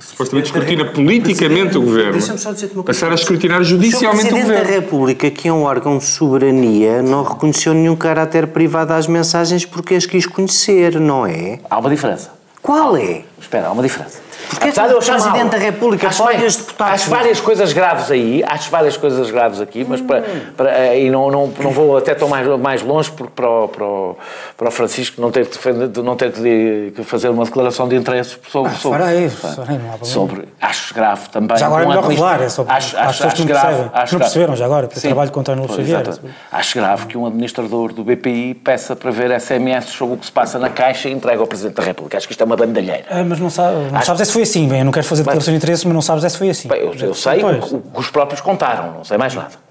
Supostamente 0.00 0.46
escrutina 0.46 0.84
politicamente 0.86 1.78
o 1.78 1.82
governo. 1.82 2.12
Deixa-me 2.12 2.38
só 2.38 2.52
dizer-te 2.52 2.74
uma 2.74 2.82
coisa. 2.82 2.98
Passar 2.98 3.12
a 3.12 3.14
escrutinar 3.14 3.60
O 3.60 3.64
judicialmente 3.64 4.26
o 4.26 4.30
Presidente 4.30 4.48
da 4.48 4.60
governo. 4.60 4.80
República, 4.80 5.30
que 5.30 5.48
é 5.48 5.52
um 5.52 5.62
órgão 5.62 5.98
de 5.98 6.04
soberania, 6.04 7.02
não 7.02 7.22
reconheceu 7.22 7.72
nenhum 7.72 7.94
caráter 7.94 8.48
privado 8.48 8.92
às 8.92 9.06
mensagens 9.06 9.64
porque 9.64 9.94
as 9.94 10.06
quis 10.06 10.26
conhecer, 10.26 10.98
não 10.98 11.26
é? 11.26 11.60
Há 11.68 11.78
uma 11.78 11.90
diferença. 11.90 12.32
Qual 12.62 12.96
é? 12.96 13.22
Espera, 13.38 13.68
há 13.68 13.72
uma 13.72 13.82
diferença. 13.82 14.29
Porquê 14.48 14.72
que 14.72 14.80
o 14.80 14.98
Presidente 14.98 15.50
da 15.50 15.58
República 15.58 16.08
acho 16.08 16.22
pode 16.22 16.44
os 16.44 16.56
deputados- 16.56 16.94
Acho 16.94 17.10
várias 17.10 17.40
coisas 17.40 17.72
graves 17.72 18.10
aí, 18.10 18.42
acho 18.46 18.70
várias 18.70 18.96
coisas 18.96 19.30
graves 19.30 19.60
aqui, 19.60 19.84
mas 19.88 20.00
para, 20.00 20.24
para- 20.56 20.70
eh, 20.78 21.02
e 21.04 21.10
não, 21.10 21.30
não, 21.30 21.46
não 21.60 21.70
vou 21.70 21.96
até 21.96 22.14
tão 22.14 22.28
mais, 22.28 22.46
mais 22.58 22.82
longe 22.82 23.10
porque 23.10 23.32
para 23.34 23.48
o, 23.48 23.68
para, 23.68 23.84
o, 23.84 24.16
para 24.56 24.68
o 24.68 24.70
Francisco 24.70 25.20
não 25.20 25.30
ter 25.30 25.46
que, 25.46 25.52
defender, 25.56 25.88
de 25.88 26.02
não 26.02 26.16
ter 26.16 26.32
que, 26.32 26.92
fazer 27.04 27.28
uma 27.28 27.44
declaração 27.44 27.88
de 27.88 27.96
interesses 27.96 28.38
sobre. 28.50 28.72
sobre, 28.76 28.98
farei, 28.98 29.28
farei, 29.28 29.78
não 29.78 29.86
há 29.86 29.96
problema. 29.98 30.04
sobre 30.04 30.48
acho 30.60 30.94
grave 30.94 31.28
também. 31.28 31.56
Já 31.56 31.66
agora 31.66 31.84
é 31.84 31.88
melhor 31.88 32.04
revelar, 32.06 32.42
é 32.42 32.48
só 32.48 32.64
acho, 32.68 32.90
para 32.96 33.04
acho, 33.04 33.12
pessoas 33.18 33.18
que 33.18 33.26
acho 33.26 33.38
não 33.40 33.46
grave, 33.46 33.66
percebem. 33.66 33.90
acho 34.02 34.12
Não 34.14 34.20
perceberam 34.20 34.56
já 34.56 34.64
agora, 34.64 34.86
porque 34.86 35.00
Sim. 35.00 35.08
trabalho 35.08 35.30
com 35.30 35.40
António 35.40 35.64
Pois, 35.66 35.76
Xavier. 35.76 36.08
Acho 36.50 36.78
grave 36.78 37.06
que 37.06 37.16
um 37.18 37.26
administrador 37.26 37.92
do 37.92 38.02
BPI 38.04 38.54
peça 38.54 38.94
para 38.96 39.10
ver 39.10 39.30
SMS 39.40 39.86
sobre 39.90 40.14
o 40.14 40.18
que 40.18 40.26
se 40.26 40.32
passa 40.32 40.58
na 40.58 40.68
Caixa 40.70 41.08
e 41.08 41.12
entregue 41.12 41.40
ao 41.40 41.46
Presidente 41.46 41.74
da 41.76 41.82
República. 41.82 42.16
Acho 42.16 42.26
que 42.26 42.32
isto 42.32 42.40
é 42.40 42.44
uma 42.44 42.56
bandalheira. 42.56 43.04
Ah, 43.10 43.24
mas 43.24 43.38
não, 43.40 43.50
sabe, 43.50 43.76
não 43.90 43.96
Acho- 43.96 44.06
sabes 44.06 44.20
se 44.30 44.34
foi 44.34 44.42
assim, 44.42 44.68
bem, 44.68 44.78
eu 44.78 44.84
não 44.84 44.92
quero 44.92 45.04
fazer 45.04 45.22
declaração 45.22 45.52
de 45.52 45.58
interesse, 45.58 45.86
mas 45.86 45.94
não 45.94 46.02
sabes 46.02 46.24
é 46.24 46.28
se 46.28 46.38
foi 46.38 46.50
assim. 46.50 46.68
Bem, 46.68 46.80
eu, 46.80 46.94
eu 46.94 47.14
sei 47.14 47.42
o 47.42 47.80
que 47.80 48.00
os 48.00 48.10
próprios 48.10 48.40
contaram, 48.40 48.92
não 48.94 49.04
sei 49.04 49.18
mais 49.18 49.34
nada. 49.34 49.69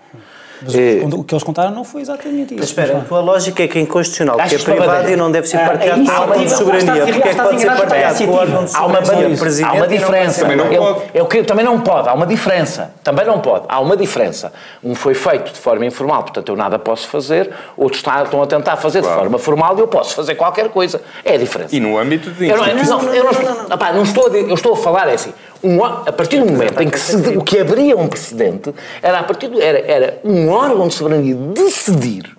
Mas 0.61 0.75
Eh, 0.75 1.01
o, 1.03 1.23
que 1.23 1.33
eles 1.33 1.43
contaram 1.43 1.71
não 1.71 1.83
foi 1.83 2.01
exatamente 2.01 2.53
isso. 2.53 2.59
Mas 2.59 2.69
espera, 2.69 2.97
a 2.97 3.01
tua 3.01 3.19
lógica 3.21 3.63
é 3.63 3.67
que 3.67 3.77
é 3.77 3.81
inconstitucional, 3.81 4.37
que 4.37 4.55
é 4.55 4.59
privado 4.59 5.09
e 5.09 5.15
não 5.15 5.31
deve 5.31 5.47
ser 5.47 5.57
Ah, 5.57 5.67
partilhado 5.67 6.01
é 6.01 6.05
com 6.05 6.11
o 6.11 6.21
órgão 6.21 6.43
de 6.43 6.51
soberania. 6.51 7.05
Porque 7.05 7.27
é 7.29 7.31
que 7.31 7.35
pode 7.41 7.61
ser 7.61 7.67
partilhado 7.67 8.17
com 8.17 8.23
o 8.31 8.33
órgão 8.35 8.65
de 8.65 8.75
Há 8.75 8.85
uma, 8.85 9.05
soberania? 9.05 9.83
há 9.83 9.85
diferença. 9.85 10.41
Também 10.41 10.57
não 10.57 10.67
pode. 10.69 11.43
também 11.45 11.65
não 11.65 11.79
pode, 11.81 12.09
há 12.09 12.13
uma 12.13 12.25
diferença. 12.25 12.91
Também 13.03 13.25
não 13.25 13.39
pode. 13.39 13.65
Há 13.67 13.79
uma 13.79 13.95
diferença. 13.97 14.51
Um 14.83 14.95
foi 14.95 15.13
feito 15.13 15.53
de 15.53 15.59
forma 15.59 15.85
informal, 15.85 16.23
portanto 16.23 16.49
eu 16.49 16.55
nada 16.55 16.77
posso 16.79 17.07
fazer. 17.07 17.49
Outros 17.77 17.99
está- 17.99 18.23
estão 18.23 18.41
a 18.41 18.47
tentar 18.47 18.77
fazer 18.77 19.01
Claro. 19.01 19.15
de 19.15 19.21
forma 19.23 19.39
formal 19.39 19.77
e 19.77 19.81
eu 19.81 19.87
posso 19.87 20.13
fazer 20.15 20.35
qualquer 20.35 20.69
coisa. 20.69 21.01
É 21.23 21.33
a 21.35 21.37
diferença. 21.37 21.75
E 21.75 21.79
no 21.79 21.97
âmbito 21.97 22.29
de 22.31 22.47
Eu 22.47 22.57
não, 22.57 22.63
instituições. 22.65 23.03
não, 23.05 23.13
eu 23.13 23.23
não, 23.23 24.47
não 24.47 24.53
estou 24.55 24.73
a 24.73 24.77
falar 24.77 25.07
é 25.09 25.13
assim. 25.13 25.33
Um 25.63 25.83
a 25.83 26.11
partir 26.11 26.39
do 26.39 26.45
momento 26.45 26.81
em 26.81 26.89
que 26.89 26.99
se, 26.99 27.15
o 27.37 27.43
que 27.43 27.59
abria 27.59 27.97
um 27.97 28.07
precedente 28.07 28.73
era 29.01 29.19
a 29.19 29.23
partir 29.23 29.47
do, 29.47 29.61
era, 29.61 29.79
era 29.79 30.19
um 30.23 30.49
órgão 30.49 30.87
de 30.87 30.93
soberania 30.93 31.35
decidir 31.35 32.37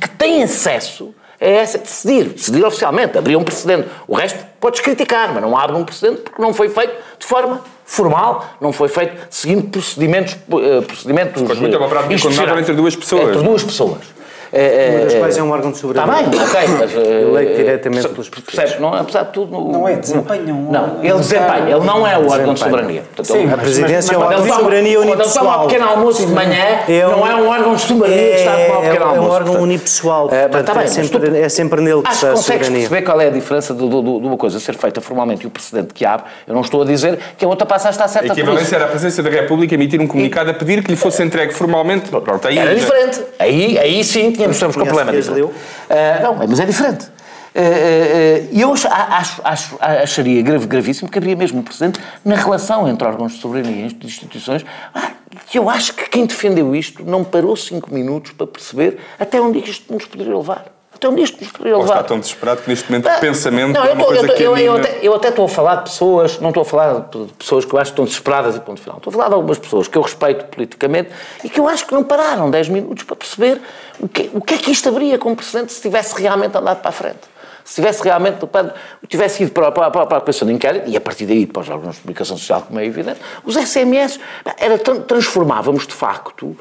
que 0.00 0.08
tem 0.10 0.42
acesso 0.42 1.14
a 1.40 1.46
essa 1.46 1.78
decidir, 1.78 2.30
decidir 2.30 2.64
oficialmente, 2.64 3.16
abrir 3.16 3.36
um 3.36 3.44
precedente. 3.44 3.88
O 4.08 4.14
resto 4.14 4.38
podes 4.60 4.80
criticar, 4.80 5.32
mas 5.32 5.42
não 5.42 5.56
abre 5.56 5.76
um 5.76 5.84
precedente 5.84 6.22
porque 6.22 6.42
não 6.42 6.52
foi 6.52 6.68
feito 6.68 6.94
de 7.18 7.26
forma 7.26 7.60
formal, 7.84 8.44
não 8.60 8.72
foi 8.72 8.88
feito 8.88 9.16
seguindo 9.30 9.68
procedimentos, 9.70 10.34
eh, 10.34 10.80
procedimentos 10.82 11.42
Quando 11.42 11.60
muito 11.60 11.74
é 11.74 11.78
uma 11.78 11.88
prática 11.88 12.22
condenável 12.22 12.58
entre 12.58 12.74
duas 12.74 12.96
pessoas. 12.96 13.28
Entre 13.28 13.42
duas 13.42 13.62
pessoas. 13.62 14.17
Eh, 14.52 14.90
Uma 14.96 15.04
das 15.04 15.14
eh, 15.14 15.18
quais 15.18 15.36
é 15.38 15.42
um 15.42 15.50
órgão 15.50 15.70
de 15.70 15.76
Está 15.76 15.88
soberania. 15.88 16.28
bem, 16.30 16.40
ok, 16.40 16.60
mas. 16.78 16.94
eh, 16.96 17.22
Eleito 17.22 17.54
diretamente 17.56 18.08
perce- 18.08 18.30
pelos 18.30 18.44
Percebes? 18.44 18.80
Não, 18.80 18.94
apesar 18.94 19.22
de 19.24 19.32
tudo. 19.32 19.52
no- 19.52 19.72
Não 19.72 19.88
é, 19.88 19.96
desempenha 19.96 20.54
um- 20.54 20.70
Não, 20.70 20.98
ele 21.02 21.18
desempenha, 21.18 21.68
ele 21.76 21.84
não 21.84 22.06
é 22.06 22.18
o 22.18 22.28
órgão 22.30 22.54
de 22.54 22.60
soberania. 22.60 23.02
Portanto, 23.14 23.26
Sim, 23.26 23.42
ele- 23.44 23.52
A 23.54 23.58
presidência 23.58 24.14
é 24.14 24.16
um 24.16 24.20
quando 24.20 24.32
órgão 24.32 24.46
de 24.46 24.52
soberania 24.54 24.96
Quando 24.98 25.08
ele 25.08 25.16
toma 25.16 25.24
unipessoal. 25.24 25.64
um 25.64 25.66
pequeno 25.68 25.88
almoço 25.88 26.26
de 26.26 26.32
manhã, 26.32 26.64
É 26.88 27.06
um- 27.06 27.10
não 27.10 27.26
é 27.26 27.34
um 27.36 27.48
órgão 27.48 27.74
de 27.74 27.80
soberania 27.82 28.28
que 28.30 28.34
está 28.36 28.52
a 28.52 28.56
tomar 28.56 28.78
É, 28.78 28.88
pequeno 28.88 28.96
é 28.96 29.06
um 29.06 29.10
almoço. 29.10 29.32
órgão 29.34 29.62
unipessoal, 29.62 30.28
Eh, 30.32 30.42
portanto 30.48 30.60
está 30.60 30.74
bem, 30.74 30.82
é 30.84 31.48
sempre- 31.48 31.78
é 31.78 31.80
nele 31.82 32.02
que 32.02 32.08
Acho 32.08 32.14
está 32.14 32.26
que 32.28 32.32
a 32.32 32.36
consegues 32.36 32.66
soberania. 32.66 32.78
perceber 32.88 33.02
qual 33.02 33.20
é 33.20 33.26
a 33.26 33.30
diferença 33.30 33.74
de 33.74 33.82
uma 33.84 34.36
coisa 34.36 34.58
ser 34.60 34.74
feita 34.76 35.00
formalmente 35.00 35.44
e 35.44 35.46
o 35.46 35.50
precedente 35.50 35.92
que 35.94 36.04
abre. 36.04 36.26
Eu 36.46 36.54
não 36.54 36.62
estou 36.62 36.82
a 36.82 36.84
dizer 36.84 37.18
que 37.36 37.44
a 37.44 37.48
outra 37.48 37.66
passa 37.66 37.88
a 37.88 37.90
estar 37.90 38.04
A 38.04 38.08
certa 38.08 38.26
isso. 38.28 38.40
equivalência 38.40 38.76
era 38.76 38.84
a 38.86 38.88
presença 38.88 39.22
da 39.22 39.30
República 39.30 39.74
emitir 39.74 40.00
um 40.00 40.06
comunicado 40.06 40.50
a 40.50 40.54
pedir 40.54 40.82
que 40.82 40.90
lhe 40.90 40.96
fosse 40.96 41.22
entregue 41.22 41.52
formalmente. 41.52 42.08
Pronto, 42.10 42.46
aí 42.48 42.58
Era 42.58 42.74
diferente. 42.74 43.20
Aí, 43.38 43.78
aí 43.78 44.02
sim 44.04 44.32
tínhamos 44.38 44.56
estamos 44.56 44.76
com 44.76 44.84
problema 44.84 45.10
leu? 45.34 45.52
Ah, 45.90 46.20
não, 46.22 46.34
mas 46.34 46.58
é 46.60 46.64
diferente. 46.66 47.06
Ah, 47.54 47.60
ah, 47.60 48.48
E 48.52 48.60
eu 48.60 48.72
acho, 48.72 48.88
acho- 48.88 49.40
acho- 49.44 49.76
acharia 49.80 50.42
grave, 50.42 50.66
gravíssimo 50.66 51.10
que 51.10 51.18
haveria 51.18 51.36
mesmo 51.36 51.60
um 51.60 51.62
precedente 51.62 52.00
na 52.24 52.34
relação 52.36 52.88
entre 52.88 53.06
órgãos 53.06 53.32
de 53.32 53.40
soberania 53.40 53.86
e 53.86 54.04
instituições. 54.04 54.64
Que 55.50 55.58
eu 55.58 55.68
acho 55.68 55.94
que 55.94 56.08
quem 56.08 56.26
defendeu 56.26 56.74
isto 56.74 57.04
não 57.04 57.24
parou 57.24 57.56
cinco 57.56 57.92
minutos 57.92 58.32
para 58.32 58.46
perceber 58.46 58.98
até 59.18 59.40
onde 59.40 59.58
isto 59.58 59.92
nos 59.92 60.04
poderia 60.04 60.36
levar. 60.36 60.66
Até 60.98 61.08
onde 61.08 61.22
isto 61.22 61.40
nos 61.40 61.52
poderia 61.52 61.76
Ou 61.76 61.82
levar. 61.82 61.94
está 61.94 62.04
tão 62.08 62.18
desesperado 62.18 62.60
que 62.62 62.68
neste 62.68 62.90
momento 62.90 63.06
o 63.06 63.08
Ah, 63.08 63.18
pensamento 63.18 63.72
não, 63.78 63.84
é 63.86 63.92
uma 63.92 64.00
tô- 64.00 64.06
coisa 64.06 64.22
eu 64.22 64.26
tô- 64.28 64.34
que 64.34 64.42
eu- 64.42 64.56
eu 64.56 64.76
até, 64.76 64.98
eu 65.00 65.14
até 65.14 65.28
estou 65.28 65.44
a 65.44 65.48
falar 65.48 65.76
de 65.76 65.82
pessoas, 65.84 66.40
não 66.40 66.48
estou 66.48 66.62
a 66.62 66.64
falar 66.64 67.00
de 67.08 67.32
pessoas 67.38 67.64
que 67.64 67.72
eu 67.72 67.78
acho 67.78 67.90
que 67.90 67.94
estão 67.94 68.04
desesperadas 68.04 68.56
e 68.56 68.60
ponto 68.60 68.80
final. 68.80 68.96
Estou 68.96 69.10
a 69.12 69.14
falar 69.14 69.28
de 69.28 69.34
algumas 69.34 69.58
pessoas 69.58 69.86
que 69.86 69.96
eu 69.96 70.02
respeito 70.02 70.44
politicamente 70.46 71.10
e 71.44 71.48
que 71.48 71.60
eu 71.60 71.68
acho 71.68 71.86
que 71.86 71.94
não 71.94 72.02
pararam 72.02 72.50
10 72.50 72.68
minutos 72.68 73.04
para 73.04 73.14
perceber 73.14 73.60
o 74.00 74.08
que, 74.08 74.28
o 74.34 74.40
que 74.40 74.54
é 74.54 74.58
que 74.58 74.72
isto 74.72 74.88
haveria 74.88 75.18
como 75.18 75.36
precedente 75.36 75.72
se 75.72 75.80
tivesse 75.80 76.20
realmente 76.20 76.56
andado 76.58 76.80
para 76.80 76.88
a 76.88 76.92
frente. 76.92 77.20
Se 77.64 77.76
tivesse 77.76 78.02
realmente 78.02 78.38
tivesse 79.06 79.42
ido 79.44 79.52
para, 79.52 79.70
para, 79.70 79.90
para, 79.90 80.16
a 80.16 80.20
Comissão 80.20 80.48
de 80.48 80.54
Inquérito 80.54 80.88
e 80.90 80.96
a 80.96 81.00
partir 81.00 81.26
daí 81.26 81.46
para 81.46 81.62
os 81.62 81.68
órgãos 81.68 81.94
de 81.94 82.00
comunicação 82.02 82.36
social, 82.36 82.62
como 82.66 82.80
é 82.80 82.84
evidente, 82.84 83.20
os 83.44 83.56
SMS 83.56 84.18
era, 84.58 84.76
tran- 84.78 85.02
transformávamos 85.02 85.86
de 85.86 85.94
facto 85.94 86.56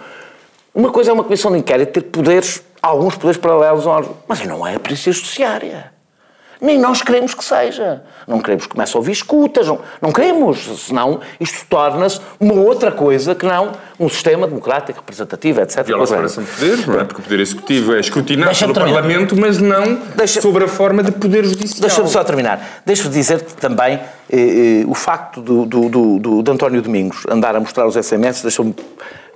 uma 0.76 0.91
coisa 0.91 1.10
é 1.10 1.13
uma 1.13 1.23
comissão 1.23 1.52
de 1.52 1.58
inquérito 1.58 1.93
ter 1.93 2.02
poderes, 2.02 2.62
alguns 2.88 3.15
poderes 3.15 3.38
paralelos 3.38 3.86
aos. 3.88 4.08
Mas 4.28 4.43
não 4.45 4.65
é 4.65 4.76
a 4.76 4.80
polícia 4.80 5.12
judiciária. 5.12 5.95
Nem 6.60 6.80
nós 6.80 7.04
queremos 7.04 7.36
que 7.36 7.43
seja. 7.45 8.02
Não 8.28 8.39
queremos 8.41 8.65
que 8.65 8.71
comece 8.73 8.97
a 8.97 9.00
ouvir 9.00 9.12
escutas, 9.12 9.67
não, 9.67 9.80
não 10.02 10.12
queremos. 10.12 10.58
Senão 10.88 11.19
isto 11.39 11.63
torna-se 11.69 12.19
uma 12.39 12.56
outra 12.56 12.91
coisa 12.91 13.36
que 13.36 13.45
não 13.45 13.73
um 14.00 14.10
sistema 14.10 14.47
democrático, 14.47 14.97
representativo, 15.00 15.62
etc. 15.62 15.84
Viola 15.86 16.04
a 16.04 16.08
separação 16.08 16.43
de 16.43 16.50
poderes, 16.50 16.88
não 16.88 17.00
é? 17.00 17.04
Porque 17.04 17.21
o 17.21 17.23
Poder 17.23 17.39
Executivo 17.41 17.93
é 17.93 18.00
escrutinado 18.00 18.47
Deixa-me 18.47 18.73
pelo 18.73 18.86
terminar. 18.86 19.04
Parlamento, 19.04 19.36
mas 19.38 19.60
não 19.60 20.02
Deixa- 20.15 20.41
sobre 20.41 20.63
a 20.63 20.67
forma 20.67 21.04
de 21.04 21.12
Poder 21.12 21.45
Judicial. 21.45 21.82
Deixa-me 21.82 22.10
só 22.10 22.23
terminar. 22.23 22.82
Deixa-me 22.84 23.13
dizer-te 23.13 23.54
também 23.56 24.00
eh, 24.28 24.82
eh, 24.82 24.86
o 24.88 24.95
facto 24.95 25.41
do, 25.41 25.63
do, 25.63 25.89
do, 25.89 26.19
do- 26.19 26.41
de 26.43 26.52
António 26.52 26.82
Domingos 26.82 27.23
andar 27.30 27.56
a 27.56 27.60
mostrar 27.60 27.86
os 27.86 27.95
SMS 27.95 28.41
deixou-me. 28.41 28.76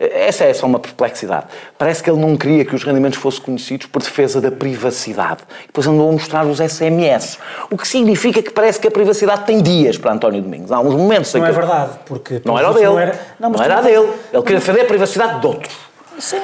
Essa 0.10 0.46
é 0.46 0.54
só 0.54 0.66
uma 0.66 0.80
perplexidade. 0.80 1.46
Parece 1.78 2.02
que 2.02 2.10
ele 2.10 2.20
não 2.20 2.36
queria 2.36 2.66
que 2.66 2.74
os 2.74 2.84
rendimentos 2.84 3.20
fossem 3.20 3.42
conhecidos 3.44 3.86
por 3.86 4.02
defesa 4.02 4.42
da 4.42 4.50
privacidade. 4.52 5.42
E 5.64 5.68
depois 5.68 5.86
andou 5.86 6.10
a 6.10 6.12
mostrar 6.12 6.44
os 6.46 6.58
SMS. 6.60 7.38
O 7.70 7.78
que 7.78 7.88
significa 7.88 8.42
que 8.42 8.50
parece 8.50 8.80
que 8.80 8.88
a 8.88 8.92
privacidade 8.92 9.46
tem 9.46 9.62
dias 9.62 10.00
para 10.00 10.12
António 10.14 10.42
Domingos. 10.42 10.72
Há 10.72 10.80
uns 10.80 10.96
momentos 10.96 11.34
em 11.36 11.38
Não 11.40 11.46
que. 11.46 11.52
é 11.52 11.56
verdade, 11.56 11.92
porque... 12.06 12.42
Não 12.44 12.58
era 12.58 12.74
dele. 12.74 12.86
vistos, 12.88 13.00
era- 13.00 13.20
Não, 13.40 13.50
mas 13.52 13.62
era 13.62 13.82
dele. 13.82 14.10
Ele 14.34 14.42
queria 14.42 14.60
defender 14.60 14.82
a 14.82 14.86
privacidade 14.86 15.40
de 15.40 15.46
outros. 15.48 15.76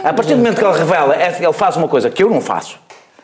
A 0.03 0.13
partir 0.13 0.33
do 0.33 0.37
momento 0.37 0.59
que 0.59 0.63
ele 0.65 0.77
revela, 0.77 1.15
é- 1.15 1.37
ele 1.41 1.53
faz 1.53 1.75
uma 1.77 1.87
coisa 1.87 2.09
que 2.11 2.21
eu 2.23 2.29
não 2.29 2.41
faço, 2.41 2.77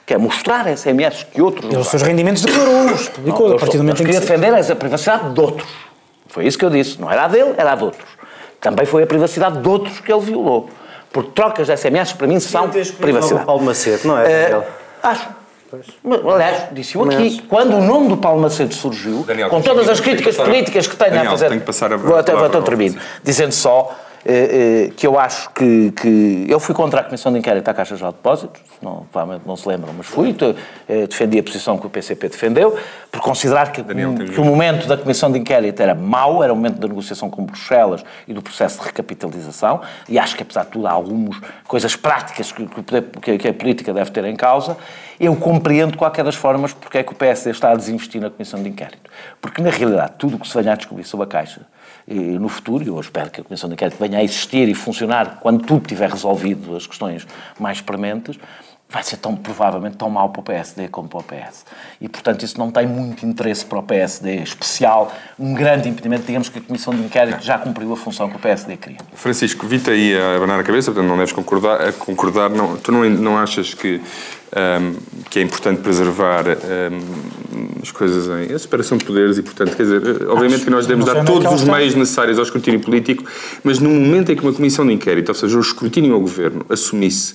que 0.04 0.16
é 0.16 0.18
mostrar 0.18 0.68
SMS 0.76 1.26
que 1.32 1.42
outros 1.44 1.66
Ele 1.66 1.74
não 1.76 1.82
os 1.82 1.88
seus 1.88 2.02
rendimentos 2.02 2.42
declarou-os, 2.42 3.08
publicou, 3.10 3.50
não, 3.50 3.56
a 3.56 3.60
partir 3.60 3.78
do 3.78 3.84
momento 3.84 4.02
em 4.02 4.06
que... 4.06 4.12
queria 4.12 4.20
defender 4.20 4.72
a 4.72 4.76
privacidade 4.76 5.32
de 5.34 5.40
outros. 5.40 5.70
Foi 6.28 6.46
isso 6.48 6.58
que 6.58 6.66
eu 6.66 6.72
disse. 6.72 7.00
Não 7.00 7.12
era 7.12 7.26
a 7.26 7.28
dele, 7.28 7.54
era 7.56 7.74
a 7.74 7.76
de 7.76 7.84
outros. 7.84 8.23
Também 8.64 8.86
foi 8.86 9.04
a 9.04 9.06
privacidade 9.06 9.60
de 9.60 9.68
outros 9.68 10.00
que 10.00 10.12
ele 10.12 10.22
violou. 10.22 10.70
Porque 11.12 11.32
trocas 11.32 11.68
de 11.68 11.78
SMS, 11.78 12.14
para 12.14 12.26
mim, 12.26 12.40
são 12.40 12.70
privacidade. 13.00 13.44
o 13.44 13.46
Paulo 13.46 13.64
Macedo, 13.64 14.08
não 14.08 14.18
é? 14.18 14.24
Daniel? 14.24 14.66
acho. 15.04 15.30
Mas, 16.04 16.26
Aliás, 16.26 16.64
disse-o 16.72 17.06
Mas- 17.06 17.16
aqui, 17.16 17.42
quando 17.50 17.76
o 17.76 17.82
nome 17.82 18.08
do 18.08 18.18
Paulo 18.18 18.40
Macedo 18.42 18.74
surgiu, 18.74 19.24
Daniel, 19.24 19.50
com 19.50 19.60
todas 19.62 19.90
as 19.90 20.00
críticas 20.00 20.38
políticas 20.38 20.88
que 20.88 20.96
tenho 20.96 21.12
Daniel, 21.12 21.28
a 21.30 21.32
fazer. 21.32 21.50
tem 21.50 21.60
que 21.60 21.66
passar 21.66 21.92
a 21.92 21.98
vou 21.98 22.16
até, 22.16 22.34
vou 22.34 22.46
até 22.46 22.62
termino. 22.62 22.94
Francisco. 22.94 23.22
Dizendo 23.24 23.52
só 23.52 23.96
que 24.96 25.06
eu 25.06 25.20
acho 25.20 25.50
que, 25.52 25.92
que. 25.92 26.46
Eu 26.48 26.60
fui 26.60 26.74
contra 26.74 27.02
a 27.02 27.04
Comissão 27.04 27.32
de 27.32 27.40
Inquérito 27.40 27.68
à 27.68 27.74
Caixa 27.74 27.96
de 27.96 28.04
Depósitos, 28.04 28.62
não, 28.82 29.06
provavelmente 29.12 29.46
não 29.46 29.56
se 29.58 29.68
lembram, 29.68 29.94
mas 29.98 30.06
fui. 30.08 30.34
te- 30.34 30.56
eh, 30.88 31.08
defendi 31.08 31.40
a 31.40 31.44
posição 31.44 31.78
que 31.78 31.86
o 31.86 31.90
PCP 31.90 32.30
defendeu, 32.30 32.78
por 33.12 33.22
considerar 33.22 33.72
que, 33.72 33.82
Daniel, 33.82 34.14
que 34.16 34.40
o 34.40 34.46
momento 34.46 34.88
da 34.88 34.96
Comissão 34.98 35.30
de 35.32 35.40
Inquérito 35.40 35.82
era 35.82 35.94
mau, 35.94 36.42
era 36.44 36.54
o 36.54 36.56
momento 36.56 36.80
da 36.80 36.88
negociação 36.88 37.30
com 37.30 37.44
Bruxelas 37.44 38.04
e 38.28 38.34
do 38.34 38.42
processo 38.42 38.80
de 38.80 38.86
recapitalização, 38.86 39.82
e 40.08 40.18
acho 40.18 40.36
que, 40.38 40.44
apesar 40.44 40.64
de 40.64 40.72
tudo, 40.72 40.88
há 40.88 40.92
algumas 40.92 41.38
coisas 41.68 41.96
práticas 41.96 42.52
que, 42.52 42.66
que 43.38 43.48
a 43.48 43.54
política 43.54 43.94
deve 43.94 44.10
ter 44.12 44.24
em 44.26 44.36
causa. 44.36 44.78
Eu 45.20 45.36
compreendo, 45.36 45.92
de 45.92 45.98
qualquer 45.98 46.24
das 46.24 46.36
formas, 46.36 46.74
porque 46.74 46.98
é 46.98 47.04
que 47.04 47.12
o 47.12 47.16
PSD 47.16 47.52
está 47.52 47.72
a 47.72 47.76
desinvestir 47.76 48.20
na 48.22 48.30
Comissão 48.30 48.62
de 48.64 48.70
Inquérito. 48.70 49.10
Porque, 49.42 49.62
na 49.62 49.70
realidade, 49.70 50.14
tudo 50.18 50.38
o 50.38 50.40
que 50.40 50.48
se 50.48 50.58
venha 50.58 50.74
a 50.74 50.76
descobrir 50.76 51.04
sobre 51.04 51.26
a 51.26 51.28
Caixa 51.28 51.62
no 52.08 52.50
futuro, 52.50 52.84
e 52.84 52.88
eu 52.88 53.00
espero 53.00 53.30
que 53.30 53.42
a 53.42 53.44
Comissão 53.44 53.70
de 53.70 53.76
Inquérito 53.76 53.98
venha 54.00 54.20
a 54.20 54.24
existir 54.24 54.68
e 54.68 54.74
funcionar 54.74 55.40
quando 55.40 55.64
tudo 55.66 55.88
tiver 55.88 56.10
resolvido, 56.10 56.76
as 56.76 56.86
questões 56.86 57.26
mais 57.60 57.80
prementes, 57.82 58.38
vai 58.94 59.02
ser 59.02 59.18
tão, 59.18 59.36
provavelmente, 59.36 59.98
tão 59.98 60.08
mau 60.08 60.30
para 60.30 60.40
o 60.40 60.44
PSD 60.44 60.88
como 60.88 61.10
para 61.10 61.20
o 61.20 61.24
PS. 61.24 61.66
E, 62.00 62.08
portanto, 62.08 62.44
isso 62.46 62.60
não 62.60 62.70
tem 62.70 62.86
muito 62.86 63.26
interesse 63.26 63.66
para 63.66 63.80
o 63.80 63.84
PSD, 63.84 64.36
especial, 64.36 65.12
um 65.40 65.56
grande 65.56 65.90
impedimento, 65.90 66.26
digamos 66.28 66.48
que 66.48 66.60
a 66.60 66.62
Comissão 66.62 66.94
de 66.94 67.02
Inquérito 67.02 67.44
já 67.44 67.58
cumpriu 67.58 67.92
a 67.92 67.98
função 67.98 68.30
que 68.30 68.36
o 68.36 68.40
PSD 68.40 68.78
queria. 68.78 69.00
Francisco, 69.16 69.66
vi-te 69.66 69.90
aí 69.90 70.16
a 70.16 70.36
abanar 70.36 70.60
a 70.60 70.64
cabeça, 70.64 70.92
portanto 70.92 71.10
não 71.10 71.18
deves 71.18 71.34
concordar. 71.34 71.82
A 71.82 71.92
concordar 71.92 72.52
não, 72.52 72.78
tu 72.78 72.92
não, 72.92 73.04
não 73.10 73.36
achas 73.36 73.74
que, 73.74 74.00
ahm, 74.56 74.94
que 75.28 75.40
é 75.40 75.42
importante 75.42 75.82
preservar 75.82 76.46
ahm, 76.48 77.02
as 77.82 77.92
coisas 77.92 78.28
em 78.28 78.54
a 78.54 78.60
separação 78.60 79.00
de 79.00 79.06
poderes 79.06 79.40
e, 79.40 79.42
portanto, 79.42 79.76
quer 79.76 79.84
dizer, 79.84 80.30
obviamente 80.30 80.66
que 80.66 80.70
nós 80.70 80.86
devemos 80.86 81.08
dar 81.08 81.18
é 81.18 81.24
todos 81.24 81.52
os 81.52 81.64
meios 81.64 81.96
necessários 81.96 82.38
ao 82.38 82.44
escrutínio 82.44 82.80
político, 82.80 83.24
mas 83.64 83.80
no 83.80 83.90
momento 83.90 84.32
em 84.32 84.36
que 84.36 84.44
uma 84.44 84.54
comissão 84.54 84.86
de 84.86 84.94
inquérito, 84.94 85.30
ou 85.30 85.36
seja, 85.36 85.58
o 85.58 85.62
escrutínio 85.62 86.14
ao 86.14 86.20
governo, 86.20 86.64
assumisse 86.70 87.34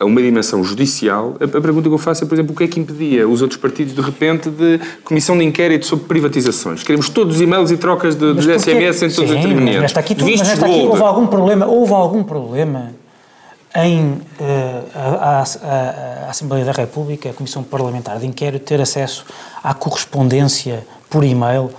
a 0.00 0.04
uma 0.04 0.22
dimensão 0.22 0.62
judicial, 0.62 1.34
a, 1.40 1.48
pergunta 1.60 1.88
que 1.88 1.94
eu 1.94 1.98
faço 1.98 2.22
é, 2.22 2.26
por 2.26 2.34
exemplo, 2.34 2.52
o 2.54 2.56
que 2.56 2.64
é 2.64 2.68
que 2.68 2.78
impedia 2.78 3.28
os 3.28 3.42
outros 3.42 3.58
partidos, 3.60 3.94
de 3.94 4.00
repente, 4.00 4.48
de 4.48 4.78
comissão 5.02 5.36
de 5.36 5.44
inquérito 5.44 5.86
sobre 5.86 6.04
privatizações? 6.06 6.82
Queremos 6.84 7.08
todos 7.08 7.36
os 7.36 7.40
e-mails 7.42 7.70
e 7.72 7.76
trocas 7.76 8.14
de? 8.14 8.34
SMS 8.58 9.02
entre 9.02 9.16
todos 9.16 9.30
os 9.32 9.36
intervenientes. 9.36 9.82
Mas 9.82 9.96
aqui, 9.96 10.14
tu, 10.14 10.24
mas 10.24 10.38
nesta 10.40 10.66
aqui 10.66 10.86
houve 10.86 11.02
algum 11.02 11.26
problema, 11.26 11.66
houve 11.66 11.92
algum 11.92 12.22
problema 12.22 12.92
em 13.74 14.20
eh, 14.40 14.82
a, 14.94 15.00
a- 15.00 15.42
a- 15.42 16.30
Assembleia 16.30 16.64
da 16.64 16.72
República, 16.72 17.30
a 17.30 17.32
Comissão 17.32 17.62
Parlamentar 17.62 18.18
de 18.18 18.26
Inquérito, 18.26 18.64
ter 18.64 18.80
acesso 18.80 19.24
à 19.64 19.74
correspondência 19.74 20.86
por 21.10 21.24
e-mail 21.24 21.70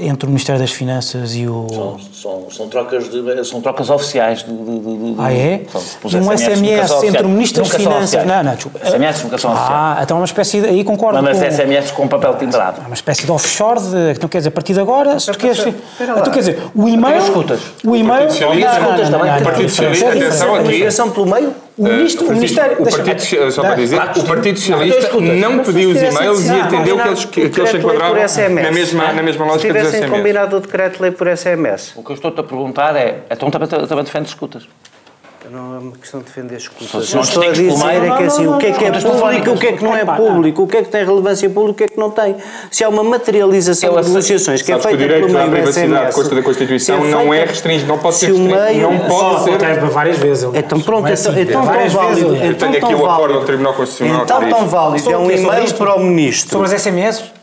entre 0.00 0.26
o 0.26 0.28
Ministério 0.28 0.60
das 0.60 0.72
Finanças 0.72 1.36
e 1.36 1.46
o... 1.46 1.66
São, 1.70 1.98
são, 2.12 2.50
são 2.50 2.68
trocas, 2.68 3.08
de, 3.08 3.44
são 3.44 3.60
trocas 3.60 3.88
oficiais. 3.90 4.42
De, 4.42 4.52
de, 4.52 4.78
de, 4.80 5.12
de- 5.12 5.14
Ah, 5.18 5.32
é? 5.32 5.62
São, 5.70 6.20
um 6.20 6.36
SMS 6.36 7.02
entre 7.04 7.22
o. 7.24 7.28
Ministro 7.28 7.62
das 7.62 7.74
Finanças... 7.74 8.24
Não, 8.26 8.42
não, 8.42 8.54
desculpa. 8.54 8.80
SMS 8.80 9.22
nunca 9.22 9.38
são 9.38 9.52
oficiais. 9.52 9.72
Ah, 9.72 10.00
então 10.02 10.16
é 10.16 10.20
uma 10.20 10.26
espécie 10.26 10.60
de... 10.60 10.66
Aí 10.68 10.82
concordo 10.82 11.22
Manda-se 11.22 11.44
com... 11.44 11.50
SMS 11.52 11.90
com 11.92 12.08
papel 12.08 12.34
timbrado. 12.34 12.80
É 12.82 12.86
uma 12.86 12.94
espécie 12.94 13.24
de 13.24 13.30
offshore, 13.30 13.80
de, 13.80 14.10
então 14.12 14.28
quer 14.28 14.38
dizer, 14.38 14.48
a 14.48 14.52
partir 14.52 14.74
de 14.74 14.80
agora, 14.80 15.18
se 15.20 15.30
tu 15.30 15.38
queres... 15.38 15.58
Então 15.58 16.32
quer 16.32 16.38
dizer, 16.40 16.62
o 16.74 16.88
e-mail... 16.88 17.18
escutas. 17.18 17.60
O 17.84 17.94
e-mail... 17.94 18.26
Partido 18.28 18.32
Socialista, 18.32 19.10
também. 19.10 19.10
não, 19.10 19.42
Partido 19.42 19.64
é 19.64 19.68
Socialista, 19.68 20.06
é 20.06 20.08
atenção 20.10 20.54
A 20.54 20.58
aqui. 20.58 21.10
pelo 21.14 21.26
meio? 21.26 21.67
O 21.78 21.84
ministro, 21.84 22.26
o 22.26 22.32
Ministério... 22.32 22.76
o 22.82 22.90
Partido, 22.90 23.52
só 23.52 23.62
para 23.62 23.74
dizer, 23.76 23.96
Claro, 23.96 24.20
o 24.20 24.24
Partido 24.24 24.58
Socialista 24.58 25.00
escutas. 25.00 25.36
não 25.38 25.58
pediu 25.60 25.90
os 25.90 25.96
tivessem 25.96 26.18
e-mails 26.18 26.46
e 26.46 26.52
entendeu 26.52 26.98
que 26.98 27.08
eles, 27.08 27.24
que, 27.24 27.40
eles 27.40 27.70
se 27.70 27.76
enquadravam 27.76 28.16
por 28.16 28.28
SMS. 28.28 28.62
na 28.62 28.72
mesma, 28.72 29.12
na 29.12 29.22
mesma 29.22 29.44
Se 29.44 29.50
lógica 29.50 29.72
dos 29.72 29.82
tivessem 29.82 30.00
SMS. 30.02 30.10
combinado 30.18 30.56
o 30.56 30.60
decreto-lei 30.60 31.10
por 31.12 31.28
SMS. 31.36 31.92
O 31.96 32.02
que 32.02 32.10
eu 32.10 32.14
estou-te 32.14 32.40
a 32.40 32.42
perguntar 32.42 32.96
é, 32.96 33.20
então 33.30 33.48
também, 33.50 33.68
também 33.68 34.04
defendes 34.04 34.30
escutas? 34.32 34.68
Não 35.50 35.76
é 35.76 35.78
uma 35.78 35.92
questão 35.92 36.20
de 36.20 36.26
defender 36.26 36.56
escutas. 36.56 37.06
Se 37.06 37.12
Eu 37.12 37.16
não 37.16 37.22
estou 37.22 37.42
a 37.42 37.46
pelo 37.46 37.54
dizer 37.54 37.86
meio- 37.86 38.12
é 38.12 38.16
que 38.18 38.22
assim, 38.24 38.44
não, 38.44 38.54
o 38.56 38.58
que 38.58 38.66
é 38.66 38.72
que 38.72 38.84
é 38.84 38.90
público, 38.90 39.50
o 39.50 39.58
que 39.58 39.66
é 39.66 39.72
que 39.72 39.84
não 39.84 39.96
é 39.96 40.04
público, 40.04 40.62
o 40.62 40.66
que 40.66 40.76
é 40.76 40.82
que 40.82 40.88
tem 40.90 41.04
relevância 41.04 41.48
pública, 41.48 41.72
o 41.72 41.74
que 41.74 41.84
é 41.84 41.88
que 41.88 41.98
não 41.98 42.10
tem. 42.10 42.36
Se 42.70 42.84
há 42.84 42.88
uma 42.88 43.02
materialização 43.02 43.94
Eu 43.94 44.00
de 44.02 44.08
negociações 44.08 44.60
que 44.62 44.72
é 44.72 44.74
Sabes 44.78 44.86
que 44.86 44.94
o 44.94 44.98
feita 44.98 45.14
direito 45.14 45.26
pelo 45.26 45.38
à 45.38 45.40
meio 45.42 45.52
privacidade 45.52 45.92
SMS, 45.92 46.14
consta 46.14 46.34
da 46.34 46.42
Constituição 46.42 46.96
é 47.04 47.10
não 47.10 47.32
é 47.32 47.36
feita- 47.38 47.50
restringido, 47.52 47.88
não 47.88 47.98
pode 47.98 48.16
ser 48.16 48.26
se 48.26 48.32
o 48.32 48.36
restringido, 48.36 48.66
meio- 48.66 48.82
não 48.82 48.98
pode 49.08 49.44
ser... 49.44 49.88
Várias 49.88 50.18
vezes. 50.18 50.50
Então 50.54 50.80
pronto, 50.80 51.06
é 51.06 51.12
então, 51.14 51.32
assim, 51.32 51.40
então 51.40 51.62
tão 51.66 51.88
válido. 51.88 52.36
Então 52.36 52.54
tenho 52.54 52.70
aqui 52.70 52.80
tão 52.80 52.90
o 52.92 52.96
acordo 53.06 53.18
válido. 53.18 53.40
do 53.40 53.46
Tribunal 53.46 53.74
Constitucional 53.74 54.22
Então 54.24 54.48
tão 54.48 54.68
válido. 54.68 55.10
É 55.10 55.16
o 55.16 55.20
um 55.20 55.30
e-mail 55.30 55.74
para 55.74 55.94
o 55.94 56.00
ministro. 56.00 56.50
Sobre 56.50 56.66
as 56.74 56.82
SMS? 56.82 57.37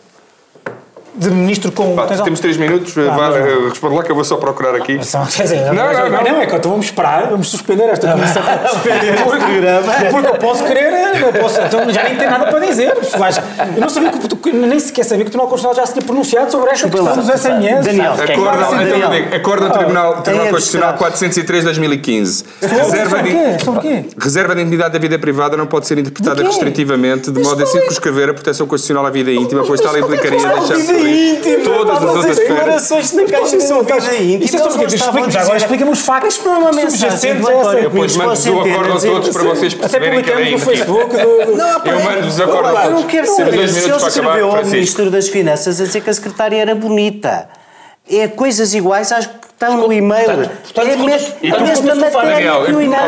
De 1.17 1.29
ministro 1.29 1.71
com... 1.71 1.95
Pá, 1.95 2.07
tens 2.07 2.19
temos 2.21 2.39
três 2.39 2.57
minutos, 2.57 2.93
vá, 2.93 3.03
mas 3.03 3.35
não. 3.35 3.47
eh, 3.47 3.69
responde 3.69 3.95
lá 3.95 4.03
que 4.03 4.11
eu 4.11 4.15
vou 4.15 4.23
só 4.23 4.35
procurar 4.37 4.75
aqui. 4.75 4.99
Quer 5.35 5.43
dizer, 5.43 5.61
Não, 5.73 5.73
não, 5.93 6.09
não. 6.09 6.23
não 6.23 6.41
é 6.41 6.45
que 6.45 6.55
então 6.55 6.71
vamos 6.71 6.87
esperar, 6.87 7.29
vamos 7.29 7.49
suspender 7.49 7.83
esta 7.85 8.11
comissão. 8.11 8.43
suspender 8.73 9.13
este 9.13 9.23
programa. 9.23 9.93
Porque 10.11 10.27
eu 10.27 10.35
posso 10.35 10.63
querer, 10.65 11.21
eu 11.21 11.33
posso, 11.33 11.61
então 11.61 11.89
já 11.91 12.03
nem 12.03 12.15
tem 12.17 12.29
nada 12.29 12.47
para 12.47 12.59
dizer. 12.59 12.93
Vais- 13.17 13.37
eu 13.75 13.81
não 13.81 13.89
sabia 13.89 14.09
que 14.11 14.27
tu, 14.27 14.37
nem 14.53 14.79
sequer 14.79 15.03
sabia 15.05 15.23
que 15.23 15.29
o 15.29 15.31
Tribunal 15.31 15.47
Constitucional 15.49 15.75
já 15.75 15.85
se 15.85 15.93
tinha 15.93 16.05
pronunciado 16.05 16.51
sobre 16.51 16.71
esta 16.71 16.87
Desculpa 16.89 17.13
questão 17.15 17.25
lá. 17.25 17.31
dos 17.31 17.41
SMS. 17.41 17.85
Daniel, 17.85 18.11
Acordo, 18.13 18.65
Sim, 18.65 18.75
então, 18.83 18.99
Daniel. 18.99 19.09
digo, 19.11 19.35
acordo 19.35 19.67
do 19.67 19.73
Tribunal, 19.73 20.21
Tribunal 20.21 20.43
tem 20.43 20.51
Constitucional 20.53 20.89
abstrato. 20.89 20.97
403 20.97 21.59
de 21.61 21.65
2015. 21.65 22.45
Reserva 22.61 23.09
Sobre 23.09 23.23
de, 23.23 23.29
quê? 23.57 23.63
Sobre 23.63 23.81
quê? 23.81 24.03
reserva 24.19 24.55
de 24.55 24.61
intimidade 24.61 24.93
da 24.93 24.99
vida 24.99 25.17
privada 25.17 25.55
não 25.55 25.65
pode 25.65 25.87
ser 25.87 25.97
interpretada 25.97 26.43
restritivamente, 26.43 27.31
de 27.31 27.39
modo 27.41 27.63
a 27.63 27.65
circunscrever 27.65 28.29
a 28.29 28.33
proteção 28.33 28.67
constitucional 28.67 29.05
à 29.05 29.09
vida 29.09 29.31
íntima, 29.31 29.63
pois 29.65 29.79
tal 29.79 29.97
implicaria 29.97 30.39
deixar 30.39 30.55
íntima, 31.07 31.63
todas 31.63 31.97
as 31.97 32.03
outras 32.03 32.37
esferas. 32.37 32.63
orações 32.63 33.13
na 33.13 33.25
caixa 33.25 33.59
são 33.59 33.83
vida 33.83 34.15
íntima. 34.15 34.45
Isso 34.45 34.55
é 34.55 34.59
sobre 34.59 34.85
o? 34.85 34.95
Explica-me 34.95 35.31
já 35.31 35.41
agora, 35.41 35.57
explica-me 35.57 35.91
os 35.91 36.01
factos. 36.01 36.35
Isto 36.35 36.45
não 36.45 36.55
é 36.55 36.57
uma 36.57 36.71
mensagem 36.73 37.31
António 37.31 37.89
Depois 37.89 38.15
mando-vos 38.15 38.45
o 38.45 38.51
para 38.51 38.71
acordo 38.71 38.93
a 38.93 38.99
centenas, 38.99 39.03
todos 39.03 39.29
para 39.29 39.43
vocês 39.43 39.73
perceberem 39.73 40.23
que 40.23 40.31
é 40.31 40.49
no 40.51 40.59
Facebook. 40.59 41.15
Eu 41.15 41.99
mando-vos 42.03 42.41
acordo 42.41 42.67
a 42.77 42.85
eu 42.85 42.91
não 42.91 42.97
todos. 42.97 43.11
quero 43.11 43.27
saber 43.27 43.69
se 43.69 43.89
ele 43.89 43.95
escreveu 43.95 44.51
ao. 44.51 44.65
Ministro 44.65 45.11
das 45.11 45.27
Finanças 45.29 45.79
a 45.79 45.83
dizer 45.85 46.01
que 46.01 46.09
a 46.09 46.13
secretária 46.13 46.57
era 46.57 46.75
bonita. 46.75 47.47
É 48.09 48.27
coisas 48.27 48.73
iguais 48.73 49.11
às 49.11 49.25
que 49.25 49.33
estão 49.51 49.77
no 49.77 49.91
e-mail. 49.91 50.25
portanto, 50.27 50.79
é 50.87 50.95
mes- 50.95 51.33
e 51.41 51.51
a 51.51 51.59
mesma 51.59 51.95
matéria 51.95 52.65
que 52.65 52.73
o 52.73 52.81
e-mail. 52.81 52.99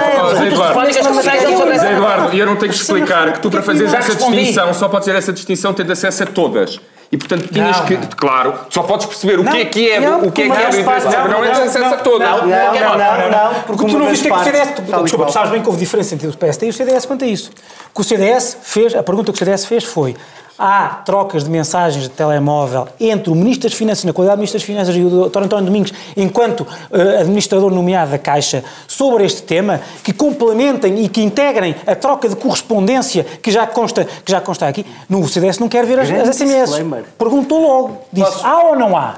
Eduardo, 1.91 2.35
e 2.35 2.39
eu 2.39 2.45
não 2.45 2.55
tenho 2.55 2.71
que 2.71 2.77
é 2.79 2.81
explicar 2.81 3.33
que 3.33 3.39
tu, 3.39 3.49
para 3.51 3.61
fazeres 3.61 3.93
essa 3.93 4.15
distinção, 4.15 4.73
só 4.73 4.87
podes 4.89 5.05
ter 5.05 5.15
essa 5.15 5.31
distinção 5.33 5.73
tendo 5.73 5.91
acesso 5.91 6.23
a 6.23 6.25
todas. 6.25 6.79
E, 7.09 7.15
portanto, 7.17 7.47
tinhas 7.53 7.77
Não, 7.77 7.85
que, 7.85 7.93
não. 7.95 8.07
claro, 8.17 8.53
só 8.69 8.83
podes 8.83 9.05
perceber 9.05 9.39
o 9.39 9.45
que 9.45 9.57
é 9.57 9.65
que 9.65 9.89
é, 9.89 9.99
não, 10.01 10.23
o 10.27 10.31
que 10.31 10.41
é 10.41 10.45
que 10.49 10.51
é 10.51 10.69
do 10.69 10.77
interesse 10.77 11.05
não, 11.05 11.27
não 11.29 11.43
é 11.45 11.47
partes- 11.47 11.59
acesso 11.69 11.77
a 11.85 11.89
não, 11.91 11.97
todas. 11.99 12.27
não, 12.29 12.37
Não, 12.47 12.47
não, 12.73 12.97
não, 12.97 13.31
não, 13.31 13.53
porque 13.65 13.85
tu 13.85 13.97
não 13.99 14.07
viste 14.09 14.23
que 14.27 14.29
é 14.29 14.35
o 14.35 14.43
CDS. 14.43 14.73
Desculpa, 15.03 15.25
tu 15.27 15.31
sabes 15.31 15.51
bem 15.51 15.61
que 15.61 15.67
houve 15.69 15.79
diferença 15.79 16.15
entre 16.15 16.27
o 16.27 16.33
PSD 16.35 16.65
e 16.65 16.69
o 16.69 16.73
CDS 16.73 17.05
quanto 17.05 17.23
a 17.23 17.27
isso. 17.27 17.49
O 17.91 17.95
que 17.95 18.01
o 18.01 18.03
CDS 18.03 18.57
fez, 18.61 18.93
a 18.93 19.01
pergunta 19.03 19.31
que 19.31 19.37
o 19.37 19.39
CDS 19.39 19.65
fez 19.65 19.85
foi: 19.85 20.17
há 20.57 21.01
trocas 21.05 21.43
de 21.43 21.49
mensagens 21.49 22.03
de 22.03 22.09
telemóvel 22.09 22.87
entre 22.99 23.29
o 23.29 23.35
Ministro 23.35 23.69
das 23.69 23.77
Finanças, 23.77 24.03
na 24.03 24.13
qualidade 24.13 24.37
de 24.37 24.39
Ministro 24.41 24.59
das 24.59 24.65
Finanças, 24.65 24.95
e 24.95 25.01
o 25.03 25.29
Dr. 25.29 25.43
António 25.43 25.65
Domingos, 25.65 25.93
enquanto 26.15 26.65
eh, 26.91 27.19
administrador 27.19 27.71
nomeado 27.71 28.11
da 28.11 28.17
Caixa, 28.17 28.63
sobre 28.87 29.25
este 29.25 29.43
tema, 29.43 29.81
que 30.03 30.11
complementem 30.13 31.03
e 31.03 31.09
que 31.09 31.21
integrem 31.21 31.75
a 31.85 31.95
troca 31.95 32.27
de 32.27 32.35
correspondência 32.35 33.23
que 33.23 33.51
já 33.51 33.67
consta, 33.67 34.05
que 34.05 34.31
já 34.31 34.41
consta 34.41 34.67
aqui. 34.67 34.85
No 35.07 35.21
o 35.21 35.27
CDS 35.27 35.59
não 35.59 35.67
quer 35.67 35.85
ver 35.85 35.99
as, 35.99 36.09
as 36.09 36.35
SMS. 36.35 36.69
disclaimer. 36.69 37.03
Perguntou 37.17 37.61
logo: 37.61 38.01
disse: 38.11 38.39
há 38.43 38.63
ou 38.63 38.75
não 38.75 38.95
há? 38.95 39.17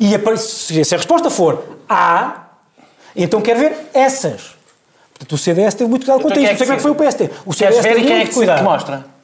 E 0.00 0.14
a, 0.14 0.36
se 0.36 0.94
a 0.94 0.96
resposta 0.96 1.28
for 1.28 1.78
há, 1.88 2.44
então 3.16 3.40
quer 3.40 3.56
ver 3.56 3.90
essas. 3.92 4.56
Portanto, 5.10 5.32
o 5.32 5.38
CDS 5.38 5.74
teve 5.74 5.90
muito 5.90 6.06
cuidado 6.06 6.20
Então 6.20 6.30
quem 6.30 6.44
isto. 6.44 6.50
é 6.50 6.52
Não 6.52 6.58
sei 6.58 6.66
como 6.66 6.74
é 6.74 6.76
que 6.76 6.82
foi 6.82 6.90
o 6.92 6.94
PST. 6.94 7.30
O 7.44 7.52
CDS 7.52 7.82
ver 7.82 7.90
e 7.90 7.94
teve 7.94 8.06
quem 8.06 8.12
é 8.12 8.16
muito 8.18 8.28
que, 8.28 8.34
cuidado. 8.34 8.58
que 8.58 8.64
mostra? 8.64 9.17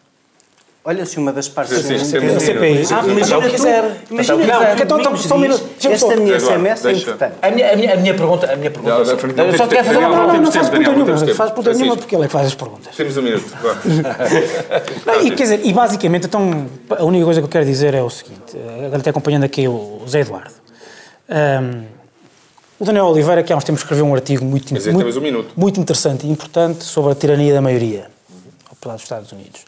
Olha, 0.87 1.07
se 1.07 1.17
uma 1.17 1.33
das 1.33 1.49
partes... 1.49 1.79
Sim, 1.79 1.99
sim, 1.99 2.19
não 2.21 2.39
sim. 2.39 2.47
CPI. 2.47 2.73
Imagina 2.75 2.99
Ah, 2.99 3.03
mas 3.03 3.29
tu- 3.29 3.35
é 3.35 3.39
o 3.39 3.43
que 3.43 3.51
quiser. 3.51 3.85
Imagina 3.85 4.05
Mas 4.11 4.29
é 4.29 4.35
o 4.35 4.39
que 4.39 4.45
tu, 4.45 4.53
quiser. 4.53 4.73
Então, 4.75 4.85
então, 4.85 4.99
Domingos 4.99 5.23
só 5.23 5.35
um 5.35 5.39
minuto. 5.39 5.65
Esta 5.83 6.17
minha 6.17 6.41
SMS 6.41 6.85
é 6.85 6.93
importante. 6.93 7.35
A 7.41 7.51
minha, 7.51 7.73
a 7.73 7.77
minha, 7.77 7.95
a 7.95 7.97
minha 7.97 8.15
pergunta, 8.15 8.53
a 8.53 8.57
minha 8.57 8.71
pergunta 8.71 8.91
Não, 8.91 9.05
não, 9.05 9.11
eu 9.11 9.17
só 9.57 9.65
não 9.65 9.69
quero 9.71 9.85
fazer 9.85 10.01
Não, 10.01 10.11
não, 10.11 10.27
não, 10.27 10.33
temos 10.35 10.55
faz 10.55 10.69
pergunta 10.69 10.93
nenhuma. 10.93 11.35
Faz 11.35 11.51
pergunta 11.51 11.73
nenhuma 11.73 11.97
porque 11.97 12.15
ele 12.15 12.25
é 12.25 12.27
que 12.27 12.33
faz 12.33 12.47
as 12.49 12.55
perguntas. 12.55 12.95
Temos 12.97 13.17
um 13.17 13.23
minuto. 13.23 13.45
Não, 15.07 15.21
e, 15.23 15.31
quer 15.31 15.43
dizer, 15.45 15.61
e 15.65 15.73
basicamente, 15.73 16.27
então, 16.27 16.67
a 16.91 17.05
única 17.05 17.25
coisa 17.25 17.41
que 17.41 17.47
eu 17.47 17.51
quero 17.51 17.65
dizer 17.65 17.95
é 17.95 18.03
o 18.03 18.11
seguinte, 18.11 18.55
eh, 18.55 18.85
agora 18.85 18.99
até 18.99 19.09
acompanhando 19.09 19.45
aqui 19.45 19.67
o 19.67 20.03
Zé 20.07 20.21
Eduardo. 20.21 20.53
O 22.79 22.85
Daniel 22.85 23.07
Oliveira, 23.07 23.43
que 23.43 23.53
há 23.53 23.57
uns 23.57 23.65
tempos 23.65 23.83
escreveu 23.83 24.05
um 24.05 24.15
artigo 24.15 24.45
muito, 24.45 24.75
dizer, 24.75 24.93
muito, 24.93 25.19
um 25.19 25.45
muito 25.57 25.81
interessante 25.81 26.27
e 26.27 26.31
importante 26.31 26.85
sobre 26.85 27.13
a 27.13 27.15
tirania 27.15 27.55
da 27.55 27.61
maioria, 27.63 28.09
apesar 28.71 28.95
dos 28.95 29.03
Estados 29.03 29.33
Unidos. 29.33 29.63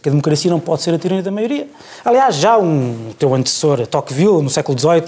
Que 0.00 0.08
a 0.08 0.12
democracia 0.12 0.48
não 0.48 0.60
pode 0.60 0.82
ser 0.82 0.94
a 0.94 0.98
tirania 0.98 1.24
da 1.24 1.30
maioria. 1.32 1.66
Aliás, 2.04 2.36
já 2.36 2.56
um 2.56 3.08
teu 3.18 3.34
antecessor, 3.34 3.84
Tocqueville, 3.88 4.40
no 4.40 4.48
século 4.48 4.78
XVIII, 4.78 5.02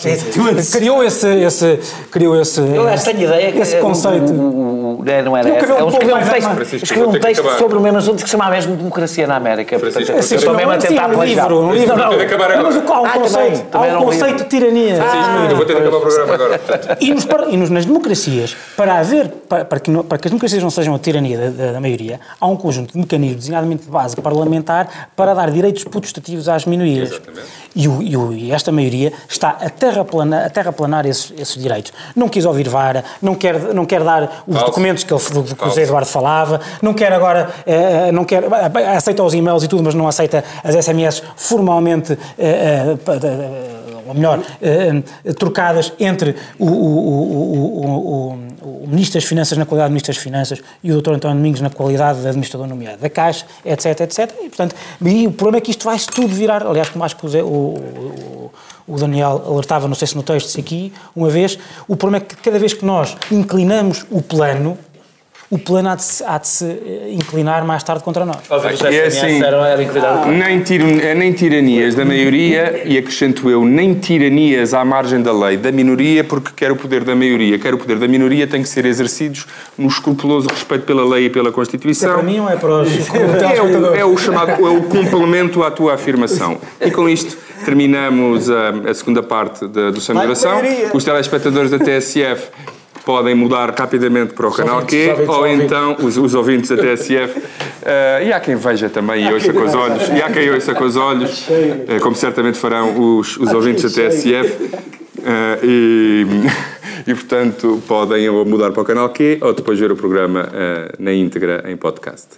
criou 0.72 1.05
esse, 1.05 1.29
esse, 1.29 1.79
criou 2.11 2.41
esse, 2.41 2.61
Eu 2.61 2.85
que 2.87 3.05
tenho 3.05 3.22
ideia 3.22 3.53
que 3.53 3.59
esse 3.61 3.77
é, 3.77 3.81
conceito. 3.81 4.33
O, 4.33 4.37
o, 4.37 5.01
o, 5.01 5.05
não 5.22 5.37
era 5.37 5.49
esse, 5.49 5.70
é 5.70 5.85
um 5.85 5.89
escreveu 5.89 6.16
um 6.16 6.22
texto, 6.29 6.51
Francisco, 6.51 6.85
escreveu 6.85 7.09
um 7.09 7.12
texto 7.20 7.59
sobre 7.59 7.79
o 7.79 7.81
mesmo 7.81 7.99
assunto 7.99 8.16
que 8.16 8.25
se 8.25 8.31
chamava 8.33 8.51
mesmo 8.51 8.75
Democracia 8.75 9.27
na 9.29 9.37
América. 9.37 9.79
Portanto, 9.79 9.93
Francisco, 10.05 10.12
eu 10.12 10.22
Francisco, 10.22 10.51
estou 10.51 10.55
mesmo 10.57 10.72
a 10.72 10.79
tentar 10.79 11.09
um 11.11 11.22
livro, 11.22 11.61
um 11.61 11.72
livro. 11.72 11.97
Não, 11.97 12.11
acabar 12.20 12.62
Mas 12.62 12.77
há 12.77 13.01
um 13.01 13.07
Ah, 13.07 13.11
conceito, 13.12 13.61
também 13.70 13.91
há 13.91 14.01
um 14.01 14.05
conceito 14.05 14.43
de 14.43 14.49
tirania. 14.49 14.97
Eu 15.51 15.57
vou 15.57 15.66
ter 15.66 15.75
que 15.77 15.83
acabar 15.83 15.97
o 15.99 16.01
programa 16.01 16.35
agora. 16.35 16.59
portanto. 16.59 16.97
E, 17.01 17.57
nos, 17.57 17.70
nas 17.70 17.85
democracias, 17.87 18.57
para 18.77 18.99
haver, 18.99 19.29
para, 19.49 19.79
que, 19.79 19.91
não- 19.91 20.03
para 20.03 20.18
que 20.18 20.27
as 20.27 20.31
democracias 20.33 20.61
não 20.62 20.70
sejam 20.70 20.95
a 20.97 20.99
tirania 20.99 21.51
da 21.53 21.81
maioria, 21.81 22.18
há 22.41 22.47
um 22.49 22.57
conjunto 22.57 22.93
de 22.93 22.99
mecanismos, 22.99 23.37
designadamente 23.37 23.85
de 23.85 23.91
base 23.91 24.16
parlamentar, 24.25 24.64
para 25.17 25.35
dar 25.35 25.51
direitos 25.51 25.85
potestativos 25.85 26.49
às 26.49 26.65
minorias. 26.65 27.11
E, 27.77 27.89
o- 27.89 28.01
e 28.03 28.17
o- 28.17 28.33
e 28.33 28.53
esta 28.53 28.71
maioria 28.73 29.12
está 29.29 29.51
a 29.51 29.69
terraplanar, 29.69 30.47
a 30.47 30.51
terraplanar 30.51 31.07
esses, 31.07 31.33
esses 31.39 31.61
direitos. 31.62 31.93
Não 32.15 32.29
quis 32.29 32.45
ouvir 32.45 32.69
vara, 32.69 33.05
não 33.21 33.35
quer, 33.35 33.59
não 33.75 33.85
quer 33.85 34.03
dar 34.03 34.45
os 34.47 34.55
Falso. 34.55 34.67
documentos 34.67 35.05
que, 35.05 35.12
ele, 35.12 35.23
que 35.23 35.65
o. 35.65 35.69
José 35.69 35.83
Eduardo 35.83 36.07
falava, 36.09 36.61
não 36.81 36.95
quer 36.95 37.12
agora, 37.12 37.51
eh, 37.67 38.11
não 38.12 38.25
quer, 38.25 38.45
aceita 38.97 39.23
os 39.23 39.35
e-mails 39.35 39.62
e 39.65 39.69
tudo, 39.69 39.83
mas 39.83 39.95
não 39.95 40.07
aceita 40.09 40.45
as 40.62 40.75
SMS 40.75 41.23
formalmente, 41.37 42.17
eh, 42.39 42.97
eh, 42.97 42.97
eh, 43.23 43.84
ou 44.07 44.15
melhor, 44.15 44.41
eh, 44.63 45.03
trocadas 45.39 45.93
entre 45.99 46.35
o, 46.59 46.67
o- 46.67 48.33
o- 48.33 48.39
Ministro 48.87 49.19
das 49.21 49.25
Finanças 49.29 49.57
na 49.59 49.65
qualidade 49.67 49.89
de 49.89 49.93
Ministro 49.95 50.15
das 50.15 50.23
Finanças 50.23 50.63
e 50.83 50.93
o 50.93 51.01
Dr. 51.01 51.13
António 51.15 51.37
Domingos 51.39 51.61
na 51.61 51.71
qualidade 51.71 52.21
de 52.21 52.27
administrador 52.29 52.67
nomeado 52.67 52.99
da 52.99 53.09
Caixa, 53.11 53.45
etc, 53.65 54.01
etc. 54.01 54.31
E, 54.43 54.49
portanto, 54.49 54.75
e 55.05 55.27
o 55.27 55.33
problema 55.33 55.59
é 55.59 55.61
que 55.61 55.71
isto 55.71 55.85
vai-se 55.85 56.07
tudo 56.07 56.29
virar, 56.29 56.63
aliás, 56.67 56.89
como 56.91 57.03
acho 57.05 57.17
que 57.17 57.27
o- 57.27 58.51
o 58.87 58.99
Daniel 58.99 59.43
alertava, 59.47 59.89
não 59.89 59.95
sei 59.95 60.07
se 60.09 60.15
no 60.17 60.23
texto, 60.23 60.49
se 60.49 60.61
aqui, 60.61 60.93
uma 61.17 61.29
vez, 61.31 61.59
o 61.89 61.97
problema 61.97 62.23
é 62.25 62.27
que 62.27 62.37
cada 62.37 62.59
vez 62.59 62.73
que 62.75 62.85
nós 62.85 63.17
inclinamos 63.31 64.05
o 64.11 64.21
plano, 64.23 64.79
o 65.55 65.59
plano 65.59 65.89
há 65.89 65.95
de, 65.95 66.03
se, 66.03 66.25
há 66.25 66.37
de 66.37 66.49
se 66.49 66.65
eh, 66.65 67.13
inclinar 67.13 67.65
mais 67.65 67.81
tarde 67.85 68.03
contra 68.03 68.27
nós. 68.27 68.39
E 68.91 68.97
é 68.97 69.07
assim, 69.07 69.41
nem, 70.37 70.61
tiro, 70.65 70.85
nem 70.85 71.33
tiranias 71.33 71.95
da 71.95 72.05
maioria, 72.05 72.83
e 72.85 72.99
acrescento 72.99 73.49
eu, 73.49 73.65
nem 73.65 73.95
tiranias 73.95 74.75
à 74.75 74.85
margem 74.85 75.23
da 75.23 75.33
lei 75.33 75.57
da 75.57 75.71
minoria, 75.71 76.25
porque 76.25 76.51
quer 76.57 76.73
o 76.73 76.77
poder 76.77 77.05
da 77.05 77.15
maioria, 77.15 77.57
quer 77.57 77.73
o 77.73 77.79
poder 77.79 78.01
da 78.01 78.09
minoria, 78.09 78.49
tem 78.49 78.63
que 78.63 78.69
ser 78.69 78.85
exercidos 78.85 79.47
no 79.79 79.87
escrupuloso 79.87 80.49
respeito 80.49 80.87
pela 80.87 81.09
lei 81.09 81.27
e 81.27 81.31
pela 81.31 81.53
Constituição. 81.53 82.11
É 82.11 82.15
para 82.15 82.23
mim 82.25 82.41
ou 82.41 82.51
é 82.51 82.57
para 82.57 82.83
os 82.83 82.89
é, 83.15 83.63
o, 83.63 83.95
é 83.95 84.05
o 84.05 84.17
chamado, 84.17 84.51
é 84.51 84.71
o 84.71 84.83
complemento 84.83 85.63
à 85.63 85.71
tua 85.71 85.95
afirmação. 85.95 86.59
E 86.81 86.91
com 86.91 87.09
isto 87.09 87.39
terminamos 87.65 88.51
a, 88.51 88.71
a 88.91 88.95
segunda 88.95 89.23
parte 89.23 89.69
da, 89.69 89.93
do 89.93 90.01
Sem 90.01 90.17
Moderação. 90.17 90.61
Os 90.93 91.05
telespectadores 91.05 91.71
da 91.71 91.79
TSF 91.79 92.51
podem 93.05 93.35
mudar 93.35 93.75
rapidamente 93.79 94.33
para 94.33 94.47
o 94.47 94.49
os 94.49 94.57
canal 94.57 94.77
ouvintes, 94.77 94.97
Q, 94.97 95.11
ouvintes, 95.11 95.29
ou 95.29 95.37
ouvintes. 95.37 95.65
então 95.65 95.97
os, 96.01 96.17
os, 96.17 96.35
ouvintes 96.35 96.71
da 96.71 96.77
TSF. 96.77 97.39
Uh, 97.39 97.43
eh, 97.83 98.25
e 98.29 98.33
há 98.33 98.41
quem 98.41 98.57
veja 98.57 98.89
também 98.89 99.29
e 99.29 99.33
ouça 99.33 99.53
com 99.53 99.63
os 99.63 99.75
olhos, 99.75 100.09
e 100.09 100.23
há 100.23 100.31
quem 100.31 100.51
ouça 100.51 100.75
com 100.75 100.85
os 100.85 100.97
olhos, 100.97 101.47
uh, 101.49 102.01
como 102.03 102.17
certamente 102.17 102.59
farão 102.59 103.19
os, 103.19 103.37
os 103.37 103.53
ouvintes 103.53 103.83
da 103.83 103.91
TSF. 103.91 104.65
Uh, 104.65 104.79
eh, 105.27 105.59
e, 105.63 106.27
e, 107.11 107.15
portanto, 107.15 107.83
podem 107.87 108.29
ou 108.29 108.45
mudar 108.45 108.73
para 108.73 108.83
o 108.83 108.85
canal 108.85 109.09
Q 109.11 109.39
ou 109.43 109.53
depois 109.53 109.79
ver 109.79 109.93
o 109.93 109.97
programa 109.97 110.49
na 110.99 111.13
íntegra 111.13 111.65
em 111.69 111.77
podcast. 111.77 112.29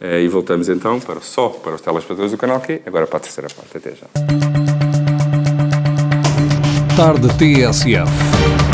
e 0.00 0.26
voltamos 0.28 0.68
então 0.68 0.98
para, 1.00 1.20
só 1.20 1.48
para 1.48 1.74
os 1.74 1.80
telespectadores 1.80 2.32
do 2.32 2.38
canal 2.38 2.60
Q, 2.60 2.80
agora 2.86 3.06
para 3.06 3.18
a 3.18 3.20
terceira 3.20 3.48
parte. 3.54 3.76
Até 3.76 3.90
já. 3.90 4.06
Tarde 6.96 7.28
TSF. 7.36 8.73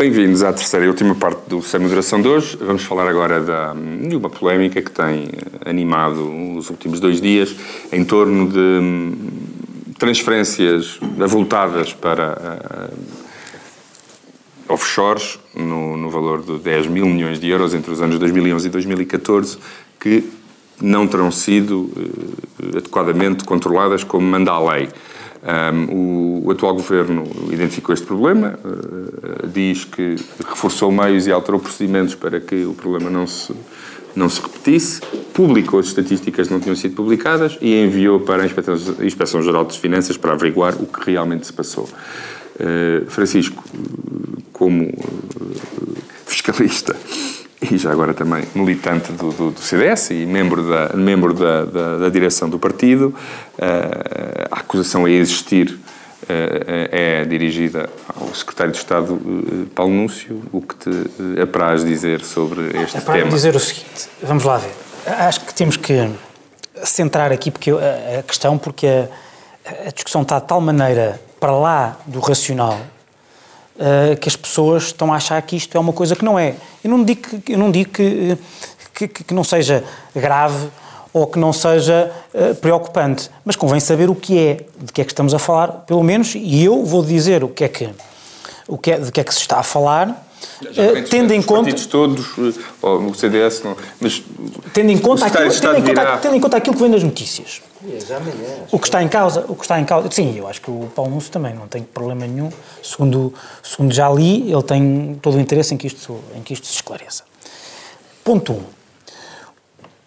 Bem-vindos 0.00 0.42
à 0.42 0.50
terceira 0.50 0.86
e 0.86 0.88
última 0.88 1.14
parte 1.14 1.42
do 1.46 1.60
Sem 1.60 1.78
Moderação 1.78 2.22
de 2.22 2.26
hoje. 2.26 2.56
Vamos 2.58 2.84
falar 2.84 3.06
agora 3.06 3.38
da, 3.38 3.74
de 3.74 4.16
uma 4.16 4.30
polémica 4.30 4.80
que 4.80 4.90
tem 4.90 5.28
animado 5.62 6.56
os 6.56 6.70
últimos 6.70 7.00
dois 7.00 7.20
dias 7.20 7.54
em 7.92 8.02
torno 8.02 8.48
de 8.48 8.58
hum, 8.58 9.28
transferências 9.98 10.98
avultadas 11.22 11.92
para 11.92 12.90
uh, 14.66 14.72
offshores 14.72 15.38
no, 15.54 15.98
no, 15.98 16.08
valor 16.08 16.40
de 16.42 16.56
10 16.56 16.86
mil 16.86 17.04
milhões 17.04 17.38
de 17.38 17.50
euros 17.50 17.74
entre 17.74 17.92
os 17.92 18.00
anos 18.00 18.18
2011 18.18 18.68
e 18.68 18.70
2014 18.70 19.58
que 20.00 20.24
não 20.80 21.06
terão 21.06 21.30
sido 21.30 21.78
uh, 21.78 22.78
adequadamente 22.78 23.44
controladas 23.44 24.02
como 24.02 24.26
manda 24.26 24.50
a 24.50 24.72
lei. 24.72 24.88
Um, 25.42 25.84
o, 25.94 26.46
o, 26.46 26.50
atual 26.50 26.74
governo 26.74 27.24
identificou 27.50 27.94
este 27.94 28.06
problema, 28.06 28.58
uh, 28.62 29.46
diz 29.46 29.84
que 29.84 30.16
reforçou 30.46 30.92
meios 30.92 31.26
e 31.26 31.32
alterou 31.32 31.58
procedimentos 31.58 32.14
para 32.14 32.38
que 32.38 32.66
o 32.66 32.74
problema 32.74 33.08
não 33.08 33.26
se, 33.26 33.54
não 34.14 34.28
se 34.28 34.42
repetisse, 34.42 35.00
publicou 35.32 35.80
as 35.80 35.86
estatísticas 35.86 36.48
que 36.48 36.52
não 36.52 36.60
tinham 36.60 36.76
sido 36.76 36.94
publicadas 36.94 37.56
e 37.62 37.82
enviou 37.82 38.20
para 38.20 38.42
a 38.42 38.46
Inspeção, 38.46 39.42
Geral 39.42 39.64
das 39.64 39.76
Finanças 39.76 40.18
para 40.18 40.32
averiguar 40.32 40.74
o 40.74 40.86
que 40.86 41.10
realmente 41.10 41.46
se 41.46 41.52
passou. 41.54 41.88
Uh, 42.56 43.08
Francisco, 43.08 43.64
como 44.52 44.84
uh, 44.84 45.96
fiscalista, 46.26 46.94
e 47.62 47.76
já 47.76 47.92
agora 47.92 48.14
também 48.14 48.44
militante 48.54 49.12
do, 49.12 49.30
do, 49.32 49.50
do 49.50 49.60
CDS 49.60 50.10
e 50.10 50.26
membro 50.26 50.68
da, 50.68 50.96
membro 50.96 51.34
da, 51.34 51.64
da, 51.64 51.98
da 51.98 52.08
direção 52.08 52.48
do 52.48 52.58
partido. 52.58 53.14
Uh, 53.58 54.48
a 54.50 54.60
acusação 54.60 55.04
a 55.04 55.10
existir 55.10 55.68
uh, 55.70 55.78
é 56.90 57.24
dirigida 57.26 57.90
ao 58.18 58.34
secretário 58.34 58.72
de 58.72 58.78
Estado 58.78 59.12
uh, 59.12 59.66
Paulo 59.74 59.92
Núncio. 59.92 60.42
O 60.50 60.62
que 60.62 60.74
te 60.74 61.40
apraz 61.40 61.84
dizer 61.84 62.24
sobre 62.24 62.68
este 62.82 63.00
para 63.02 63.14
tema? 63.14 63.30
dizer 63.30 63.54
o 63.54 63.60
seguinte, 63.60 64.08
vamos 64.22 64.44
lá 64.44 64.56
ver. 64.56 64.72
Acho 65.06 65.40
que 65.40 65.52
temos 65.52 65.76
que 65.76 66.10
centrar 66.82 67.30
aqui 67.30 67.50
porque 67.50 67.70
a, 67.70 68.20
a 68.20 68.22
questão, 68.22 68.56
porque 68.56 68.86
a, 68.86 69.88
a 69.88 69.90
discussão 69.92 70.22
está 70.22 70.38
de 70.38 70.46
tal 70.46 70.62
maneira 70.62 71.20
para 71.38 71.52
lá 71.52 71.98
do 72.06 72.20
racional 72.20 72.80
uh, 73.80 74.16
que 74.16 74.28
as 74.28 74.36
pessoas 74.36 74.84
estão 74.84 75.12
a 75.12 75.16
achar 75.16 75.40
que 75.42 75.56
isto 75.56 75.76
é 75.76 75.80
uma 75.80 75.92
coisa 75.92 76.14
que 76.14 76.24
não 76.24 76.38
é. 76.38 76.54
Eu 76.84 76.90
não 76.90 77.02
digo 77.02 77.40
que, 77.40 77.52
eu 77.52 77.58
não, 77.58 77.70
digo 77.70 77.90
que, 77.90 78.38
que, 78.94 79.08
que 79.08 79.34
não 79.34 79.42
seja 79.42 79.82
grave 80.14 80.68
ou 81.12 81.26
que 81.26 81.38
não 81.38 81.52
seja 81.52 82.12
uh, 82.32 82.54
preocupante, 82.56 83.30
mas 83.44 83.56
convém 83.56 83.80
saber 83.80 84.10
o 84.10 84.14
que 84.14 84.38
é, 84.38 84.54
de 84.80 84.92
que 84.92 85.00
é 85.00 85.04
que 85.04 85.10
estamos 85.10 85.34
a 85.34 85.38
falar, 85.38 85.68
pelo 85.86 86.04
menos, 86.04 86.34
e 86.36 86.62
eu 86.62 86.84
vou 86.84 87.02
dizer 87.02 87.42
o 87.42 87.48
que 87.48 87.64
é 87.64 87.68
que, 87.68 87.90
o 88.68 88.78
que 88.78 88.92
é, 88.92 88.98
de 88.98 89.10
que 89.10 89.20
é 89.20 89.24
que 89.24 89.34
se 89.34 89.40
está 89.40 89.58
a 89.58 89.62
falar, 89.62 90.29
Uh, 90.62 91.08
tendo 91.08 91.32
em 91.32 91.42
conta 91.42 91.62
partidos 91.62 91.86
todos 91.86 92.26
ou 92.80 93.10
o 93.10 93.14
CDS 93.14 93.62
não, 93.62 93.76
mas 94.00 94.22
tendo 94.72 94.90
em 94.90 94.98
conta 94.98 95.26
aquilo, 95.26 95.50
tendo 95.50 95.78
em 95.78 95.94
conta, 95.94 96.18
tendo 96.18 96.36
em 96.36 96.40
conta 96.40 96.56
aquilo 96.56 96.76
que 96.76 96.82
vem 96.82 96.90
nas 96.90 97.02
notícias 97.02 97.62
o 98.70 98.78
que 98.78 98.86
está 98.86 99.02
em 99.02 99.08
causa, 99.08 99.44
o 99.48 99.54
que 99.54 99.62
está 99.62 99.80
em 99.80 99.84
causa, 99.84 100.10
sim, 100.10 100.36
eu 100.36 100.46
acho 100.46 100.60
que 100.60 100.70
o 100.70 100.90
Paulo 100.94 101.12
Núcio 101.12 101.32
também 101.32 101.54
não 101.54 101.66
tem 101.66 101.82
problema 101.82 102.26
nenhum, 102.26 102.50
segundo, 102.82 103.32
segundo 103.62 103.94
já 103.94 104.08
li, 104.10 104.52
ele 104.52 104.62
tem 104.62 105.18
todo 105.22 105.36
o 105.36 105.40
interesse 105.40 105.72
em 105.72 105.78
que 105.78 105.86
isto, 105.86 106.20
em 106.36 106.42
que 106.42 106.52
isto 106.52 106.66
se 106.66 106.74
esclareça. 106.74 107.24
Ponto 108.22 108.52
1. 108.52 108.56
Um. 108.56 108.64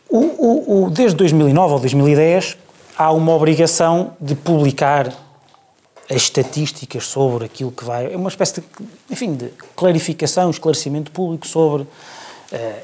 O, 0.09 0.19
o, 0.19 0.83
o, 0.85 0.89
desde 0.91 1.17
2009 1.17 1.73
ou 1.73 1.79
2010 1.79 2.57
há 2.95 3.11
uma 3.11 3.33
obrigação 3.33 4.15
de 4.21 4.35
publicar 4.35 5.11
as 6.09 6.17
estatísticas 6.23 7.05
sobre 7.05 7.45
aquilo 7.45 7.71
que 7.71 7.83
vai, 7.83 8.13
é 8.13 8.17
uma 8.17 8.29
espécie 8.29 8.61
de, 8.61 8.67
enfim, 9.09 9.35
de 9.35 9.49
clarificação, 9.75 10.49
esclarecimento 10.49 11.11
público 11.11 11.47
sobre 11.47 11.83
uh, 11.83 11.87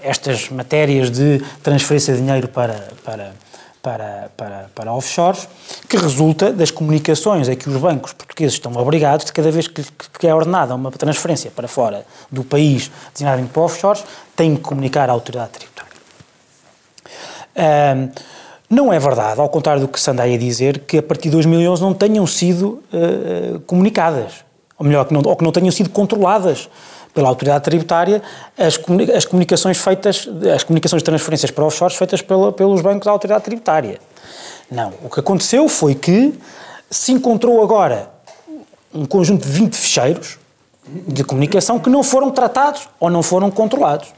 estas 0.02 0.50
matérias 0.50 1.12
de 1.12 1.42
transferência 1.62 2.14
de 2.14 2.22
dinheiro 2.22 2.48
para, 2.48 2.88
para 3.04 3.34
para, 3.82 4.30
para, 4.36 4.70
para 4.76 4.94
offshores, 4.94 5.48
que 5.88 5.98
resulta 5.98 6.52
das 6.52 6.72
comunicações 6.72 7.48
a 7.48 7.56
que 7.56 7.70
os 7.70 7.78
bancos 7.78 8.14
portugueses 8.14 8.56
estão 8.56 8.74
obrigados, 8.76 9.26
de 9.26 9.34
cada 9.34 9.50
vez 9.52 9.68
que, 9.68 9.84
que 10.20 10.28
é 10.28 10.36
ordenada 10.36 10.76
uma 10.76 10.92
transferência 10.92 11.50
para 11.50 11.68
fora 11.68 12.06
do 12.32 12.44
país 12.44 12.92
designadamente 13.14 13.54
para 13.54 13.62
offshores, 13.62 14.04
têm 14.36 14.56
que 14.56 14.62
comunicar 14.62 15.10
à 15.10 15.14
autoridade 15.14 15.52
tributária. 15.52 15.90
Um, 17.56 18.10
não 18.70 18.94
é 18.94 19.00
verdade, 19.00 19.42
ao 19.42 19.50
contrário 19.50 19.82
do 19.82 19.88
que 19.88 20.00
se 20.00 20.10
anda 20.12 20.24
aí 20.24 20.36
a 20.36 20.38
dizer, 20.38 20.80
que 20.80 21.00
a 21.00 21.04
partir 21.04 21.30
de 21.30 21.32
2011 21.32 21.82
não 21.82 21.94
tenham 21.94 22.28
sido 22.28 22.84
uh, 22.94 23.60
comunicadas, 23.62 24.46
ou 24.78 24.86
melhor, 24.86 25.06
que 25.06 25.14
não, 25.14 25.22
ou 25.26 25.36
que 25.36 25.44
não 25.44 25.52
tenham 25.52 25.72
sido 25.72 25.90
controladas 25.90 26.70
pela 27.14 27.28
autoridade 27.28 27.64
tributária 27.64 28.22
as, 28.58 28.80
as 29.16 29.26
comunicações 29.26 29.78
feitas, 29.78 30.30
as 30.54 30.64
comunicações 30.64 31.02
de 31.02 31.06
transferências 31.06 31.52
para 31.52 31.66
offshores 31.66 31.98
feitas 31.98 32.22
pela, 32.22 32.52
pelos 32.52 32.82
bancos 32.82 33.06
da 33.06 33.12
autoridade 33.12 33.44
tributária. 33.44 34.00
Não. 34.70 34.94
O 35.04 35.10
que 35.10 35.20
aconteceu 35.20 35.68
foi 35.68 35.96
que 35.96 36.34
se 36.90 37.12
encontrou 37.12 37.64
agora 37.64 38.10
um 38.94 39.06
conjunto 39.06 39.46
de 39.46 39.52
20 39.52 39.76
ficheiros 39.76 40.38
de 41.08 41.24
comunicação 41.24 41.80
que 41.80 41.90
não 41.90 42.04
foram 42.04 42.32
tratados 42.32 42.88
ou 43.00 43.10
não 43.10 43.24
foram 43.24 43.50
controlados. 43.50 44.14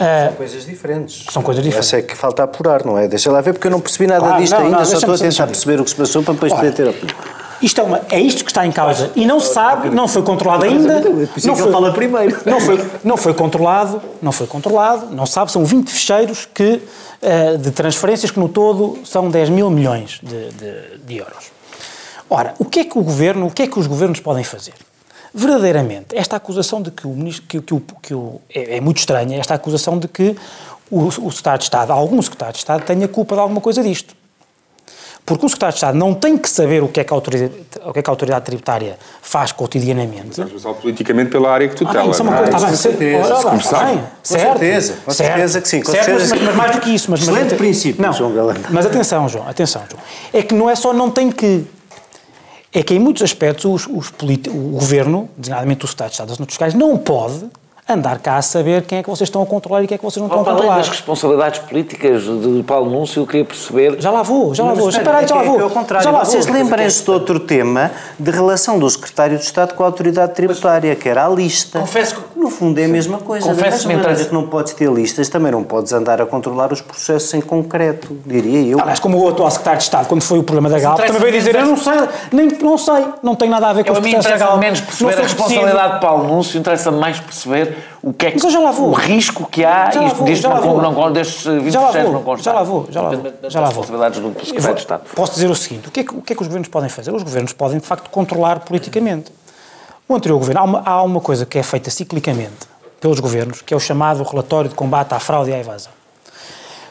São 0.00 0.32
uh, 0.32 0.36
coisas 0.36 0.64
diferentes. 0.64 1.24
São 1.30 1.42
coisas 1.42 1.62
diferentes. 1.62 1.88
Essa 1.88 1.98
é 1.98 2.02
que 2.02 2.16
falta 2.16 2.42
apurar, 2.42 2.84
não 2.86 2.96
é? 2.96 3.06
Deixa 3.06 3.30
lá 3.30 3.40
ver, 3.42 3.52
porque 3.52 3.66
eu 3.66 3.70
não 3.70 3.80
percebi 3.80 4.06
nada 4.06 4.20
claro, 4.20 4.40
disto 4.40 4.54
não, 4.54 4.64
ainda, 4.64 4.78
não, 4.78 4.84
só 4.84 4.96
estou 4.96 5.14
a 5.14 5.18
tentar 5.18 5.46
perceber 5.46 5.80
o 5.80 5.84
que 5.84 5.90
se 5.90 5.96
passou 5.96 6.22
para 6.22 6.34
depois 6.34 6.52
poder 6.52 6.72
ter 6.72 6.88
opinião. 6.88 7.16
Isto 7.62 7.82
é, 7.82 7.84
uma, 7.84 8.00
é 8.08 8.18
isto 8.18 8.42
que 8.42 8.50
está 8.50 8.66
em 8.66 8.72
causa. 8.72 9.10
E 9.14 9.26
não 9.26 9.38
se 9.38 9.52
sabe, 9.52 9.90
não 9.90 10.08
foi 10.08 10.22
controlado 10.22 10.64
ainda. 10.64 11.02
Não 11.44 11.54
foi, 11.54 11.70
fala 11.70 11.92
primeiro. 11.92 12.40
Não 12.46 12.58
foi, 12.58 12.90
não 13.04 13.16
foi 13.16 13.34
controlado, 13.34 14.02
não 14.22 14.32
foi 14.32 14.46
controlado, 14.46 15.14
não 15.14 15.26
sabe, 15.26 15.52
são 15.52 15.64
20 15.64 15.90
ficheiros 15.90 16.48
que, 16.52 16.82
uh, 17.22 17.58
de 17.58 17.70
transferências 17.70 18.30
que 18.30 18.40
no 18.40 18.48
todo 18.48 18.98
são 19.04 19.28
10 19.28 19.50
mil 19.50 19.70
milhões 19.70 20.20
de, 20.22 20.50
de, 20.52 20.98
de 21.04 21.16
euros. 21.18 21.52
Ora, 22.28 22.54
o 22.58 22.64
que 22.64 22.80
é 22.80 22.84
que 22.84 22.98
o 22.98 23.02
governo, 23.02 23.46
o 23.46 23.50
que 23.50 23.62
é 23.62 23.66
que 23.66 23.78
os 23.78 23.86
governos 23.86 24.20
podem 24.20 24.44
fazer? 24.44 24.74
Verdadeiramente, 25.32 26.16
esta 26.16 26.36
acusação 26.36 26.82
de 26.82 26.90
que 26.90 27.06
o 27.06 27.10
ministro, 27.10 27.44
que, 27.46 27.60
que, 27.60 27.80
que 28.02 28.14
o, 28.14 28.40
é, 28.54 28.76
é, 28.76 28.80
muito 28.80 28.98
estranha, 28.98 29.38
esta 29.38 29.54
acusação 29.54 29.98
de 29.98 30.08
que 30.08 30.36
o, 30.90 31.04
o 31.06 31.10
secretário 31.30 31.58
de 31.58 31.64
Estado, 31.64 31.92
algum 31.92 32.20
secretário 32.20 32.52
de 32.54 32.58
Estado, 32.58 32.82
tenha 32.84 33.06
culpa 33.06 33.34
de 33.36 33.40
alguma 33.40 33.60
coisa 33.60 33.80
disto. 33.82 34.14
porque 35.24 35.46
o 35.46 35.48
secretário 35.48 35.72
de 35.74 35.76
Estado 35.78 35.96
não 35.96 36.12
tem 36.14 36.36
que 36.36 36.50
saber 36.50 36.82
o 36.82 36.88
que 36.88 36.98
é 36.98 37.04
que 37.04 37.12
a 37.12 37.16
autoridade, 37.16 37.52
o 37.86 37.92
que 37.92 37.98
é 38.00 38.02
que 38.02 38.10
a 38.10 38.12
autoridade 38.12 38.44
tributária 38.44 38.98
faz 39.22 39.52
cotidianamente. 39.52 40.40
Responsável 40.40 40.74
politicamente 40.80 41.30
pela 41.30 41.48
área 41.52 41.68
que 41.68 41.74
Ah, 41.74 41.78
tutela. 41.86 42.02
bem, 42.02 42.10
isso 42.10 42.22
é 42.22 42.26
é? 42.26 42.34
coisa, 42.34 42.44
está 42.44 42.58
bem, 42.58 42.70
Com 42.70 42.76
certeza, 42.76 43.34
bem, 43.34 43.42
começar. 43.50 43.84
bem, 43.86 43.96
Com 43.98 44.04
certeza, 44.24 44.96
com 45.04 45.10
certeza 45.12 45.60
que 45.60 45.68
sim, 45.68 45.80
com 45.82 45.92
certo, 45.92 46.04
certeza 46.06 46.34
mas, 46.34 46.44
mas 46.44 46.56
mais 46.56 46.72
do 46.72 46.80
que 46.80 46.90
isso. 46.90 47.08
Mas, 47.10 47.20
mas 47.20 47.28
Excelente 47.28 47.46
aten- 47.54 47.58
princípio, 47.58 48.02
não, 48.02 48.12
João 48.12 48.34
Galamba. 48.34 48.68
Mas 48.70 48.84
atenção, 48.84 49.28
João, 49.28 49.48
atenção, 49.48 49.82
João. 49.88 50.02
É 50.32 50.42
que 50.42 50.54
não 50.56 50.68
é 50.68 50.74
só 50.74 50.92
não 50.92 51.08
tem 51.08 51.30
que. 51.30 51.64
É 52.72 52.82
que 52.82 52.94
em 52.94 52.98
muitos 52.98 53.22
aspectos 53.22 53.64
os, 53.64 53.86
os 53.86 54.12
o 54.48 54.70
governo, 54.70 55.28
designadamente 55.36 55.84
o 55.84 55.86
Estado 55.86 56.08
de 56.08 56.14
Estado 56.14 56.28
das 56.28 56.38
Fiscais, 56.46 56.74
não 56.74 56.96
pode 56.96 57.46
andar 57.92 58.18
cá 58.18 58.36
a 58.36 58.42
saber 58.42 58.82
quem 58.82 58.98
é 58.98 59.02
que 59.02 59.08
vocês 59.10 59.28
estão 59.28 59.42
a 59.42 59.46
controlar 59.46 59.82
e 59.82 59.86
quem 59.86 59.94
é 59.94 59.98
que 59.98 60.04
vocês 60.04 60.18
não 60.20 60.26
estão 60.26 60.40
a 60.40 60.44
Para 60.44 60.52
além 60.52 60.62
controlar. 60.62 60.78
das 60.82 60.88
responsabilidades 60.88 61.58
políticas 61.60 62.22
de 62.22 62.62
Paulo 62.66 62.90
Núncio, 62.90 63.22
eu 63.22 63.26
queria 63.26 63.44
perceber... 63.44 64.00
Já 64.00 64.10
lá 64.10 64.22
vou, 64.22 64.54
já 64.54 64.64
lá 64.64 64.74
vou. 64.74 64.88
Espera 64.88 65.18
aí, 65.18 65.26
já 65.28 65.34
lá 65.36 65.42
é 65.42 65.46
vou. 65.46 65.60
é 65.60 65.64
o 65.64 65.70
contrário. 65.70 66.04
Já 66.04 66.10
lá 66.10 66.24
Vocês 66.24 66.46
vou. 66.46 66.54
lembrem-se 66.54 67.04
de 67.04 67.10
outro 67.10 67.40
tema 67.40 67.90
de 68.18 68.30
relação 68.30 68.78
do 68.78 68.88
secretário 68.88 69.36
de 69.38 69.44
Estado 69.44 69.74
com 69.74 69.82
a 69.82 69.86
autoridade 69.86 70.34
tributária, 70.34 70.94
que 70.96 71.08
era 71.08 71.24
a 71.26 71.28
lista. 71.28 71.80
Confesso 71.80 72.14
que- 72.16 72.40
No 72.40 72.48
fundo 72.48 72.80
é 72.80 72.86
a 72.86 72.88
mesma 72.88 73.18
coisa. 73.18 73.46
Confesso 73.46 73.86
da 73.86 73.94
que 73.94 74.00
mesma 74.00 74.24
que 74.24 74.32
não 74.32 74.46
podes 74.48 74.72
ter 74.72 74.90
listas, 74.90 75.28
também 75.28 75.52
não 75.52 75.62
podes 75.62 75.92
andar 75.92 76.22
a 76.22 76.26
controlar 76.26 76.72
os 76.72 76.80
processos 76.80 77.34
em 77.34 77.40
concreto, 77.42 78.16
diria 78.24 78.66
eu. 78.72 78.80
Aliás, 78.80 78.98
como 78.98 79.18
o 79.22 79.28
atual 79.28 79.50
secretário 79.50 79.78
de 79.78 79.84
Estado, 79.84 80.06
quando 80.08 80.22
foi 80.22 80.38
o 80.38 80.42
problema 80.42 80.70
da 80.70 80.80
Galp, 80.80 80.98
também 81.00 81.20
veio 81.20 81.32
dizer: 81.34 81.54
Eu 81.54 81.66
não 81.66 81.76
sei, 81.76 81.92
nem 82.32 82.48
não 82.48 82.78
sei, 82.78 83.04
não 83.22 83.34
tem 83.34 83.48
nada 83.50 83.68
a 83.68 83.72
ver 83.74 83.84
com 83.84 83.90
Eu, 83.90 83.92
os 83.92 83.98
a 83.98 84.00
mim 84.00 84.12
processos 84.12 84.24
da 84.24 84.36
interessa 84.36 84.50
Galp. 84.52 84.60
menos 84.60 84.80
perceber 84.80 85.18
a 85.18 85.22
responsabilidade 85.22 85.94
de 85.94 86.00
Paulo 86.00 86.28
Núncio, 86.28 86.58
interessa 86.58 86.90
mais 86.90 87.20
perceber 87.20 87.76
o 88.02 88.12
que 88.12 88.26
é 88.26 88.30
que, 88.32 88.46
o 88.46 88.92
risco 88.92 89.46
que 89.46 89.64
há 89.64 89.90
Já 89.90 90.08
vou, 90.08 90.26
disto 90.26 90.48
não, 90.48 90.82
não, 90.82 90.92
não, 90.92 91.12
destes 91.12 91.42
serviços 91.42 91.72
Já 91.72 91.80
lá 91.80 91.90
vou, 91.90 92.12
não 92.12 92.22
consta. 92.22 92.44
já 92.44 92.52
lá 92.52 92.62
vou, 92.62 92.86
já 92.90 93.02
lá 93.02 93.10
vou, 93.10 93.32
já 93.48 93.60
lá 93.60 93.70
vou. 93.70 93.84
do 93.84 94.44
secretário 94.44 94.74
de 94.74 94.80
Estado. 94.80 95.02
Posso 95.14 95.34
dizer 95.34 95.50
o 95.50 95.54
seguinte: 95.54 95.88
o 95.88 95.90
que, 95.90 96.00
é 96.00 96.04
que, 96.04 96.14
o 96.14 96.22
que 96.22 96.32
é 96.32 96.36
que 96.36 96.42
os 96.42 96.48
governos 96.48 96.68
podem 96.68 96.88
fazer? 96.88 97.12
Os 97.12 97.22
governos 97.22 97.52
podem, 97.52 97.78
de 97.78 97.86
facto, 97.86 98.08
controlar 98.10 98.60
politicamente. 98.60 99.32
O 100.08 100.14
anterior 100.14 100.38
governo, 100.38 100.60
há 100.60 100.64
uma, 100.64 100.82
há 100.84 101.02
uma 101.02 101.20
coisa 101.20 101.46
que 101.46 101.58
é 101.58 101.62
feita 101.62 101.90
ciclicamente 101.90 102.68
pelos 103.00 103.20
governos, 103.20 103.62
que 103.62 103.72
é 103.72 103.76
o 103.76 103.80
chamado 103.80 104.22
relatório 104.22 104.68
de 104.68 104.74
combate 104.74 105.14
à 105.14 105.20
fraude 105.20 105.50
e 105.50 105.54
à 105.54 105.58
evasão. 105.58 105.92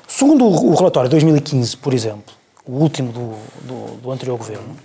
Segundo 0.07 0.45
o, 0.45 0.71
o 0.71 0.75
relatório 0.75 1.09
de 1.09 1.15
2015, 1.15 1.77
por 1.77 1.93
exemplo, 1.93 2.33
o 2.65 2.73
último 2.73 3.11
do, 3.11 3.33
do, 3.61 3.95
do 4.01 4.11
anterior 4.11 4.37
governo, 4.37 4.75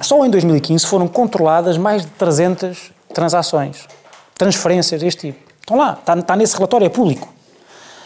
só 0.00 0.24
em 0.24 0.30
2015 0.30 0.86
foram 0.86 1.08
controladas 1.08 1.76
mais 1.78 2.02
de 2.02 2.08
300 2.12 2.92
transações, 3.12 3.86
transferências 4.40 5.02
deste 5.02 5.32
tipo. 5.32 5.50
Estão 5.60 5.76
lá, 5.76 5.92
está, 5.92 6.14
está 6.14 6.34
nesse 6.34 6.54
relatório, 6.56 6.86
é 6.86 6.88
público. 6.88 7.28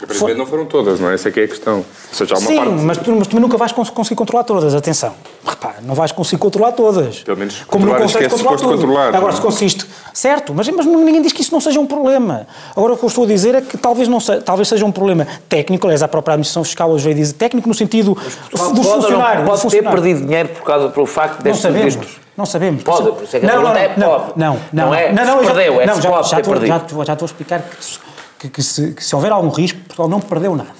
Aparentemente 0.02 0.38
não 0.38 0.46
foram 0.46 0.66
todas, 0.66 0.98
não 1.00 1.08
é? 1.10 1.14
Essa 1.14 1.28
é 1.28 1.32
que 1.32 1.40
é 1.40 1.44
a 1.44 1.48
questão. 1.48 1.76
Ou 1.78 1.84
seja, 2.12 2.34
há 2.34 2.38
uma 2.38 2.46
Sim, 2.48 2.56
parte... 2.56 2.70
mas 2.72 2.98
tu, 2.98 3.12
mas 3.16 3.26
tu 3.28 3.40
nunca 3.40 3.56
vais 3.56 3.72
cons- 3.72 3.90
conseguir 3.90 4.16
controlar 4.16 4.44
todas, 4.44 4.74
atenção. 4.74 5.14
Repara, 5.46 5.76
não 5.82 5.94
vais 5.94 6.10
conseguir 6.12 6.38
controlar 6.38 6.72
todas. 6.72 7.20
Pelo 7.20 7.38
menos 7.38 7.62
Como 7.66 7.86
não 7.86 7.94
consegues 7.94 8.26
é 8.26 8.28
controlar 8.28 8.58
suposto 8.58 8.66
tudo. 8.68 8.78
controlar, 8.80 9.08
Agora, 9.08 9.26
não 9.26 9.32
se 9.32 9.38
é? 9.38 9.42
consiste... 9.42 9.86
Certo, 10.12 10.52
mas, 10.54 10.68
mas 10.68 10.84
ninguém 10.86 11.22
diz 11.22 11.32
que 11.32 11.40
isso 11.42 11.52
não 11.52 11.60
seja 11.60 11.80
um 11.80 11.86
problema. 11.86 12.46
Agora, 12.76 12.92
o 12.94 12.96
que 12.96 13.04
eu 13.04 13.08
estou 13.08 13.24
a 13.24 13.26
dizer 13.26 13.54
é 13.54 13.60
que 13.60 13.76
talvez, 13.78 14.06
não 14.08 14.20
se, 14.20 14.36
talvez 14.42 14.68
seja 14.68 14.84
um 14.84 14.92
problema 14.92 15.26
técnico, 15.48 15.86
aliás, 15.86 16.02
a 16.02 16.08
própria 16.08 16.34
Administração 16.34 16.62
Fiscal 16.64 16.90
hoje 16.90 17.04
veio 17.04 17.16
dizer 17.16 17.34
técnico 17.34 17.66
no 17.68 17.74
sentido 17.74 18.14
do, 18.14 18.20
do 18.20 18.20
Pode 18.58 18.62
ou 18.68 18.74
não 18.74 18.84
funcionário. 18.84 19.44
do 19.44 19.50
Pode 19.50 19.68
ter 19.68 19.82
perdido 19.82 20.20
dinheiro 20.26 20.48
por 20.50 20.62
causa 20.62 20.88
pelo 20.88 21.06
facto 21.06 21.36
Não 21.38 21.42
destes 21.44 21.62
sabemos. 21.62 21.96
destes- 21.96 22.16
Não 22.36 22.46
sabemos. 22.46 22.82
Pode, 22.82 23.10
por 23.12 23.22
isso 23.24 23.36
é 23.36 23.40
que 23.40 23.46
a 23.46 23.48
não, 23.48 23.62
não, 23.62 23.70
não, 23.70 23.76
é 23.76 23.92
não, 23.96 24.08
pode. 24.08 24.24
não, 24.36 24.60
não, 24.72 24.86
Não 24.86 24.94
é 24.94 25.12
não, 25.12 25.18
se 25.24 25.30
não, 25.30 25.42
já- 25.44 25.50
perdeu, 25.54 25.80
é 25.80 25.86
não, 25.86 25.94
se 25.96 26.02
já, 26.02 26.10
pode 26.10 26.28
já 26.28 26.36
ter 26.36 26.40
estou- 26.42 26.52
perdido. 26.54 26.68
já 26.68 26.76
estou- 26.84 27.04
já 27.04 27.12
estou 27.14 27.26
a 27.26 27.28
explicar 27.28 27.62
que, 27.62 27.76
que- 28.44 28.50
que 28.50 28.62
se, 28.62 28.92
que 28.92 29.04
se 29.04 29.14
houver 29.14 29.32
algum 29.32 29.48
risco, 29.48 29.78
Portugal 29.80 30.08
não 30.08 30.20
perdeu 30.20 30.54
nada. 30.54 30.70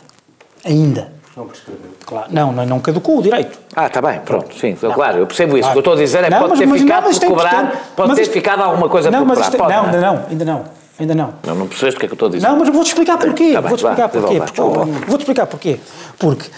Ainda. 0.64 1.12
Não 1.36 1.46
prescreveu. 1.46 1.90
Claro, 2.06 2.28
não, 2.30 2.52
não, 2.52 2.64
não 2.66 2.80
caducou 2.80 3.18
o 3.18 3.22
direito. 3.22 3.58
Ah, 3.74 3.86
está 3.86 4.00
bem, 4.00 4.20
pronto, 4.20 4.54
sim, 4.56 4.74
claro, 4.76 5.18
eu 5.18 5.26
percebo 5.26 5.56
isso. 5.58 5.68
O 5.68 5.72
Claro. 5.72 5.72
que 5.72 5.78
eu 5.78 5.80
estou 5.80 5.92
a 5.94 5.96
dizer 5.96 6.18
é 6.18 6.24
que 6.24 6.30
Não, 6.30 6.38
pode 6.38 6.50
mas- 6.50 6.58
ter 6.60 6.66
mas 6.66 6.80
não, 6.80 6.86
ficado 6.86 7.04
por 7.04 7.24
é 7.24 7.26
cobrar, 7.28 7.90
pode 7.96 8.08
Mas 8.08 8.16
ter 8.16 8.22
isto- 8.22 8.32
ficado 8.32 8.62
alguma 8.62 8.88
coisa 8.88 9.10
não, 9.10 9.18
por 9.20 9.28
mas 9.28 9.38
cobrar. 9.38 9.48
isto, 9.48 9.58
pode, 9.58 9.72
não, 9.72 9.82
é? 9.82 9.86
ainda 9.86 10.00
não, 10.00 10.26
ainda 10.30 10.44
não, 10.44 10.64
ainda 11.00 11.14
não. 11.14 11.34
Não, 11.44 11.54
não 11.56 11.66
percebeste 11.66 11.96
o 11.96 12.00
que 12.00 12.06
é 12.06 12.08
que 12.08 12.12
eu 12.12 12.16
estou 12.16 12.28
a 12.28 12.30
dizer. 12.30 12.46
Não, 12.46 12.56
mas 12.56 12.68
vou-te 12.68 12.86
explicar 12.88 13.18
porquê. 13.18 13.52
Tá 13.52 13.60
vou-te 13.62 13.82
vá, 13.82 13.90
explicar 13.90 14.08
porquê. 14.10 14.26
Porque- 14.36 14.52
desculpa. 14.52 14.84
Vou-te 15.08 15.20
explicar 15.22 15.46
porquê. 15.46 15.80
Porque 16.18 16.50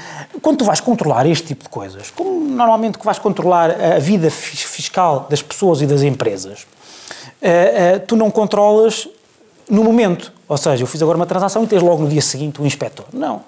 quando 0.42 0.59
tu 0.59 0.64
vais 0.66 0.80
controlar 0.80 1.24
este 1.26 1.46
tipo 1.46 1.64
de 1.64 1.70
coisas, 1.70 2.11
como 2.11 2.30
normalmente 2.46 2.98
que 2.98 3.04
vais 3.04 3.18
controlar 3.18 3.70
a 3.70 3.98
vida 3.98 4.30
fis- 4.30 4.62
fiscal 4.62 5.26
das 5.30 5.40
pessoas 5.40 5.80
e 5.80 5.86
das 5.86 6.02
empresas, 6.02 6.66
eh, 7.40 7.94
eh, 7.94 7.98
tu 8.00 8.14
não 8.14 8.30
controlas 8.30 9.09
no 9.68 9.84
momento. 9.84 10.32
Ou 10.48 10.56
seja, 10.56 10.82
eu 10.82 10.86
fiz 10.86 11.02
agora 11.02 11.16
uma 11.16 11.26
transação 11.26 11.64
e 11.64 11.66
tens 11.66 11.82
logo 11.82 12.02
no 12.02 12.08
dia 12.08 12.22
seguinte 12.22 12.60
o 12.60 12.66
inspetor. 12.66 13.06
Não. 13.12 13.42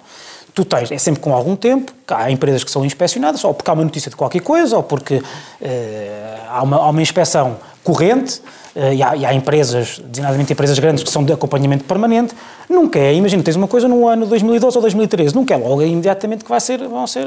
Tu 0.54 0.64
tens, 0.64 0.90
é 0.90 0.98
sempre 0.98 1.20
com 1.20 1.32
algum 1.32 1.54
tempo, 1.54 1.92
há 2.08 2.30
empresas 2.30 2.64
que 2.64 2.70
são 2.70 2.84
inspecionadas, 2.84 3.44
ou 3.44 3.54
porque 3.54 3.70
há 3.70 3.74
uma 3.74 3.84
notícia 3.84 4.10
de 4.10 4.16
qualquer 4.16 4.40
coisa, 4.40 4.76
ou 4.76 4.82
porque 4.82 5.22
eh, 5.60 6.36
há, 6.48 6.62
uma, 6.62 6.76
há 6.78 6.88
uma 6.88 7.00
inspeção 7.00 7.58
corrente, 7.84 8.42
eh, 8.74 8.94
e, 8.94 9.02
há, 9.02 9.16
e 9.16 9.24
há 9.24 9.32
empresas, 9.32 10.00
designadamente 10.04 10.52
empresas 10.52 10.78
grandes, 10.78 11.04
que 11.04 11.10
são 11.10 11.24
de 11.24 11.32
acompanhamento 11.32 11.84
permanente. 11.84 12.34
Nunca 12.68 12.98
é, 12.98 13.14
imagina, 13.14 13.42
tens 13.42 13.56
uma 13.56 13.68
coisa 13.68 13.86
no 13.86 14.08
ano 14.08 14.26
2012 14.26 14.76
ou 14.76 14.82
2013, 14.82 15.34
nunca 15.34 15.54
é 15.54 15.56
logo 15.56 15.82
imediatamente 15.82 16.42
que 16.42 16.50
vai 16.50 16.60
ser, 16.60 16.86
vão 16.88 17.06
ser, 17.06 17.26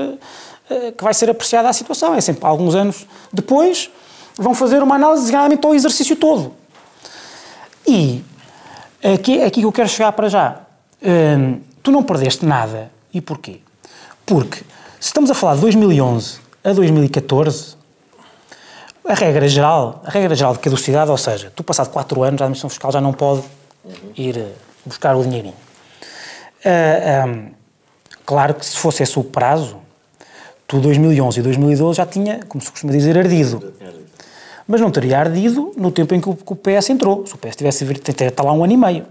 eh, 0.69 0.91
que 0.91 1.03
vai 1.03 1.13
ser 1.13 1.29
apreciada 1.29 1.69
a 1.69 1.73
situação. 1.73 2.13
É 2.13 2.19
sempre 2.19 2.45
alguns 2.45 2.75
anos 2.75 3.05
depois, 3.31 3.89
vão 4.37 4.53
fazer 4.53 4.83
uma 4.83 4.95
análise 4.95 5.21
designadamente 5.21 5.65
ao 5.65 5.73
exercício 5.73 6.15
todo. 6.15 6.53
E 7.87 8.23
aqui 9.03 9.39
é 9.39 9.45
aqui 9.45 9.61
que 9.61 9.65
eu 9.65 9.71
quero 9.71 9.89
chegar 9.89 10.11
para 10.11 10.29
já. 10.29 10.61
Hum, 11.03 11.61
tu 11.81 11.91
não 11.91 12.03
perdeste 12.03 12.45
nada. 12.45 12.91
E 13.13 13.19
porquê? 13.19 13.59
Porque 14.25 14.63
se 14.99 15.07
estamos 15.07 15.29
a 15.31 15.33
falar 15.33 15.55
de 15.55 15.61
2011 15.61 16.39
a 16.63 16.73
2014, 16.73 17.75
a 19.03 19.13
regra 19.13 19.47
geral, 19.47 20.01
a 20.05 20.11
regra 20.11 20.35
geral 20.35 20.53
de 20.53 20.59
caducidade, 20.59 21.09
ou 21.09 21.17
seja, 21.17 21.51
tu 21.55 21.63
passado 21.63 21.89
4 21.89 22.23
anos 22.23 22.41
a 22.41 22.45
Administração 22.45 22.69
Fiscal 22.69 22.91
já 22.91 23.01
não 23.01 23.11
pode 23.11 23.43
ir 24.15 24.37
eh, 24.37 24.51
buscar 24.85 25.15
o 25.15 25.23
dinheirinho. 25.23 25.55
Ah, 26.63 27.25
hum, 27.27 27.51
claro 28.25 28.53
que 28.53 28.65
se 28.65 28.77
fosse 28.77 29.01
esse 29.03 29.17
o 29.17 29.23
prazo, 29.23 29.77
tu 30.67 30.79
2011 30.79 31.39
e 31.39 31.43
2012 31.43 31.97
já 31.97 32.05
tinha, 32.05 32.39
como 32.47 32.61
se 32.63 32.71
costuma 32.71 32.93
dizer, 32.93 33.17
ardido. 33.17 33.73
Mas 34.67 34.79
não 34.81 34.91
teria 34.91 35.19
ardido 35.19 35.71
no 35.77 35.91
tempo 35.91 36.13
em 36.15 36.21
que 36.21 36.29
o, 36.29 36.35
PS 36.55 36.89
entrou. 36.91 37.25
Se 37.25 37.33
o 37.35 37.37
PS 37.37 37.55
tivesse 37.55 37.83
tem- 38.13 38.27
está 38.27 38.43
lá 38.43 38.53
um 38.53 38.63
ano 38.63 38.73
e 38.73 38.77
meio. 38.77 39.05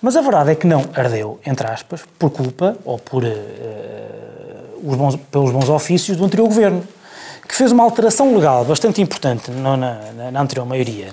Mas 0.00 0.16
a 0.16 0.20
verdade 0.20 0.50
é 0.50 0.54
que 0.54 0.66
não 0.66 0.84
ardeu, 0.94 1.38
entre 1.46 1.66
aspas, 1.66 2.00
por 2.18 2.30
culpa 2.30 2.76
ou 2.84 2.98
por, 2.98 3.24
eh, 3.24 3.32
os 4.82 4.96
bons- 4.96 5.16
pelos 5.30 5.50
bons 5.50 5.68
ofícios 5.68 6.16
do 6.16 6.24
anterior 6.24 6.46
governo, 6.46 6.86
que 7.48 7.54
fez 7.54 7.72
uma 7.72 7.84
alteração 7.84 8.34
legal 8.34 8.64
bastante 8.64 9.00
importante 9.00 9.50
na, 9.50 9.76
na- 9.76 10.30
na 10.30 10.40
anterior 10.42 10.66
maioria, 10.66 11.08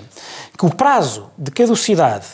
que 0.58 0.66
o 0.66 0.70
prazo 0.74 1.30
de 1.38 1.50
caducidade 1.50 2.26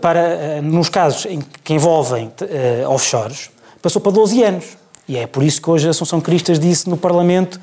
para, 0.00 0.20
eh, 0.20 0.60
nos 0.60 0.88
casos 0.88 1.26
em 1.26 1.40
que 1.64 1.74
envolvem 1.74 2.30
eh, 2.42 2.84
offshores, 2.86 3.50
passou 3.82 4.00
para 4.00 4.12
12 4.12 4.42
anos. 4.42 4.76
E 5.08 5.16
é 5.16 5.26
por 5.26 5.42
isso 5.42 5.60
que 5.60 5.68
hoje 5.70 5.86
a 5.88 5.90
Assunção 5.90 6.20
Cristas 6.20 6.58
disse 6.60 6.88
no 6.88 6.96
Parlamento 6.96 7.58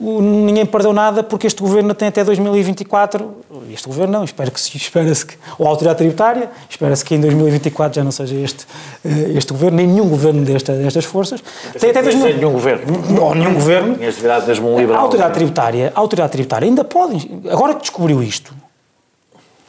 o- 0.00 0.20
ninguém 0.20 0.66
perdeu 0.66 0.92
nada 0.92 1.22
porque 1.22 1.46
este 1.46 1.60
governo 1.62 1.94
tem 1.94 2.08
até 2.08 2.22
2024, 2.24 3.36
este 3.70 3.86
governo 3.86 4.12
não, 4.12 4.24
espera 4.24 4.50
que 4.50 4.60
se- 4.60 4.76
espera-se 4.76 5.24
que, 5.26 5.36
ou 5.58 5.66
a 5.66 5.70
autoridade 5.70 5.98
tributária, 5.98 6.50
espera-se 6.68 7.04
que 7.04 7.14
em 7.14 7.20
2024 7.20 7.96
já 7.96 8.04
não 8.04 8.10
seja 8.10 8.34
este, 8.34 8.66
eh, 9.04 9.32
este 9.36 9.52
governo, 9.52 9.76
nem 9.78 9.86
nenhum 9.86 10.08
governo 10.08 10.44
desta, 10.44 10.72
destas 10.74 11.04
forças, 11.04 11.42
tem 11.78 11.90
até 11.90 12.02
2000 12.02 12.26
Sem 12.26 12.36
nenhum 12.36 12.52
governo. 12.52 13.22
Ou 13.22 13.34
nenhum 13.34 13.54
governo, 13.54 13.94
Tinhas 13.96 14.16
virado 14.16 14.46
mesmo 14.46 14.68
um 14.70 14.76
a 14.76 14.80
liberal. 14.80 15.00
autoridade 15.02 15.34
tributária, 15.34 15.92
a 15.94 16.00
autoridade 16.00 16.32
tributária 16.32 16.66
ainda 16.68 16.84
pode, 16.84 17.30
agora 17.50 17.74
que 17.74 17.80
descobriu 17.82 18.22
isto, 18.22 18.54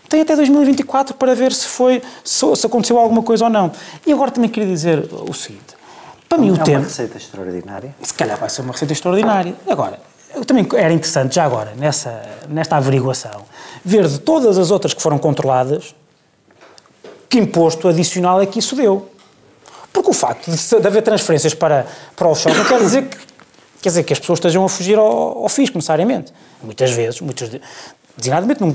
tem 0.10 0.22
até 0.22 0.36
2024 0.36 1.16
para 1.16 1.34
ver 1.36 1.52
se 1.52 1.68
foi, 1.68 2.02
se, 2.24 2.56
se 2.56 2.66
aconteceu 2.66 2.98
alguma 3.00 3.24
coisa 3.24 3.46
ou 3.46 3.50
não. 3.50 3.72
E 4.06 4.14
agora 4.14 4.30
também 4.32 4.50
queria 4.50 4.70
dizer 4.70 5.08
o 5.12 5.34
seguinte, 5.34 5.76
para 6.30 6.38
mim 6.38 6.52
o 6.52 6.54
É 6.54 6.58
uma 6.58 6.64
tempo, 6.64 6.84
receita 6.84 7.18
extraordinária. 7.18 7.96
se 8.02 8.14
calhar 8.14 8.38
vai 8.38 8.50
ser 8.50 8.62
uma 8.62 8.72
receita 8.74 8.94
extraordinária. 8.94 9.56
Agora, 9.68 10.00
eu 10.36 10.46
também 10.46 10.68
era 10.76 10.94
interessante 10.94 11.36
já 11.36 11.44
agora, 11.46 11.74
nessa, 11.76 12.22
nesta 12.48 12.76
averiguação, 12.78 13.44
ver 13.84 14.08
de 14.08 14.20
todas 14.20 14.58
as 14.58 14.72
outras 14.72 14.94
que 14.94 15.02
foram 15.02 15.18
controladas, 15.18 15.96
que 17.30 17.38
imposto 17.40 17.88
adicional 17.88 18.42
é 18.42 18.46
que 18.46 18.60
isso 18.60 18.76
deu. 18.76 19.10
Porque 19.92 20.10
o 20.10 20.14
facto 20.14 20.52
de, 20.52 20.58
de 20.82 20.88
haver 20.88 21.02
transferências 21.02 21.54
para, 21.54 21.88
para 22.16 22.28
o 22.28 22.32
offshore 22.32 22.56
não 22.58 22.66
quer 22.66 22.80
dizer 22.80 23.08
que, 23.08 23.18
quer 23.82 23.90
dizer 23.90 24.04
que 24.04 24.14
as 24.14 24.20
pessoas 24.20 24.38
estejam 24.40 24.64
a 24.66 24.70
fugir 24.70 24.98
ao, 24.98 25.44
ao 25.44 25.50
fisco, 25.50 25.78
necessariamente. 25.78 26.34
Muitas 26.62 26.92
vezes, 26.92 27.22
muitas, 27.22 27.50
de- 27.50 27.62
designadamente, 28.18 28.62
não, 28.62 28.74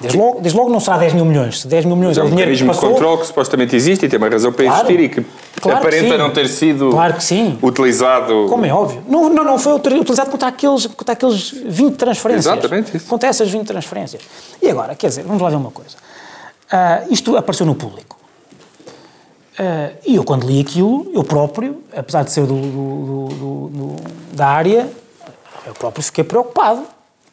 desde, 0.00 0.18
logo, 0.18 0.40
desde 0.40 0.58
logo 0.58 0.70
não 0.70 0.80
será 0.80 0.98
10 0.98 1.14
mil 1.14 1.24
milhões. 1.24 1.60
Se 1.60 1.68
10 1.68 1.84
mil 1.86 1.96
milhões 1.96 2.16
Mas 2.16 2.18
é 2.18 2.20
é 2.20 2.24
um 2.24 2.26
o 2.26 2.30
dinheiro 2.30 2.50
que 2.52 2.62
mecanismo 2.62 2.72
de 2.72 2.76
passou... 2.76 2.90
controle 2.94 3.20
que 3.20 3.26
supostamente 3.26 3.76
existe 3.76 4.06
e 4.06 4.08
tem 4.08 4.18
uma 4.18 4.28
razão 4.28 4.52
para 4.52 4.64
Claro. 4.64 4.80
existir 4.90 5.00
e 5.04 5.08
que 5.08 5.26
Claro 5.60 5.80
que 5.80 5.86
aparenta 5.86 6.12
sim. 6.12 6.18
não 6.18 6.30
ter 6.30 6.48
sido 6.48 6.90
Claro 6.90 7.14
que 7.14 7.24
sim. 7.24 7.58
utilizado. 7.62 8.46
Como 8.48 8.64
é 8.66 8.72
óbvio. 8.72 9.02
Não, 9.08 9.28
não, 9.28 9.42
não 9.44 9.58
foi 9.58 9.72
utilizado 9.74 10.30
contra 10.30 10.48
aqueles, 10.48 10.86
contra 10.86 11.12
aqueles 11.14 11.50
20 11.50 11.94
transferências. 11.96 12.46
Exatamente 12.46 12.96
isso. 12.96 13.06
Contra 13.06 13.28
essas 13.28 13.48
20 13.50 13.66
transferências. 13.66 14.22
E 14.60 14.68
agora, 14.68 14.94
quer 14.94 15.08
dizer, 15.08 15.22
vamos 15.24 15.40
lá 15.42 15.48
ver 15.48 15.56
uma 15.56 15.70
coisa. 15.70 15.96
Ah, 16.70 17.02
isto 17.10 17.36
apareceu 17.36 17.64
no 17.64 17.74
público. 17.74 18.16
Uh, 19.58 19.96
e 20.04 20.16
eu, 20.16 20.22
quando 20.24 20.46
li 20.46 20.60
aquilo, 20.60 21.10
eu 21.14 21.24
próprio, 21.24 21.82
apesar 21.96 22.22
de 22.24 22.30
ser 22.30 22.44
do, 22.44 22.54
do, 22.60 23.28
do, 23.70 23.96
da 24.34 24.48
área, 24.48 24.86
eu 25.66 25.72
próprio 25.72 26.02
fiquei 26.04 26.22
preocupado, 26.22 26.82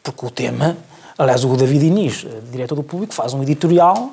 porque 0.02 0.24
o 0.24 0.30
tema, 0.30 0.74
aliás, 1.18 1.44
o 1.44 1.56
David 1.56 1.86
Inês, 1.86 2.26
diretor 2.50 2.74
do 2.74 2.82
público, 2.82 3.14
faz 3.14 3.34
um 3.34 3.42
editorial 3.42 4.10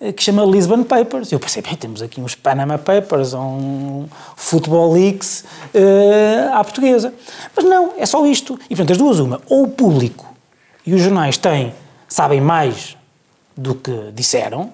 uh, 0.00 0.12
que 0.12 0.22
chama 0.22 0.44
Lisbon 0.44 0.82
Papers. 0.84 1.32
Eu 1.32 1.40
pensei, 1.40 1.62
bem, 1.62 1.74
temos 1.74 2.02
aqui 2.02 2.20
uns 2.20 2.34
Panama 2.34 2.78
Papers, 2.78 3.34
um 3.34 4.06
Football 4.36 4.92
Leaks 4.92 5.44
uh, 5.74 6.54
à 6.54 6.64
portuguesa. 6.64 7.14
Mas 7.54 7.64
não, 7.64 7.92
é 7.96 8.06
só 8.06 8.24
isto. 8.26 8.58
E, 8.64 8.76
portanto, 8.76 8.92
as 8.92 8.98
duas, 8.98 9.18
uma, 9.18 9.40
ou 9.48 9.64
o 9.64 9.68
público 9.68 10.32
e 10.84 10.94
os 10.94 11.00
jornais 11.00 11.36
têm, 11.36 11.72
sabem 12.08 12.40
mais 12.40 12.96
do 13.56 13.74
que 13.74 14.10
disseram, 14.12 14.72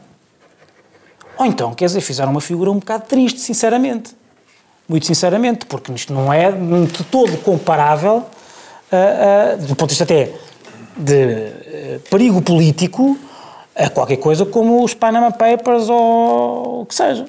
ou 1.39 1.47
então, 1.47 1.73
quer 1.73 1.87
dizer, 1.87 2.01
fizeram 2.01 2.33
uma 2.33 2.41
figura 2.41 2.71
um 2.71 2.81
bocado 2.81 3.05
triste, 3.07 3.39
sinceramente. 3.39 4.17
Muito 4.89 5.07
sinceramente, 5.07 5.67
porque 5.67 5.93
isto 5.93 6.13
não 6.13 6.33
é 6.33 6.51
de 6.51 7.05
todo 7.05 7.37
comparável, 7.39 8.17
uh, 8.17 9.55
uh, 9.55 9.59
do 9.59 9.77
ponto 9.77 9.91
de 9.91 9.95
vista 9.95 10.05
até 10.05 10.33
de 10.99 11.15
uh, 11.15 12.01
perigo 12.11 12.43
político, 12.43 13.17
a 13.75 13.89
qualquer 13.89 14.17
coisa 14.17 14.45
como 14.45 14.85
os 14.85 14.93
Panama 14.95 15.31
Papers 15.31 15.89
ou 15.89 16.83
o 16.83 16.87
que 16.87 16.95
seja. 16.95 17.27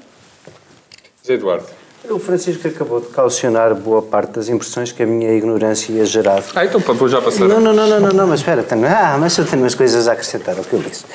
Zé 1.25 1.33
Eduardo. 1.33 1.65
O 2.09 2.17
Francisco 2.17 2.67
acabou 2.67 3.01
de 3.01 3.07
calcionar 3.07 3.75
boa 3.75 4.01
parte 4.01 4.31
das 4.31 4.49
impressões 4.49 4.91
que 4.91 5.03
a 5.03 5.05
minha 5.05 5.31
ignorância 5.31 5.91
ia 5.91 6.05
gerar. 6.05 6.43
Ah, 6.55 6.65
então 6.65 6.79
vou 6.79 7.07
já 7.07 7.21
passar. 7.21 7.47
Não, 7.47 7.59
não, 7.59 7.73
não, 7.73 7.87
não, 7.87 7.99
não, 7.99 8.09
não 8.09 8.27
mas 8.27 8.39
espera, 8.39 8.63
tenho, 8.63 8.85
ah, 8.87 9.17
mas 9.19 9.37
eu 9.37 9.45
tenho 9.45 9.61
umas 9.61 9.75
coisas 9.75 10.07
a 10.07 10.13
acrescentar 10.13 10.57
ao 10.57 10.63
que 10.63 10.73
eu 10.73 10.79
disse. 10.79 11.05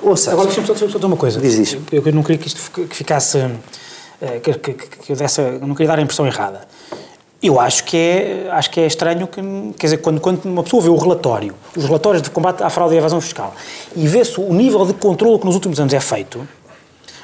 Ouça. 0.00 0.30
Agora 0.30 0.46
deixa-me 0.46 0.66
só, 0.66 0.74
só 0.74 0.86
dizer 0.86 1.06
uma 1.06 1.16
coisa. 1.16 1.40
Diz 1.40 1.54
isto. 1.54 1.82
Eu, 1.90 2.02
eu 2.04 2.12
não 2.12 2.22
queria 2.22 2.38
que 2.38 2.46
isto 2.46 2.70
que 2.70 2.94
ficasse. 2.94 3.38
Eh, 4.20 4.40
que, 4.40 4.52
que, 4.54 4.74
que 4.74 5.12
eu, 5.12 5.16
desse, 5.16 5.40
não 5.60 5.74
queria 5.74 5.88
dar 5.88 5.98
a 5.98 6.02
impressão 6.02 6.26
errada. 6.26 6.60
Eu 7.40 7.60
acho 7.60 7.84
que 7.84 7.96
é, 7.96 8.48
acho 8.50 8.70
que 8.70 8.80
é 8.80 8.86
estranho 8.86 9.26
que, 9.28 9.40
quer 9.78 9.86
dizer, 9.86 9.98
quando, 9.98 10.20
quando 10.20 10.44
uma 10.44 10.64
pessoa 10.64 10.82
vê 10.82 10.88
o 10.88 10.96
relatório, 10.96 11.54
os 11.76 11.84
relatórios 11.84 12.22
de 12.22 12.30
combate 12.30 12.62
à 12.64 12.70
fraude 12.70 12.94
e 12.94 12.96
à 12.96 12.98
evasão 12.98 13.20
fiscal, 13.20 13.54
e 13.94 14.08
vê-se 14.08 14.40
o 14.40 14.52
nível 14.52 14.84
de 14.84 14.94
controle 14.94 15.38
que 15.38 15.46
nos 15.46 15.54
últimos 15.54 15.78
anos 15.78 15.94
é 15.94 16.00
feito, 16.00 16.46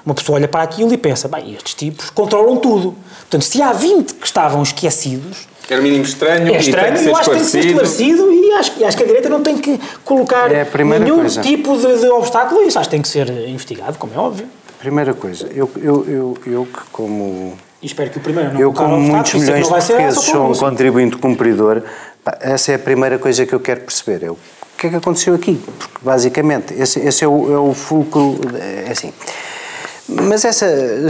uma 0.06 0.14
pessoa 0.14 0.36
olha 0.36 0.46
para 0.46 0.62
aquilo 0.62 0.92
e 0.92 0.96
pensa, 0.96 1.26
bem, 1.26 1.54
estes 1.54 1.74
tipos 1.74 2.10
controlam 2.10 2.58
tudo. 2.58 2.94
Portanto, 3.20 3.42
se 3.42 3.60
há 3.60 3.72
20 3.72 4.14
que 4.14 4.26
estavam 4.26 4.62
esquecidos, 4.62 5.48
era 5.68 5.80
mínimo 5.80 6.04
estranho, 6.04 6.54
é 6.54 6.58
estranho 6.58 7.02
e, 7.02 7.06
eu 7.06 7.16
acho 7.16 7.30
que 7.30 7.36
tem 7.36 7.44
que 7.44 7.50
ser 7.50 7.66
esclarecido 7.66 8.30
e 8.30 8.52
acho, 8.52 8.84
acho 8.84 8.96
que 8.96 9.02
a 9.02 9.06
direita 9.06 9.28
não 9.30 9.42
tem 9.42 9.56
que 9.56 9.80
colocar 10.04 10.52
é 10.52 10.68
nenhum 10.84 11.20
coisa. 11.20 11.40
tipo 11.40 11.76
de, 11.78 12.00
de 12.00 12.08
obstáculo 12.08 12.60
a 12.60 12.64
isso. 12.64 12.78
Acho 12.78 12.88
que 12.88 12.94
tem 12.94 13.02
que 13.02 13.08
ser 13.08 13.30
investigado, 13.48 13.96
como 13.96 14.12
é 14.14 14.18
óbvio. 14.18 14.46
Primeira 14.78 15.14
coisa, 15.14 15.48
eu, 15.54 15.70
eu, 15.76 16.04
eu, 16.06 16.38
eu 16.46 16.66
que 16.66 16.80
como... 16.92 17.56
E 17.84 17.86
espero 17.86 18.08
que 18.08 18.16
o 18.16 18.20
primeiro 18.22 18.54
não 18.54 18.58
Eu 18.58 18.72
como 18.72 18.98
muitos 18.98 19.34
milhões 19.34 19.64
de 19.64 19.68
portugueses 19.68 20.24
sou 20.24 20.50
um 20.50 20.54
contribuinte 20.54 21.18
cumpridor, 21.18 21.82
essa 22.40 22.72
é 22.72 22.76
a 22.76 22.78
primeira 22.78 23.18
coisa 23.18 23.44
que 23.44 23.54
eu 23.54 23.60
quero 23.60 23.82
perceber. 23.82 24.24
É 24.24 24.30
o 24.30 24.38
que 24.78 24.86
é 24.86 24.90
que 24.90 24.96
aconteceu 24.96 25.34
aqui? 25.34 25.60
Porque 25.78 25.98
basicamente 26.00 26.72
esse, 26.72 26.98
esse 27.00 27.22
é, 27.22 27.28
o, 27.28 27.52
é 27.52 27.58
o 27.58 27.74
fulcro, 27.74 28.40
é 28.58 28.90
assim... 28.90 29.12
Mas 30.08 30.44
essa. 30.44 30.66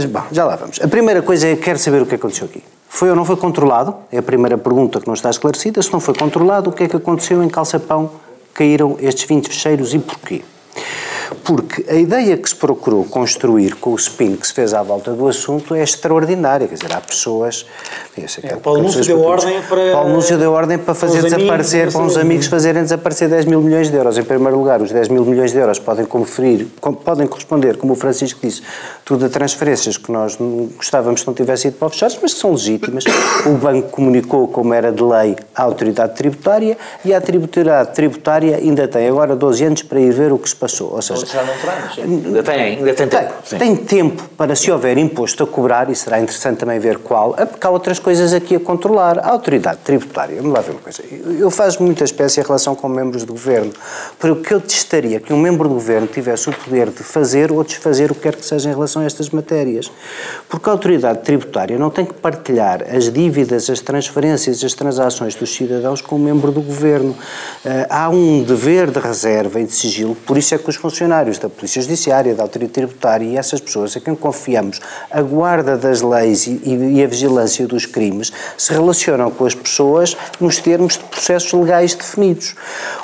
Bom, 0.09 0.23
já 0.31 0.45
lá 0.45 0.55
vamos. 0.57 0.81
A 0.81 0.87
primeira 0.87 1.21
coisa 1.21 1.47
é 1.47 1.55
que 1.55 1.63
quero 1.63 1.79
saber 1.79 2.01
o 2.01 2.05
que 2.05 2.15
aconteceu 2.15 2.45
aqui. 2.45 2.63
Foi 2.87 3.09
ou 3.09 3.15
não 3.15 3.25
foi 3.25 3.35
controlado? 3.35 3.95
É 4.09 4.17
a 4.17 4.23
primeira 4.23 4.57
pergunta 4.57 5.01
que 5.01 5.07
não 5.07 5.13
está 5.13 5.29
esclarecida. 5.29 5.81
Se 5.81 5.91
não 5.91 5.99
foi 5.99 6.13
controlado, 6.13 6.69
o 6.69 6.73
que 6.73 6.83
é 6.83 6.87
que 6.87 6.95
aconteceu 6.95 7.43
em 7.43 7.49
Calçapão? 7.49 8.11
Caíram 8.53 8.97
estes 9.01 9.25
20 9.25 9.47
fecheiros 9.47 9.93
e 9.93 9.99
porquê? 9.99 10.43
Porque 11.45 11.85
a 11.87 11.93
ideia 11.93 12.35
que 12.35 12.49
se 12.49 12.55
procurou 12.55 13.03
construir 13.03 13.75
com 13.75 13.91
o 13.91 13.95
spin 13.95 14.35
que 14.35 14.47
se 14.47 14.53
fez 14.53 14.73
à 14.73 14.81
volta 14.81 15.11
do 15.13 15.27
assunto 15.27 15.75
é 15.75 15.83
extraordinária. 15.83 16.67
Quer 16.67 16.73
dizer, 16.73 16.91
há 16.91 16.99
pessoas. 16.99 17.67
É, 18.17 18.47
é, 18.47 18.55
Paulo 18.55 18.81
Núncio 18.81 19.05
deu 19.05 19.21
ordem 19.21 19.61
para. 19.61 19.91
Paulo 19.91 20.09
Núncio 20.09 20.39
deu 20.39 20.51
ordem 20.51 20.79
para 20.79 20.95
fazer 20.95 21.21
desaparecer, 21.21 21.81
amigos, 21.81 21.93
para 21.93 22.03
uns 22.03 22.17
amigos 22.17 22.47
fazerem 22.47 22.81
desaparecer 22.81 23.29
10 23.29 23.45
mil 23.45 23.61
milhões 23.61 23.91
de 23.91 23.95
euros. 23.95 24.17
Em 24.17 24.23
primeiro 24.23 24.57
lugar, 24.57 24.81
os 24.81 24.91
10 24.91 25.09
mil 25.09 25.23
milhões 25.23 25.51
de 25.51 25.59
euros 25.59 25.77
podem 25.77 26.03
conferir, 26.05 26.65
podem 27.03 27.27
corresponder, 27.27 27.77
como 27.77 27.93
o 27.93 27.95
Francisco 27.95 28.39
disse, 28.41 28.63
tudo 29.03 29.27
a 29.27 29.29
transferências 29.29 29.97
que 29.97 30.11
nós 30.11 30.39
gostávamos 30.75 31.21
que 31.21 31.27
não 31.27 31.35
tivessem 31.35 31.69
ido 31.69 31.77
para 31.77 31.89
offshores, 31.89 32.17
mas 32.19 32.33
que 32.33 32.39
são 32.39 32.53
legítimas. 32.53 33.03
O 33.45 33.51
banco 33.51 33.89
comunicou, 33.89 34.47
como 34.47 34.73
era 34.73 34.91
de 34.91 35.03
lei, 35.03 35.35
à 35.53 35.61
autoridade 35.61 36.15
tributária 36.15 36.75
e 37.03 37.13
a 37.13 37.17
autoridade 37.17 37.93
tributária 37.93 38.57
ainda 38.57 38.87
tem 38.87 39.07
agora 39.07 39.35
12 39.35 39.63
anos 39.63 39.83
para 39.83 39.99
ir 39.99 40.11
ver 40.11 40.31
o 40.33 40.39
que 40.39 40.49
se 40.49 40.55
passou. 40.55 40.93
Ou 40.93 41.01
seja, 41.03 41.34
já 41.35 41.43
não 41.43 41.53
terá, 41.57 41.91
ainda 41.97 42.43
tem, 42.43 42.61
ainda 42.61 42.93
tem 42.93 43.07
tempo. 43.07 43.33
Tem, 43.49 43.59
tem, 43.59 43.75
tempo 43.75 44.23
para, 44.37 44.55
se 44.55 44.71
houver 44.71 44.97
imposto 44.97 45.43
a 45.43 45.47
cobrar, 45.47 45.89
e 45.89 45.95
será 45.95 46.19
interessante 46.19 46.57
também 46.57 46.79
ver 46.79 46.99
qual, 46.99 47.33
porque 47.33 47.67
há 47.67 47.69
outras 47.69 47.99
coisas 47.99 48.33
aqui 48.33 48.55
a 48.55 48.59
controlar. 48.59 49.19
A 49.19 49.29
autoridade 49.29 49.79
tributária, 49.83 50.37
vamos 50.37 50.53
lá 50.53 50.61
ver 50.61 50.71
uma 50.71 50.79
coisa. 50.79 51.03
Eu 51.37 51.51
faço 51.51 51.83
muita 51.83 52.03
espécie 52.03 52.39
em 52.39 52.43
relação 52.43 52.75
com 52.75 52.87
membros 52.87 53.23
do 53.23 53.33
governo, 53.33 53.71
porque 54.17 54.53
eu 54.53 54.61
testaria 54.61 55.19
que 55.19 55.33
um 55.33 55.37
membro 55.37 55.67
do 55.67 55.75
governo 55.75 56.07
tivesse 56.07 56.49
o 56.49 56.53
poder 56.53 56.89
de 56.89 57.03
fazer 57.03 57.51
ou 57.51 57.63
desfazer 57.63 58.11
o 58.11 58.15
que 58.15 58.21
quer 58.21 58.35
que 58.35 58.45
seja 58.45 58.69
em 58.69 58.73
relação 58.73 59.01
a 59.01 59.05
estas 59.05 59.29
matérias. 59.29 59.91
Porque 60.47 60.69
a 60.69 60.71
autoridade 60.71 61.19
tributária 61.19 61.77
não 61.77 61.89
tem 61.89 62.05
que 62.05 62.13
partilhar 62.13 62.83
as 62.89 63.11
dívidas, 63.11 63.69
as 63.69 63.81
transferências, 63.81 64.63
as 64.63 64.73
transações 64.73 65.35
dos 65.35 65.53
cidadãos 65.53 66.01
com 66.01 66.15
o 66.15 66.19
membro 66.19 66.51
do 66.51 66.61
governo. 66.61 67.15
Eh, 67.65 67.87
há 67.89 68.09
um 68.09 68.43
dever 68.43 68.89
de 68.89 68.99
reserva 68.99 69.59
e 69.59 69.65
de 69.65 69.73
sigilo, 69.73 70.15
por 70.15 70.37
isso 70.37 70.53
é 70.55 70.57
que 70.57 70.69
os 70.69 70.75
funcionários 70.75 71.24
da 71.39 71.49
Polícia 71.49 71.81
Judiciária, 71.81 72.33
da 72.35 72.43
Autoridade 72.43 72.73
Tributária 72.73 73.25
e 73.25 73.37
essas 73.37 73.59
pessoas 73.59 73.95
a 73.97 73.99
quem 73.99 74.15
confiamos 74.15 74.79
a 75.11 75.21
guarda 75.21 75.77
das 75.77 76.01
leis 76.01 76.47
e, 76.47 76.61
e 76.63 77.03
a 77.03 77.07
vigilância 77.07 77.67
dos 77.67 77.85
crimes 77.85 78.31
se 78.57 78.71
relacionam 78.73 79.29
com 79.31 79.45
as 79.45 79.55
pessoas 79.55 80.15
nos 80.39 80.57
termos 80.59 80.93
de 80.93 81.03
processos 81.05 81.51
legais 81.53 81.93
definidos. 81.93 82.55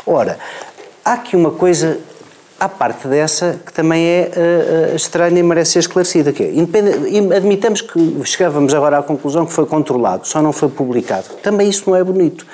Ora, 0.06 0.38
há 1.04 1.14
aqui 1.14 1.36
uma 1.36 1.52
coisa 1.52 2.00
à 2.62 2.70
parte 2.70 3.08
dessa 3.08 3.60
que 3.66 3.74
também 3.74 4.06
é 4.06 4.32
uh, 4.92 4.96
estranha 4.96 5.40
e 5.40 5.42
merece 5.42 5.72
ser 5.72 5.80
esclarecida, 5.80 6.32
que 6.32 6.44
é, 6.44 7.36
admitamos 7.36 7.82
que 7.82 8.22
chegávamos 8.24 8.72
agora 8.76 9.00
à 9.00 9.04
conclusão 9.04 9.48
que 9.48 9.52
foi 9.52 9.66
controlado, 9.66 10.28
só 10.28 10.44
não 10.44 10.54
foi 10.54 10.70
publicado. 10.70 11.26
Também 11.42 11.68
isso 11.68 11.90
não 11.90 11.96
é 11.96 12.04
bonito, 12.04 12.46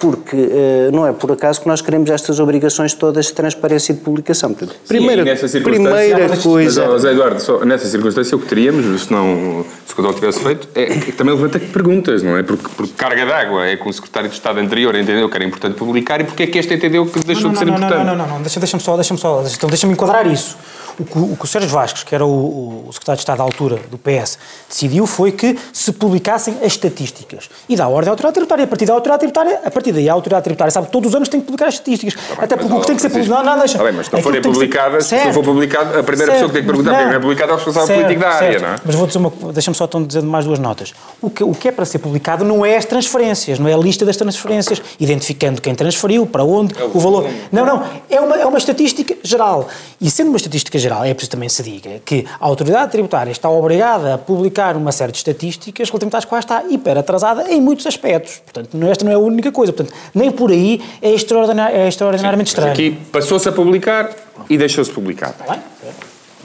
porque 0.00 0.34
uh, 0.34 0.90
não 0.92 1.06
é 1.06 1.12
por 1.12 1.30
acaso 1.30 1.60
que 1.60 1.68
nós 1.68 1.82
queremos 1.82 2.08
estas 2.08 2.40
obrigações 2.40 2.94
todas 2.94 3.26
de 3.26 3.34
transparência 3.34 3.92
e 3.92 3.94
de 3.94 4.00
publicação. 4.00 4.54
Portanto, 4.54 4.74
primeira, 4.88 5.36
Sim, 5.36 5.60
primeira 5.60 6.28
mas, 6.28 6.42
coisa... 6.42 6.86
Mas, 6.86 6.92
José 6.92 7.12
Eduardo, 7.12 7.40
só, 7.40 7.64
nessa 7.66 7.86
circunstância 7.86 8.34
o 8.34 8.40
que 8.40 8.48
teríamos, 8.48 9.02
se 9.02 9.12
não 9.12 9.64
se 9.86 10.00
o 10.00 10.12
tivesse 10.14 10.40
feito, 10.40 10.68
é 10.74 10.86
que 10.86 11.12
também 11.12 11.34
levanta 11.34 11.60
perguntas, 11.60 12.22
não 12.22 12.34
é? 12.38 12.42
Porque, 12.42 12.66
porque 12.74 12.94
carga 12.96 13.26
d'água 13.26 13.66
é 13.66 13.76
com 13.76 13.90
o 13.90 13.92
secretário 13.92 14.30
de 14.30 14.34
Estado 14.34 14.58
anterior 14.58 14.94
entendeu 14.94 15.28
que 15.28 15.36
era 15.36 15.44
importante 15.44 15.74
publicar 15.76 16.18
e 16.22 16.24
porque 16.24 16.44
é 16.44 16.46
que 16.46 16.58
este 16.58 16.72
entendeu 16.72 17.04
que 17.04 17.20
deixou 17.20 17.44
não, 17.44 17.48
não, 17.50 17.52
de 17.52 17.58
ser 17.58 17.64
não, 17.66 17.74
importante? 17.74 17.98
Não, 17.98 18.16
não, 18.16 18.26
não, 18.26 18.34
não, 18.36 18.40
deixa-me 18.40 18.62
deixa 18.62 18.78
só, 18.78 18.96
deixa 18.96 19.16
só, 19.18 19.44
então 19.46 19.68
deixa-me 19.68 19.92
enquadrar 19.92 20.26
isso. 20.26 20.56
O 20.98 21.04
que, 21.04 21.18
o 21.18 21.36
que 21.36 21.44
o 21.44 21.46
Sérgio 21.46 21.70
Vasques, 21.70 22.02
que 22.02 22.14
era 22.14 22.24
o, 22.24 22.86
o, 22.88 22.92
secretário 22.92 23.16
de 23.16 23.22
Estado 23.22 23.38
da 23.38 23.44
altura 23.44 23.80
do 23.90 23.98
PS, 23.98 24.38
decidiu 24.68 25.06
foi 25.06 25.32
que 25.32 25.58
se 25.72 25.92
publicassem 25.92 26.56
as 26.60 26.72
estatísticas. 26.72 27.48
E 27.68 27.76
dá 27.76 27.88
ordem 27.88 28.08
à 28.08 28.12
autoridade 28.12 28.34
tributária. 28.34 28.64
A 28.64 28.68
partir 28.68 28.86
da 28.86 28.92
autoridade 28.94 29.20
tributária, 29.20 29.60
a 29.64 29.70
partir 29.70 29.92
daí 29.92 30.08
a 30.08 30.12
autoridade 30.12 30.44
tributária 30.44 30.70
sabe 30.70 30.86
que 30.86 30.92
todos 30.92 31.10
os 31.10 31.14
anos 31.14 31.28
tem 31.28 31.40
que 31.40 31.46
publicar 31.46 31.68
as 31.68 31.74
estatísticas. 31.74 32.14
Tá 32.14 32.34
bem, 32.34 32.44
Até 32.44 32.56
porque 32.56 32.72
o 32.72 32.80
que 32.80 32.86
tem 32.86 32.96
que 32.96 33.02
ser 33.02 33.10
publicado. 33.10 33.44
Não, 33.44 33.52
não, 33.52 33.58
deixa. 33.58 33.78
Tá 33.78 33.84
bem, 33.84 33.92
mas 33.92 34.06
se 34.06 34.12
não 34.12 34.22
forem 34.22 34.42
publicadas, 34.42 35.06
se 35.06 35.24
não 35.24 35.32
for 35.32 35.44
publicado, 35.44 35.98
a 35.98 36.02
primeira 36.02 36.32
certo. 36.32 36.32
pessoa 36.32 36.48
que 36.48 36.54
tem 36.54 36.62
que 36.62 36.68
perguntar 36.68 37.06
não 37.06 37.12
é 37.12 37.18
publicado 37.18 37.50
é 37.50 37.54
o 37.54 37.56
responsável 37.56 37.86
certo, 37.86 38.02
político 38.02 38.20
da 38.20 38.34
área, 38.34 38.50
certo. 38.50 38.62
não 38.62 38.68
é? 38.68 38.76
Mas 38.84 38.94
vou 38.94 39.06
dizer 39.06 39.18
uma. 39.18 39.52
Deixa-me 39.52 39.76
só 39.76 39.84
então 39.84 40.04
dizer 40.04 40.22
mais 40.22 40.44
duas 40.44 40.58
notas. 40.58 40.92
O 41.20 41.30
que, 41.30 41.44
o 41.44 41.54
que 41.54 41.68
é 41.68 41.72
para 41.72 41.84
ser 41.84 41.98
publicado 41.98 42.44
não 42.44 42.64
é 42.64 42.76
as 42.76 42.84
transferências, 42.84 43.58
não 43.58 43.68
é 43.68 43.74
a 43.74 43.78
lista 43.78 44.04
das 44.04 44.16
transferências, 44.16 44.82
identificando 44.98 45.60
quem 45.60 45.74
transferiu, 45.74 46.26
para 46.26 46.44
onde, 46.44 46.74
é 46.78 46.84
o, 46.84 46.96
o 46.96 47.00
valor. 47.00 47.28
Não, 47.50 47.64
não. 47.64 47.84
É 48.08 48.20
uma, 48.20 48.36
é 48.36 48.46
uma 48.46 48.58
estatística 48.58 49.16
geral. 49.22 49.68
E 50.00 50.10
sendo 50.10 50.28
uma 50.28 50.36
estatística 50.36 50.78
geral, 50.78 50.89
é 51.04 51.14
preciso 51.14 51.30
também 51.30 51.48
se 51.48 51.62
diga 51.62 52.00
que 52.04 52.26
a 52.40 52.46
autoridade 52.46 52.92
tributária 52.92 53.30
está 53.30 53.48
obrigada 53.48 54.14
a 54.14 54.18
publicar 54.18 54.76
uma 54.76 54.92
série 54.92 55.12
de 55.12 55.18
estatísticas 55.18 55.88
relativamente 55.88 56.16
às 56.16 56.24
quais 56.24 56.44
está 56.44 56.64
hiper 56.64 56.98
atrasada 56.98 57.50
em 57.50 57.60
muitos 57.60 57.86
aspectos. 57.86 58.42
Portanto, 58.44 58.76
esta 58.88 59.04
não 59.04 59.12
é 59.12 59.14
a 59.14 59.18
única 59.18 59.52
coisa. 59.52 59.72
Portanto, 59.72 59.96
nem 60.14 60.30
por 60.30 60.50
aí 60.50 60.82
é, 61.00 61.10
extraordinar, 61.10 61.70
é 61.72 61.88
extraordinariamente 61.88 62.50
Sim, 62.50 62.54
estranho. 62.54 62.72
aqui 62.72 62.90
passou-se 63.12 63.48
a 63.48 63.52
publicar 63.52 64.10
e 64.48 64.58
deixou-se 64.58 64.90
publicar. 64.90 65.30
Está 65.30 65.52
bem? 65.52 65.62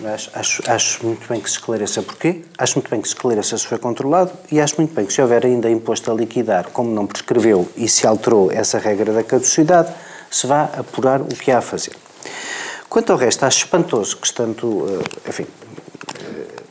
Acho, 0.04 0.30
acho, 0.34 0.62
acho, 0.70 1.06
muito 1.06 1.26
bem 1.30 1.40
que 1.40 1.50
se 1.50 1.56
esclareça 1.56 2.02
porquê, 2.02 2.42
acho 2.58 2.76
muito 2.76 2.90
bem 2.90 3.00
que 3.00 3.08
se 3.08 3.14
esclareça 3.14 3.58
se 3.58 3.66
foi 3.66 3.78
controlado 3.78 4.30
e 4.52 4.60
acho 4.60 4.76
muito 4.78 4.94
bem 4.94 5.06
que 5.06 5.14
se 5.14 5.22
houver 5.22 5.46
ainda 5.46 5.70
imposto 5.70 6.12
a 6.12 6.14
liquidar, 6.14 6.70
como 6.74 6.94
não 6.94 7.08
prescreveu 7.08 7.68
e 7.78 7.88
se 7.88 8.06
alterou 8.06 8.52
essa 8.52 8.78
regra 8.78 9.14
da 9.14 9.24
caducidade, 9.24 9.94
se 10.30 10.46
vá 10.48 10.64
apurar 10.64 11.22
o 11.22 11.28
que 11.28 11.50
há 11.50 11.60
a 11.60 11.62
fazer. 11.62 11.94
Quanto 12.96 13.12
ao 13.12 13.18
resto, 13.18 13.46
acho 13.46 13.66
espantoso 13.66 14.16
que, 14.16 14.26
estando, 14.26 14.88
eh, 14.88 15.30
enfim, 15.30 15.46
eh, 16.18 16.62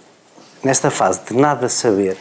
nesta 0.63 0.91
fase 0.91 1.21
de 1.29 1.37
nada 1.37 1.69
saber, 1.69 2.17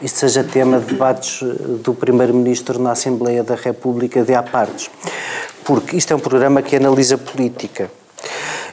isto 0.00 0.20
seja 0.20 0.44
tema 0.44 0.78
de 0.78 0.84
debates 0.92 1.42
eh, 1.42 1.46
do 1.82 1.92
Primeiro-Ministro 1.92 2.78
na 2.78 2.92
Assembleia 2.92 3.42
da 3.42 3.56
República 3.56 4.22
de 4.22 4.32
à 4.32 4.44
partes, 4.44 4.88
porque 5.64 5.96
isto 5.96 6.12
é 6.12 6.14
um 6.14 6.20
programa 6.20 6.62
que 6.62 6.76
analisa 6.76 7.18
política. 7.18 7.90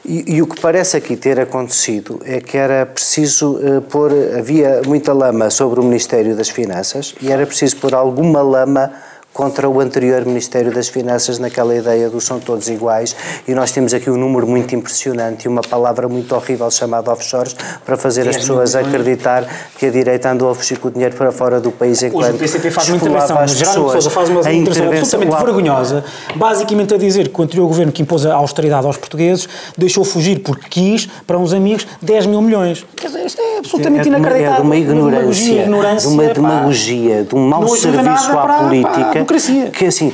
E, 0.04 0.36
e, 0.36 0.40
o 0.40 0.46
que 0.46 0.60
parece 0.60 0.96
aqui 0.96 1.16
ter 1.16 1.40
acontecido 1.40 2.20
é 2.24 2.40
que 2.40 2.56
era 2.56 2.86
preciso 2.86 3.56
uh, 3.56 3.82
pôr, 3.82 4.12
havia 4.38 4.82
muita 4.86 5.12
lama 5.12 5.50
sobre 5.50 5.80
o 5.80 5.82
Ministério 5.82 6.36
das 6.36 6.48
Finanças 6.48 7.14
e 7.20 7.32
era 7.32 7.44
preciso 7.44 7.76
pôr 7.78 7.92
alguma 7.92 8.40
lama 8.40 8.92
contra 9.32 9.68
o 9.68 9.80
anterior 9.80 10.24
Ministério 10.24 10.72
das 10.72 10.88
Finanças 10.88 11.38
naquela 11.38 11.74
ideia 11.74 12.10
do 12.10 12.20
são 12.20 12.40
todos 12.40 12.68
iguais 12.68 13.14
e 13.46 13.54
nós 13.54 13.70
temos 13.70 13.94
aqui 13.94 14.10
um 14.10 14.16
número 14.16 14.46
muito 14.46 14.74
impressionante 14.74 15.44
e 15.44 15.48
uma 15.48 15.62
palavra 15.62 16.08
muito 16.08 16.34
horrível 16.34 16.70
chamada 16.70 17.10
offshores 17.10 17.54
para 17.84 17.96
fazer 17.96 18.28
as 18.28 18.36
pessoas 18.36 18.74
acreditar 18.74 19.46
que 19.78 19.86
a 19.86 19.90
direita 19.90 20.30
andou 20.30 20.50
a 20.50 20.54
fugir 20.54 20.78
com 20.78 20.88
o 20.88 20.90
dinheiro 20.90 21.16
para 21.16 21.30
fora 21.30 21.60
do 21.60 21.70
país 21.70 22.02
enquanto 22.02 22.26
Hoje 22.26 22.36
o 22.36 22.38
PCP 22.38 22.70
faz 22.70 22.88
uma 22.88 22.96
intervenção, 22.96 23.48
Gerardo 23.48 23.90
Sousa 23.90 24.10
faz 24.10 24.28
uma 24.28 24.52
intervenção 24.52 24.98
absolutamente 24.98 25.44
vergonhosa, 25.44 26.04
basicamente 26.34 26.94
a 26.94 26.98
dizer 26.98 27.28
que 27.28 27.40
o 27.40 27.44
anterior 27.44 27.66
governo 27.66 27.92
que 27.92 28.02
impôs 28.02 28.26
a 28.26 28.34
austeridade 28.34 28.86
aos 28.86 28.96
portugueses 28.96 29.48
deixou 29.76 30.04
fugir 30.04 30.40
porque 30.40 30.68
quis, 30.68 31.08
para 31.26 31.38
uns 31.38 31.52
amigos, 31.52 31.86
10 32.02 32.26
mil 32.26 32.42
milhões. 32.42 32.84
Quer 32.96 33.06
dizer, 33.06 33.26
isto 33.26 33.40
é 33.40 33.58
absolutamente 33.58 34.08
é 34.08 34.08
inacreditável. 34.08 34.52
É 34.52 34.56
de 34.56 34.62
uma 34.62 34.76
ignorância, 34.76 35.62
de 36.00 36.06
uma 36.06 36.24
demagogia, 36.24 37.24
de 37.24 37.34
um 37.34 37.48
mau 37.48 37.68
serviço 37.76 38.38
à 38.38 38.64
política 38.64 39.19
democracia. 39.20 39.70
Que 39.70 39.86
assim, 39.86 40.12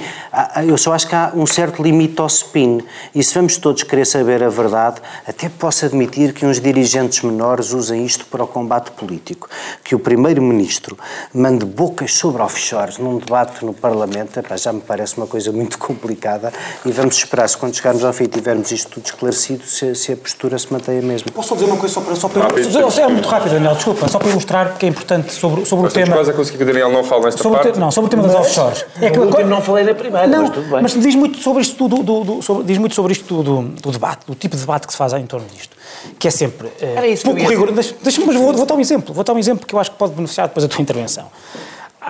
eu 0.66 0.76
só 0.76 0.92
acho 0.92 1.08
que 1.08 1.14
há 1.14 1.32
um 1.34 1.46
certo 1.46 1.82
limite 1.82 2.20
ao 2.20 2.26
spin. 2.26 2.82
E 3.14 3.22
se 3.22 3.34
vamos 3.34 3.56
todos 3.56 3.82
querer 3.82 4.04
saber 4.04 4.42
a 4.42 4.48
verdade, 4.48 5.00
até 5.26 5.48
posso 5.48 5.84
admitir 5.86 6.32
que 6.32 6.44
uns 6.44 6.60
dirigentes 6.60 7.22
menores 7.22 7.72
usem 7.72 8.04
isto 8.04 8.26
para 8.26 8.44
o 8.44 8.46
combate 8.46 8.90
político. 8.92 9.48
Que 9.82 9.94
o 9.94 9.98
Primeiro-Ministro 9.98 10.96
mande 11.32 11.64
bocas 11.64 12.14
sobre 12.14 12.42
offshores 12.42 12.98
num 12.98 13.18
debate 13.18 13.64
no 13.64 13.72
Parlamento, 13.72 14.38
epá, 14.38 14.56
já 14.56 14.72
me 14.72 14.80
parece 14.80 15.16
uma 15.16 15.26
coisa 15.26 15.50
muito 15.52 15.78
complicada. 15.80 16.52
E 16.84 16.92
vamos 16.92 17.16
esperar, 17.16 17.48
se 17.48 17.56
quando 17.56 17.74
chegarmos 17.74 18.04
ao 18.04 18.12
fim 18.12 18.24
e 18.24 18.28
tivermos 18.28 18.70
isto 18.70 18.90
tudo 18.90 19.06
esclarecido, 19.06 19.64
se, 19.64 19.94
se 19.94 20.12
a 20.12 20.16
postura 20.16 20.58
se 20.58 20.72
mantém 20.72 20.98
a 20.98 21.02
mesma. 21.02 21.30
Posso 21.32 21.48
só 21.50 21.54
dizer 21.54 21.66
uma 21.66 21.76
coisa 21.76 21.94
só 21.94 22.00
para. 22.00 22.16
Só 22.16 22.28
para 22.28 22.42
rápido, 22.42 23.00
é 23.00 23.08
muito 23.08 23.28
rápido, 23.28 23.52
Daniel, 23.52 23.74
desculpa, 23.74 24.08
só 24.08 24.18
para 24.18 24.28
ilustrar 24.28 24.68
porque 24.70 24.86
é 24.86 24.88
importante 24.88 25.32
sobre, 25.32 25.64
sobre 25.64 25.86
o 25.86 25.90
tema. 25.90 26.14
Quase 26.14 26.30
a 26.30 26.34
conseguir 26.34 26.58
que 26.58 26.64
o 26.64 26.66
Daniel 26.66 26.90
não 26.90 27.04
fale 27.04 27.24
nesta 27.24 27.42
sobre 27.42 27.58
parte. 27.58 27.76
O 27.76 27.80
não, 27.80 27.90
sobre 27.90 28.08
o 28.08 28.10
tema 28.10 28.22
das 28.28 28.34
offshores. 28.34 28.84
É 29.00 29.10
que 29.10 29.18
eu 29.18 29.46
não 29.46 29.60
falei 29.60 29.84
na 29.84 29.94
primeira, 29.94 30.25
não, 30.26 30.42
mas 30.42 30.50
tudo 30.50 30.70
bem. 30.70 30.82
Mas 30.82 30.92
diz 31.00 31.14
muito 31.14 31.38
sobre 31.38 31.62
isto 31.62 31.88
do, 31.88 32.02
do, 32.02 32.24
do 32.24 32.42
sobre, 32.42 32.64
diz 32.64 32.78
muito 32.78 32.94
sobre 32.94 33.12
isto 33.12 33.42
do, 33.42 33.62
do, 33.62 33.90
debate, 33.90 34.26
do 34.26 34.34
tipo 34.34 34.54
de 34.54 34.60
debate 34.60 34.86
que 34.86 34.92
se 34.92 34.98
faz 34.98 35.12
em 35.12 35.26
torno 35.26 35.46
disto, 35.48 35.76
que 36.18 36.28
é 36.28 36.30
sempre 36.30 36.68
é, 36.80 37.16
pouco 37.22 37.40
rigoroso. 37.40 37.74
Deixa, 37.74 37.94
deixa, 38.02 38.20
mas 38.24 38.36
vou, 38.36 38.52
vou 38.52 38.66
dar 38.66 38.74
um 38.74 38.80
exemplo, 38.80 39.14
vou 39.14 39.24
dar 39.24 39.32
um 39.32 39.38
exemplo 39.38 39.66
que 39.66 39.74
eu 39.74 39.78
acho 39.78 39.90
que 39.90 39.96
pode 39.96 40.14
beneficiar 40.14 40.48
depois 40.48 40.66
da 40.66 40.74
tua 40.74 40.82
intervenção. 40.82 41.26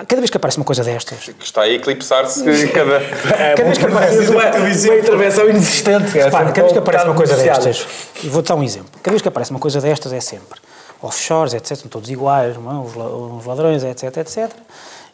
Cada 0.07 0.17
vez 0.17 0.29
que 0.29 0.37
aparece 0.37 0.57
uma 0.57 0.65
coisa 0.65 0.83
destas. 0.83 1.17
Que 1.17 1.43
está 1.43 1.63
a 1.63 1.69
eclipsar-se 1.69 2.43
cada. 2.67 2.97
É, 2.97 3.55
cada 3.57 3.63
vez 3.63 3.77
que 3.79 3.85
aparece 3.85 4.29
uma, 4.29 4.43
uma 4.43 4.97
intervenção 4.99 5.49
inexistente. 5.49 6.19
É 6.19 6.29
cada 6.29 6.51
vez 6.51 6.71
que 6.71 6.77
aparece 6.77 7.05
uma 7.05 7.15
coisa 7.15 7.35
destas. 7.35 7.87
E 8.23 8.29
vou 8.29 8.43
dar 8.43 8.55
um 8.55 8.63
exemplo. 8.63 8.89
Cada 9.01 9.11
vez 9.11 9.23
que 9.23 9.27
aparece 9.27 9.49
uma 9.49 9.59
coisa 9.59 9.81
destas 9.81 10.13
é 10.13 10.19
sempre 10.19 10.59
offshores, 11.01 11.53
etc. 11.53 11.75
São 11.75 11.89
todos 11.89 12.09
iguais, 12.09 12.57
não 12.57 12.71
é? 12.71 13.37
os 13.37 13.45
ladrões, 13.45 13.83
etc, 13.83 14.17
etc. 14.17 14.51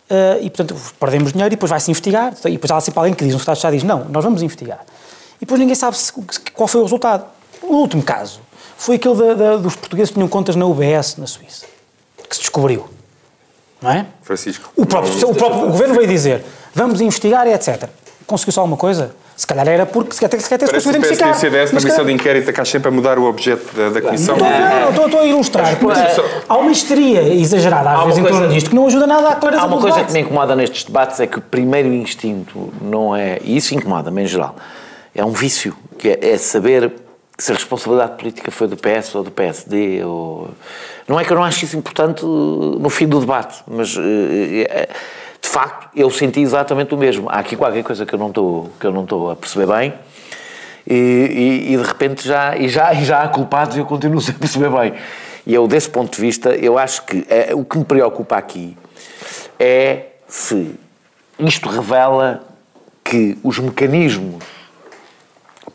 Uh, 0.10 0.42
e, 0.42 0.50
portanto, 0.50 0.76
perdemos 1.00 1.32
dinheiro 1.32 1.54
e 1.54 1.56
depois 1.56 1.70
vai-se 1.70 1.90
investigar. 1.90 2.34
E 2.46 2.52
depois 2.52 2.72
há 2.72 2.82
sempre 2.82 3.00
alguém 3.00 3.14
que 3.14 3.24
diz, 3.24 3.34
um 3.34 3.38
Estado 3.38 3.60
já 3.60 3.72
diz, 3.72 3.84
não, 3.84 4.06
nós 4.06 4.24
vamos 4.24 4.42
investigar. 4.42 4.80
E 5.38 5.46
depois 5.46 5.60
ninguém 5.60 5.76
sabe 5.76 5.98
se, 5.98 6.12
qual 6.54 6.68
foi 6.68 6.82
o 6.82 6.84
resultado. 6.84 7.26
O 7.62 7.76
último 7.76 8.04
caso 8.04 8.42
foi 8.78 8.96
aquele 8.96 9.16
da, 9.16 9.34
da, 9.34 9.58
dos 9.58 9.76
portugueses 9.76 10.10
que 10.10 10.16
tinham 10.16 10.28
contas 10.28 10.56
na 10.56 10.66
UBS, 10.66 11.18
na 11.18 11.28
Suíça, 11.28 11.66
que 12.30 12.36
se 12.36 12.42
descobriu. 12.42 12.88
Não 13.82 13.92
é? 13.92 14.06
Francisco. 14.22 14.72
O 14.76 14.86
próprio, 14.86 15.30
o 15.30 15.36
próprio 15.36 15.68
o 15.68 15.72
governo 15.72 15.96
veio 15.96 16.08
dizer, 16.08 16.44
vamos 16.74 17.02
investigar 17.02 17.48
e 17.48 17.54
etc. 17.54 17.90
Conseguiu-se 18.26 18.60
alguma 18.60 18.78
coisa? 18.78 19.16
Se 19.36 19.48
calhar 19.48 19.68
era 19.68 19.86
porque 19.86 20.14
se 20.14 20.22
calhar, 20.22 20.40
se 20.40 20.50
calhar 20.50 20.68
se 20.68 20.74
conseguiu 20.74 21.00
identificar. 21.00 21.26
Parece 21.30 21.42
que 21.42 21.48
o 21.48 21.74
na 21.74 21.82
comissão 21.82 22.06
de 22.06 22.12
inquérito 22.12 22.50
está 22.50 22.64
sempre 22.64 22.90
a 22.90 22.92
mudar 22.92 23.18
o 23.18 23.24
objeto 23.24 23.76
da, 23.76 23.90
da 23.90 24.02
comissão. 24.02 24.36
Estou, 24.36 24.50
não, 24.50 24.90
estou, 24.90 25.06
estou 25.06 25.20
a 25.22 25.26
ilustrar. 25.26 25.80
Porque, 25.80 26.00
há 26.48 26.58
uma 26.58 26.72
histeria 26.72 27.34
exagerada 27.34 27.90
às 27.92 28.06
vezes 28.06 28.20
em 28.20 28.24
torno 28.24 28.48
disto 28.50 28.70
que 28.70 28.76
não 28.76 28.86
ajuda 28.86 29.08
nada 29.08 29.30
à 29.30 29.36
clareza 29.36 29.64
Há 29.64 29.66
uma 29.66 29.78
do 29.78 29.82
coisa 29.82 29.98
debate. 29.98 30.14
que 30.14 30.14
me 30.14 30.26
incomoda 30.26 30.56
nestes 30.56 30.84
debates 30.84 31.20
é 31.20 31.28
que 31.28 31.40
o 31.40 31.42
primeiro 31.42 31.90
instinto 31.90 32.72
não 32.82 33.16
é, 33.16 33.40
e 33.44 33.58
isso 33.58 33.74
incomoda-me 33.74 34.24
em 34.24 34.28
geral, 34.28 34.56
é 35.16 35.26
um 35.26 35.32
vício, 35.32 35.76
que 35.98 36.10
é, 36.10 36.34
é 36.34 36.38
saber 36.38 36.92
se 37.38 37.52
a 37.52 37.56
responsabilidade 37.56 38.18
política 38.18 38.52
foi 38.52 38.68
do 38.68 38.78
PS 38.78 39.16
ou 39.16 39.24
do 39.24 39.32
PSD. 39.32 40.04
Ou... 40.04 40.50
Não 41.08 41.20
é 41.20 41.26
que 41.26 41.32
eu 41.34 41.36
não 41.36 41.44
acho 41.44 41.66
isso 41.66 41.76
importante 41.76 42.24
no 42.24 42.90
fim 42.90 43.08
do 43.08 43.20
debate, 43.20 43.64
mas... 43.68 43.98
É, 43.98 44.88
de 44.88 45.23
facto, 45.54 45.88
eu 45.96 46.10
senti 46.10 46.42
exatamente 46.42 46.96
o 46.96 46.98
mesmo. 46.98 47.30
Há 47.30 47.40
aqui 47.40 47.56
qualquer 47.56 47.84
coisa 47.84 48.06
que 48.06 48.14
eu 48.14 48.20
não 48.20 48.30
estou, 48.30 48.72
que 48.80 48.88
eu 48.88 48.92
não 48.92 49.04
estou 49.04 49.30
a 49.30 49.36
perceber 49.36 49.68
bem 49.68 49.94
e, 50.86 50.94
e, 50.94 51.74
e, 51.74 51.78
de 51.78 51.84
repente 51.84 52.28
já, 52.28 52.58
e 52.58 52.68
já, 52.68 52.92
e 52.94 53.06
já 53.06 53.22
há 53.22 53.28
culpados 53.28 53.78
e 53.78 53.80
eu 53.80 53.86
continuo 53.86 54.20
sem 54.20 54.34
perceber 54.34 54.70
bem. 54.70 54.94
E 55.46 55.54
eu, 55.54 55.68
desse 55.68 55.90
ponto 55.90 56.16
de 56.16 56.22
vista, 56.22 56.56
eu 56.56 56.78
acho 56.78 57.06
que 57.06 57.26
é, 57.30 57.54
o 57.54 57.64
que 57.64 57.78
me 57.78 57.86
preocupa 57.86 58.36
aqui 58.36 58.76
é 59.60 60.08
se 60.28 60.74
isto 61.38 61.70
revela 61.70 62.42
que 63.04 63.38
os 63.44 63.60
mecanismos 63.60 64.44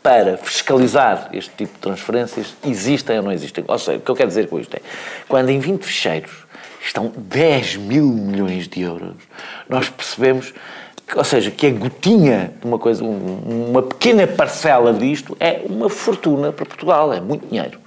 para 0.03 0.37
fiscalizar 0.37 1.29
este 1.31 1.51
tipo 1.55 1.73
de 1.73 1.79
transferências 1.79 2.55
existem 2.65 3.17
ou 3.17 3.23
não 3.23 3.31
existem. 3.31 3.63
Ou 3.67 3.79
seja, 3.79 3.97
o 3.97 4.01
que 4.01 4.11
eu 4.11 4.15
quero 4.15 4.27
dizer 4.27 4.47
com 4.49 4.59
isto 4.59 4.75
é, 4.75 4.81
quando 5.27 5.49
em 5.49 5.59
20 5.59 5.83
ficheiros 5.83 6.38
estão 6.81 7.11
10 7.15 7.77
mil 7.77 8.05
milhões 8.05 8.67
de 8.67 8.81
euros, 8.81 9.15
nós 9.67 9.89
percebemos, 9.89 10.53
ou 11.15 11.23
seja, 11.23 11.51
que 11.51 11.67
a 11.67 11.71
gotinha 11.71 12.53
de 12.59 12.67
uma 12.67 12.79
coisa, 12.79 13.03
uma 13.03 13.81
pequena 13.81 14.25
parcela 14.27 14.93
disto 14.93 15.35
é 15.39 15.61
uma 15.65 15.89
fortuna 15.89 16.51
para 16.51 16.65
Portugal, 16.65 17.13
é 17.13 17.19
muito 17.19 17.47
dinheiro. 17.47 17.79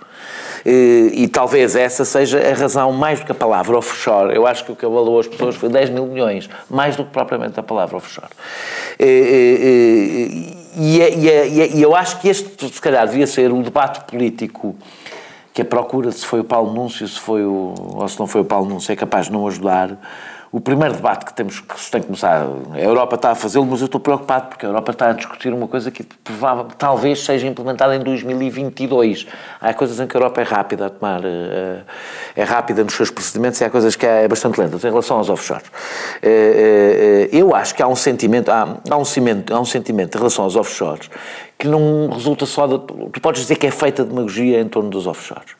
E, 0.64 1.12
e, 1.14 1.28
talvez 1.28 1.74
essa 1.74 2.04
seja 2.04 2.38
a 2.38 2.54
razão, 2.54 2.92
mais 2.92 3.18
do 3.18 3.26
que 3.26 3.32
a 3.32 3.34
palavra 3.34 3.76
offshore. 3.76 4.34
Eu 4.34 4.46
acho 4.46 4.64
que 4.64 4.72
o 4.72 4.76
que 4.76 4.86
abalou 4.86 5.18
as 5.18 5.26
pessoas 5.26 5.56
foi 5.56 5.68
10 5.68 5.90
mil 5.90 6.06
milhões, 6.06 6.48
mais 6.70 6.94
do 6.94 7.04
que 7.04 7.10
propriamente 7.10 7.58
a 7.58 7.62
palavra 7.62 7.96
offshore. 7.96 8.30
E, 8.98 10.54
e, 10.76 10.98
e, 11.00 11.78
e 11.78 11.82
eu 11.82 11.96
acho 11.96 12.20
que 12.20 12.28
este, 12.28 12.68
se 12.68 12.80
calhar, 12.80 13.06
devia 13.08 13.26
ser 13.26 13.52
o 13.52 13.60
debate 13.60 14.04
político 14.04 14.76
que 15.52 15.62
a 15.62 15.64
procura 15.64 16.10
se 16.10 16.24
foi 16.24 16.40
o 16.40 16.44
Paulo 16.44 16.72
Núncio, 16.72 17.06
se 17.06 17.18
foi 17.18 17.44
o, 17.44 17.74
ou 17.94 18.08
se 18.08 18.18
não 18.18 18.26
foi 18.26 18.40
o 18.40 18.44
Paulo 18.44 18.68
Núncio, 18.68 18.92
é 18.92 18.96
capaz 18.96 19.26
de 19.26 19.32
não 19.32 19.46
ajudar. 19.46 19.98
O 20.50 20.60
primeiro 20.60 20.94
debate 20.94 21.24
que 21.24 21.32
temos 21.32 21.60
que 21.60 21.80
se 21.80 21.90
tem 21.90 22.02
que 22.02 22.08
começar, 22.08 22.46
a 22.74 22.78
Europa 22.78 23.14
está 23.16 23.30
a 23.30 23.34
fazê-lo, 23.34 23.64
mas 23.64 23.80
eu 23.80 23.86
estou 23.86 23.98
preocupado 23.98 24.48
porque 24.48 24.66
a 24.66 24.68
Europa 24.68 24.92
está 24.92 25.08
a 25.08 25.12
discutir 25.14 25.50
uma 25.50 25.66
coisa 25.66 25.90
que 25.90 26.02
provável, 26.02 26.66
talvez 26.76 27.24
seja 27.24 27.46
implementada 27.46 27.96
em 27.96 28.00
2022. 28.00 29.26
Há 29.58 29.72
coisas 29.72 29.98
em 29.98 30.06
que 30.06 30.14
a 30.14 30.20
Europa 30.20 30.42
é 30.42 30.44
rápida 30.44 30.86
a 30.86 30.90
tomar, 30.90 31.24
eh, 31.24 31.80
é 32.36 32.44
rápida 32.44 32.84
nos 32.84 32.92
seus 32.92 33.10
procedimentos 33.10 33.58
e 33.62 33.64
há 33.64 33.70
coisas 33.70 33.96
que 33.96 34.04
é 34.04 34.28
bastante 34.28 34.60
lenta 34.60 34.76
em 34.76 34.90
relação 34.90 35.16
aos 35.16 35.30
offshores. 35.30 35.70
Eh, 36.22 37.28
eh, 37.32 37.36
eu 37.38 37.54
acho 37.54 37.74
que 37.74 37.82
há 37.82 37.88
um 37.88 37.96
sentimento, 37.96 38.50
há, 38.50 38.76
há 38.90 38.96
um, 38.98 39.06
sentimento, 39.06 39.54
há 39.54 39.58
um 39.58 39.64
sentimento 39.64 40.16
em 40.16 40.18
relação 40.18 40.44
aos 40.44 40.54
offshores 40.54 41.08
que 41.62 41.68
não 41.68 42.10
resulta 42.12 42.44
só 42.44 42.66
de. 42.66 42.76
Tu 43.12 43.20
podes 43.20 43.42
dizer 43.42 43.54
que 43.54 43.68
é 43.68 43.70
feita 43.70 44.04
demagogia 44.04 44.60
em 44.60 44.66
torno 44.66 44.90
dos 44.90 45.06
offshores. 45.06 45.52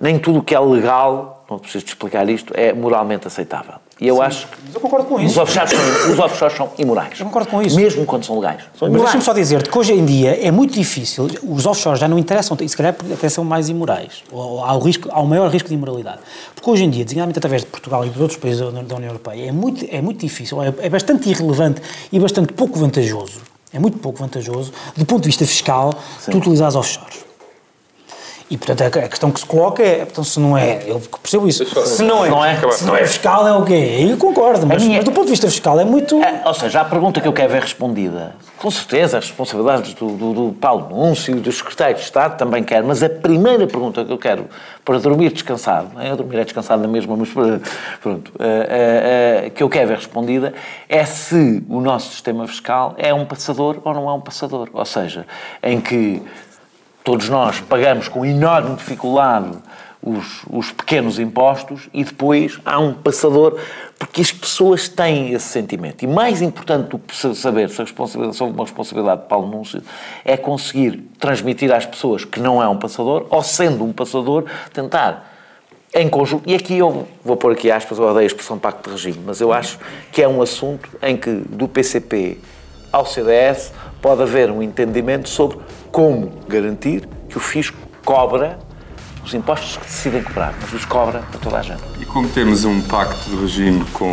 Nem 0.00 0.16
tudo 0.16 0.38
o 0.38 0.42
que 0.42 0.54
é 0.54 0.60
legal, 0.60 1.44
não 1.50 1.58
preciso 1.58 1.86
explicar 1.86 2.28
isto, 2.28 2.52
é 2.56 2.72
moralmente 2.72 3.26
aceitável. 3.26 3.74
E 4.00 4.06
eu 4.06 4.16
Sim, 4.16 4.22
acho 4.22 4.46
que. 4.46 4.56
Mas 4.66 4.74
eu 4.76 4.80
concordo 4.80 5.06
com 5.08 5.18
isso. 5.18 5.30
Os 5.30 5.36
offshores, 5.38 5.70
são, 5.70 6.12
os 6.12 6.18
offshores 6.20 6.56
são 6.56 6.70
imorais. 6.78 7.18
Eu 7.18 7.26
concordo 7.26 7.48
com 7.48 7.60
isso. 7.60 7.74
Mesmo 7.74 8.06
quando 8.06 8.24
são 8.24 8.38
legais. 8.38 8.62
São 8.78 8.88
mas 8.88 9.02
deixa-me 9.02 9.24
só 9.24 9.32
dizer-te 9.32 9.68
que 9.68 9.76
hoje 9.76 9.92
em 9.92 10.04
dia 10.04 10.38
é 10.40 10.52
muito 10.52 10.72
difícil, 10.72 11.28
os 11.42 11.66
offshores 11.66 11.98
já 11.98 12.06
não 12.06 12.16
interessam, 12.16 12.56
e 12.60 12.68
se 12.68 12.76
calhar 12.76 12.94
até 13.12 13.28
são 13.28 13.42
mais 13.42 13.68
imorais. 13.68 14.22
Ou 14.30 14.64
há 14.64 14.72
o, 14.72 14.78
risco, 14.78 15.08
há 15.10 15.20
o 15.20 15.26
maior 15.26 15.50
risco 15.50 15.68
de 15.68 15.74
imoralidade. 15.74 16.20
Porque 16.54 16.70
hoje 16.70 16.84
em 16.84 16.90
dia, 16.90 17.02
designadamente 17.02 17.38
através 17.38 17.62
de 17.62 17.68
Portugal 17.68 18.06
e 18.06 18.08
de 18.08 18.22
outros 18.22 18.38
países 18.38 18.60
da 18.60 18.68
União 18.68 19.10
Europeia, 19.10 19.48
é 19.48 19.52
muito, 19.52 19.84
é 19.90 20.00
muito 20.00 20.20
difícil, 20.20 20.62
é, 20.62 20.72
é 20.78 20.88
bastante 20.88 21.28
irrelevante 21.28 21.82
e 22.12 22.20
bastante 22.20 22.52
pouco 22.52 22.78
vantajoso 22.78 23.53
é 23.74 23.78
muito 23.78 23.98
pouco 23.98 24.20
vantajoso, 24.20 24.72
do 24.96 25.04
ponto 25.04 25.22
de 25.22 25.28
vista 25.28 25.44
fiscal, 25.44 25.92
Sim. 26.20 26.30
tu 26.30 26.38
utilizares 26.38 26.76
offshores. 26.76 27.23
E, 28.54 28.56
portanto, 28.56 28.82
a 28.82 29.08
questão 29.08 29.32
que 29.32 29.40
se 29.40 29.46
coloca 29.46 29.82
é, 29.82 30.02
então, 30.08 30.22
se 30.22 30.38
não 30.38 30.56
é, 30.56 30.84
eu 30.86 31.02
percebo 31.20 31.48
isso, 31.48 31.66
se 31.86 32.04
não 32.04 32.24
é, 32.24 32.30
não 32.30 32.44
é, 32.44 32.70
se 32.70 32.84
não 32.84 32.96
é 32.96 33.04
fiscal, 33.04 33.48
é 33.48 33.52
o 33.52 33.64
quê? 33.64 34.06
Eu 34.08 34.16
concordo, 34.16 34.64
mas, 34.64 34.80
minha, 34.80 34.98
mas, 34.98 35.04
do 35.04 35.10
ponto 35.10 35.24
de 35.24 35.32
vista 35.32 35.48
fiscal 35.48 35.80
é 35.80 35.84
muito... 35.84 36.22
É, 36.22 36.40
ou 36.46 36.54
seja, 36.54 36.82
a 36.82 36.84
pergunta 36.84 37.20
que 37.20 37.26
eu 37.26 37.32
quero 37.32 37.50
ver 37.50 37.62
respondida, 37.62 38.36
com 38.56 38.70
certeza 38.70 39.18
as 39.18 39.26
responsabilidades 39.26 39.92
do, 39.94 40.06
do, 40.06 40.32
do 40.32 40.52
Paulo 40.52 40.88
Núncio 40.88 41.36
e 41.36 41.40
do 41.40 41.50
secretário 41.50 41.96
de 41.96 42.02
Estado 42.02 42.38
também 42.38 42.62
quero, 42.62 42.86
mas 42.86 43.02
a 43.02 43.08
primeira 43.08 43.66
pergunta 43.66 44.04
que 44.04 44.12
eu 44.12 44.18
quero 44.18 44.46
para 44.84 45.00
dormir 45.00 45.32
descansado, 45.32 46.00
é? 46.00 46.12
eu 46.12 46.16
dormir 46.16 46.38
é 46.38 46.44
descansado 46.44 46.80
na 46.80 46.86
mesma, 46.86 47.16
mas 47.16 47.30
pronto, 48.00 48.32
uh, 48.38 48.42
uh, 48.42 49.48
uh, 49.48 49.50
que 49.50 49.64
eu 49.64 49.68
quero 49.68 49.88
ver 49.88 49.96
respondida 49.96 50.54
é 50.88 51.04
se 51.04 51.60
o 51.68 51.80
nosso 51.80 52.12
sistema 52.12 52.46
fiscal 52.46 52.94
é 52.98 53.12
um 53.12 53.24
passador 53.24 53.78
ou 53.82 53.92
não 53.92 54.08
é 54.08 54.12
um 54.12 54.20
passador. 54.20 54.68
Ou 54.72 54.84
seja, 54.84 55.26
em 55.60 55.80
que 55.80 56.22
todos 57.04 57.28
nós 57.28 57.60
pagamos 57.60 58.08
com 58.08 58.24
enorme 58.24 58.74
dificuldade 58.76 59.58
os, 60.04 60.42
os 60.50 60.70
pequenos 60.70 61.18
impostos 61.18 61.88
e 61.92 62.04
depois 62.04 62.58
há 62.64 62.78
um 62.78 62.92
passador, 62.92 63.58
porque 63.98 64.20
as 64.20 64.30
pessoas 64.30 64.88
têm 64.88 65.32
esse 65.32 65.46
sentimento. 65.46 66.02
E 66.02 66.06
mais 66.06 66.42
importante 66.42 66.88
do 66.88 66.98
que 66.98 67.14
saber 67.34 67.70
se 67.70 67.80
a 67.80 67.84
responsabilidade 67.84 68.36
sobre 68.36 68.54
uma 68.54 68.64
responsabilidade 68.64 69.22
de 69.22 69.28
Paulo 69.28 69.48
Núncio 69.48 69.82
é 70.24 70.36
conseguir 70.36 71.08
transmitir 71.18 71.72
às 71.72 71.86
pessoas 71.86 72.24
que 72.24 72.38
não 72.38 72.62
é 72.62 72.68
um 72.68 72.76
passador, 72.76 73.26
ou 73.30 73.42
sendo 73.42 73.84
um 73.84 73.92
passador, 73.92 74.44
tentar 74.72 75.32
em 75.94 76.08
conjunto, 76.08 76.50
e 76.50 76.54
aqui 76.54 76.76
eu 76.76 77.06
vou 77.24 77.36
pôr 77.36 77.52
aqui 77.52 77.70
aspas, 77.70 77.98
eu 77.98 78.04
odeio 78.04 78.24
a 78.24 78.26
expressão 78.26 78.58
pacto 78.58 78.90
de 78.90 78.96
regime, 78.96 79.22
mas 79.24 79.40
eu 79.40 79.52
acho 79.52 79.78
que 80.10 80.20
é 80.20 80.28
um 80.28 80.42
assunto 80.42 80.90
em 81.00 81.16
que 81.16 81.30
do 81.30 81.68
PCP 81.68 82.38
ao 82.92 83.06
CDS 83.06 83.72
pode 84.02 84.20
haver 84.20 84.50
um 84.50 84.60
entendimento 84.60 85.28
sobre 85.28 85.58
como 85.94 86.32
garantir 86.48 87.08
que 87.28 87.36
o 87.36 87.40
fisco 87.40 87.78
cobra 88.04 88.58
os 89.24 89.32
impostos 89.32 89.76
que 89.76 89.84
decidem 89.84 90.24
cobrar, 90.24 90.52
mas 90.60 90.72
os 90.72 90.84
cobra 90.84 91.20
para 91.20 91.38
toda 91.38 91.58
a 91.58 91.62
gente. 91.62 91.84
E 92.00 92.04
como 92.04 92.28
temos 92.28 92.64
um 92.64 92.82
pacto 92.82 93.30
de 93.30 93.36
regime 93.36 93.84
com, 93.92 94.10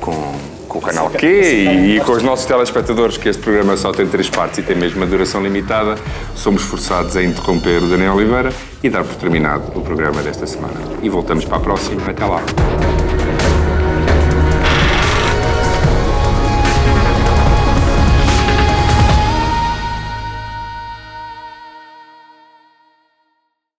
com, 0.00 0.34
com 0.68 0.78
o 0.78 0.80
canal 0.80 1.10
Q 1.10 1.26
e, 1.26 1.96
e 1.96 2.00
com 2.00 2.12
os 2.12 2.22
nossos 2.22 2.46
telespectadores, 2.46 3.16
que 3.16 3.28
este 3.28 3.42
programa 3.42 3.76
só 3.76 3.90
tem 3.90 4.06
três 4.06 4.30
partes 4.30 4.60
e 4.60 4.62
tem 4.62 4.76
mesmo 4.76 4.98
uma 4.98 5.06
duração 5.06 5.42
limitada, 5.42 5.96
somos 6.36 6.62
forçados 6.62 7.16
a 7.16 7.24
interromper 7.24 7.82
o 7.82 7.88
Daniel 7.88 8.14
Oliveira 8.14 8.52
e 8.80 8.88
dar 8.88 9.02
por 9.02 9.16
terminado 9.16 9.76
o 9.76 9.82
programa 9.82 10.22
desta 10.22 10.46
semana. 10.46 10.78
E 11.02 11.08
voltamos 11.08 11.44
para 11.44 11.56
a 11.56 11.60
próxima. 11.60 12.08
Até 12.08 12.24
lá. 12.24 12.40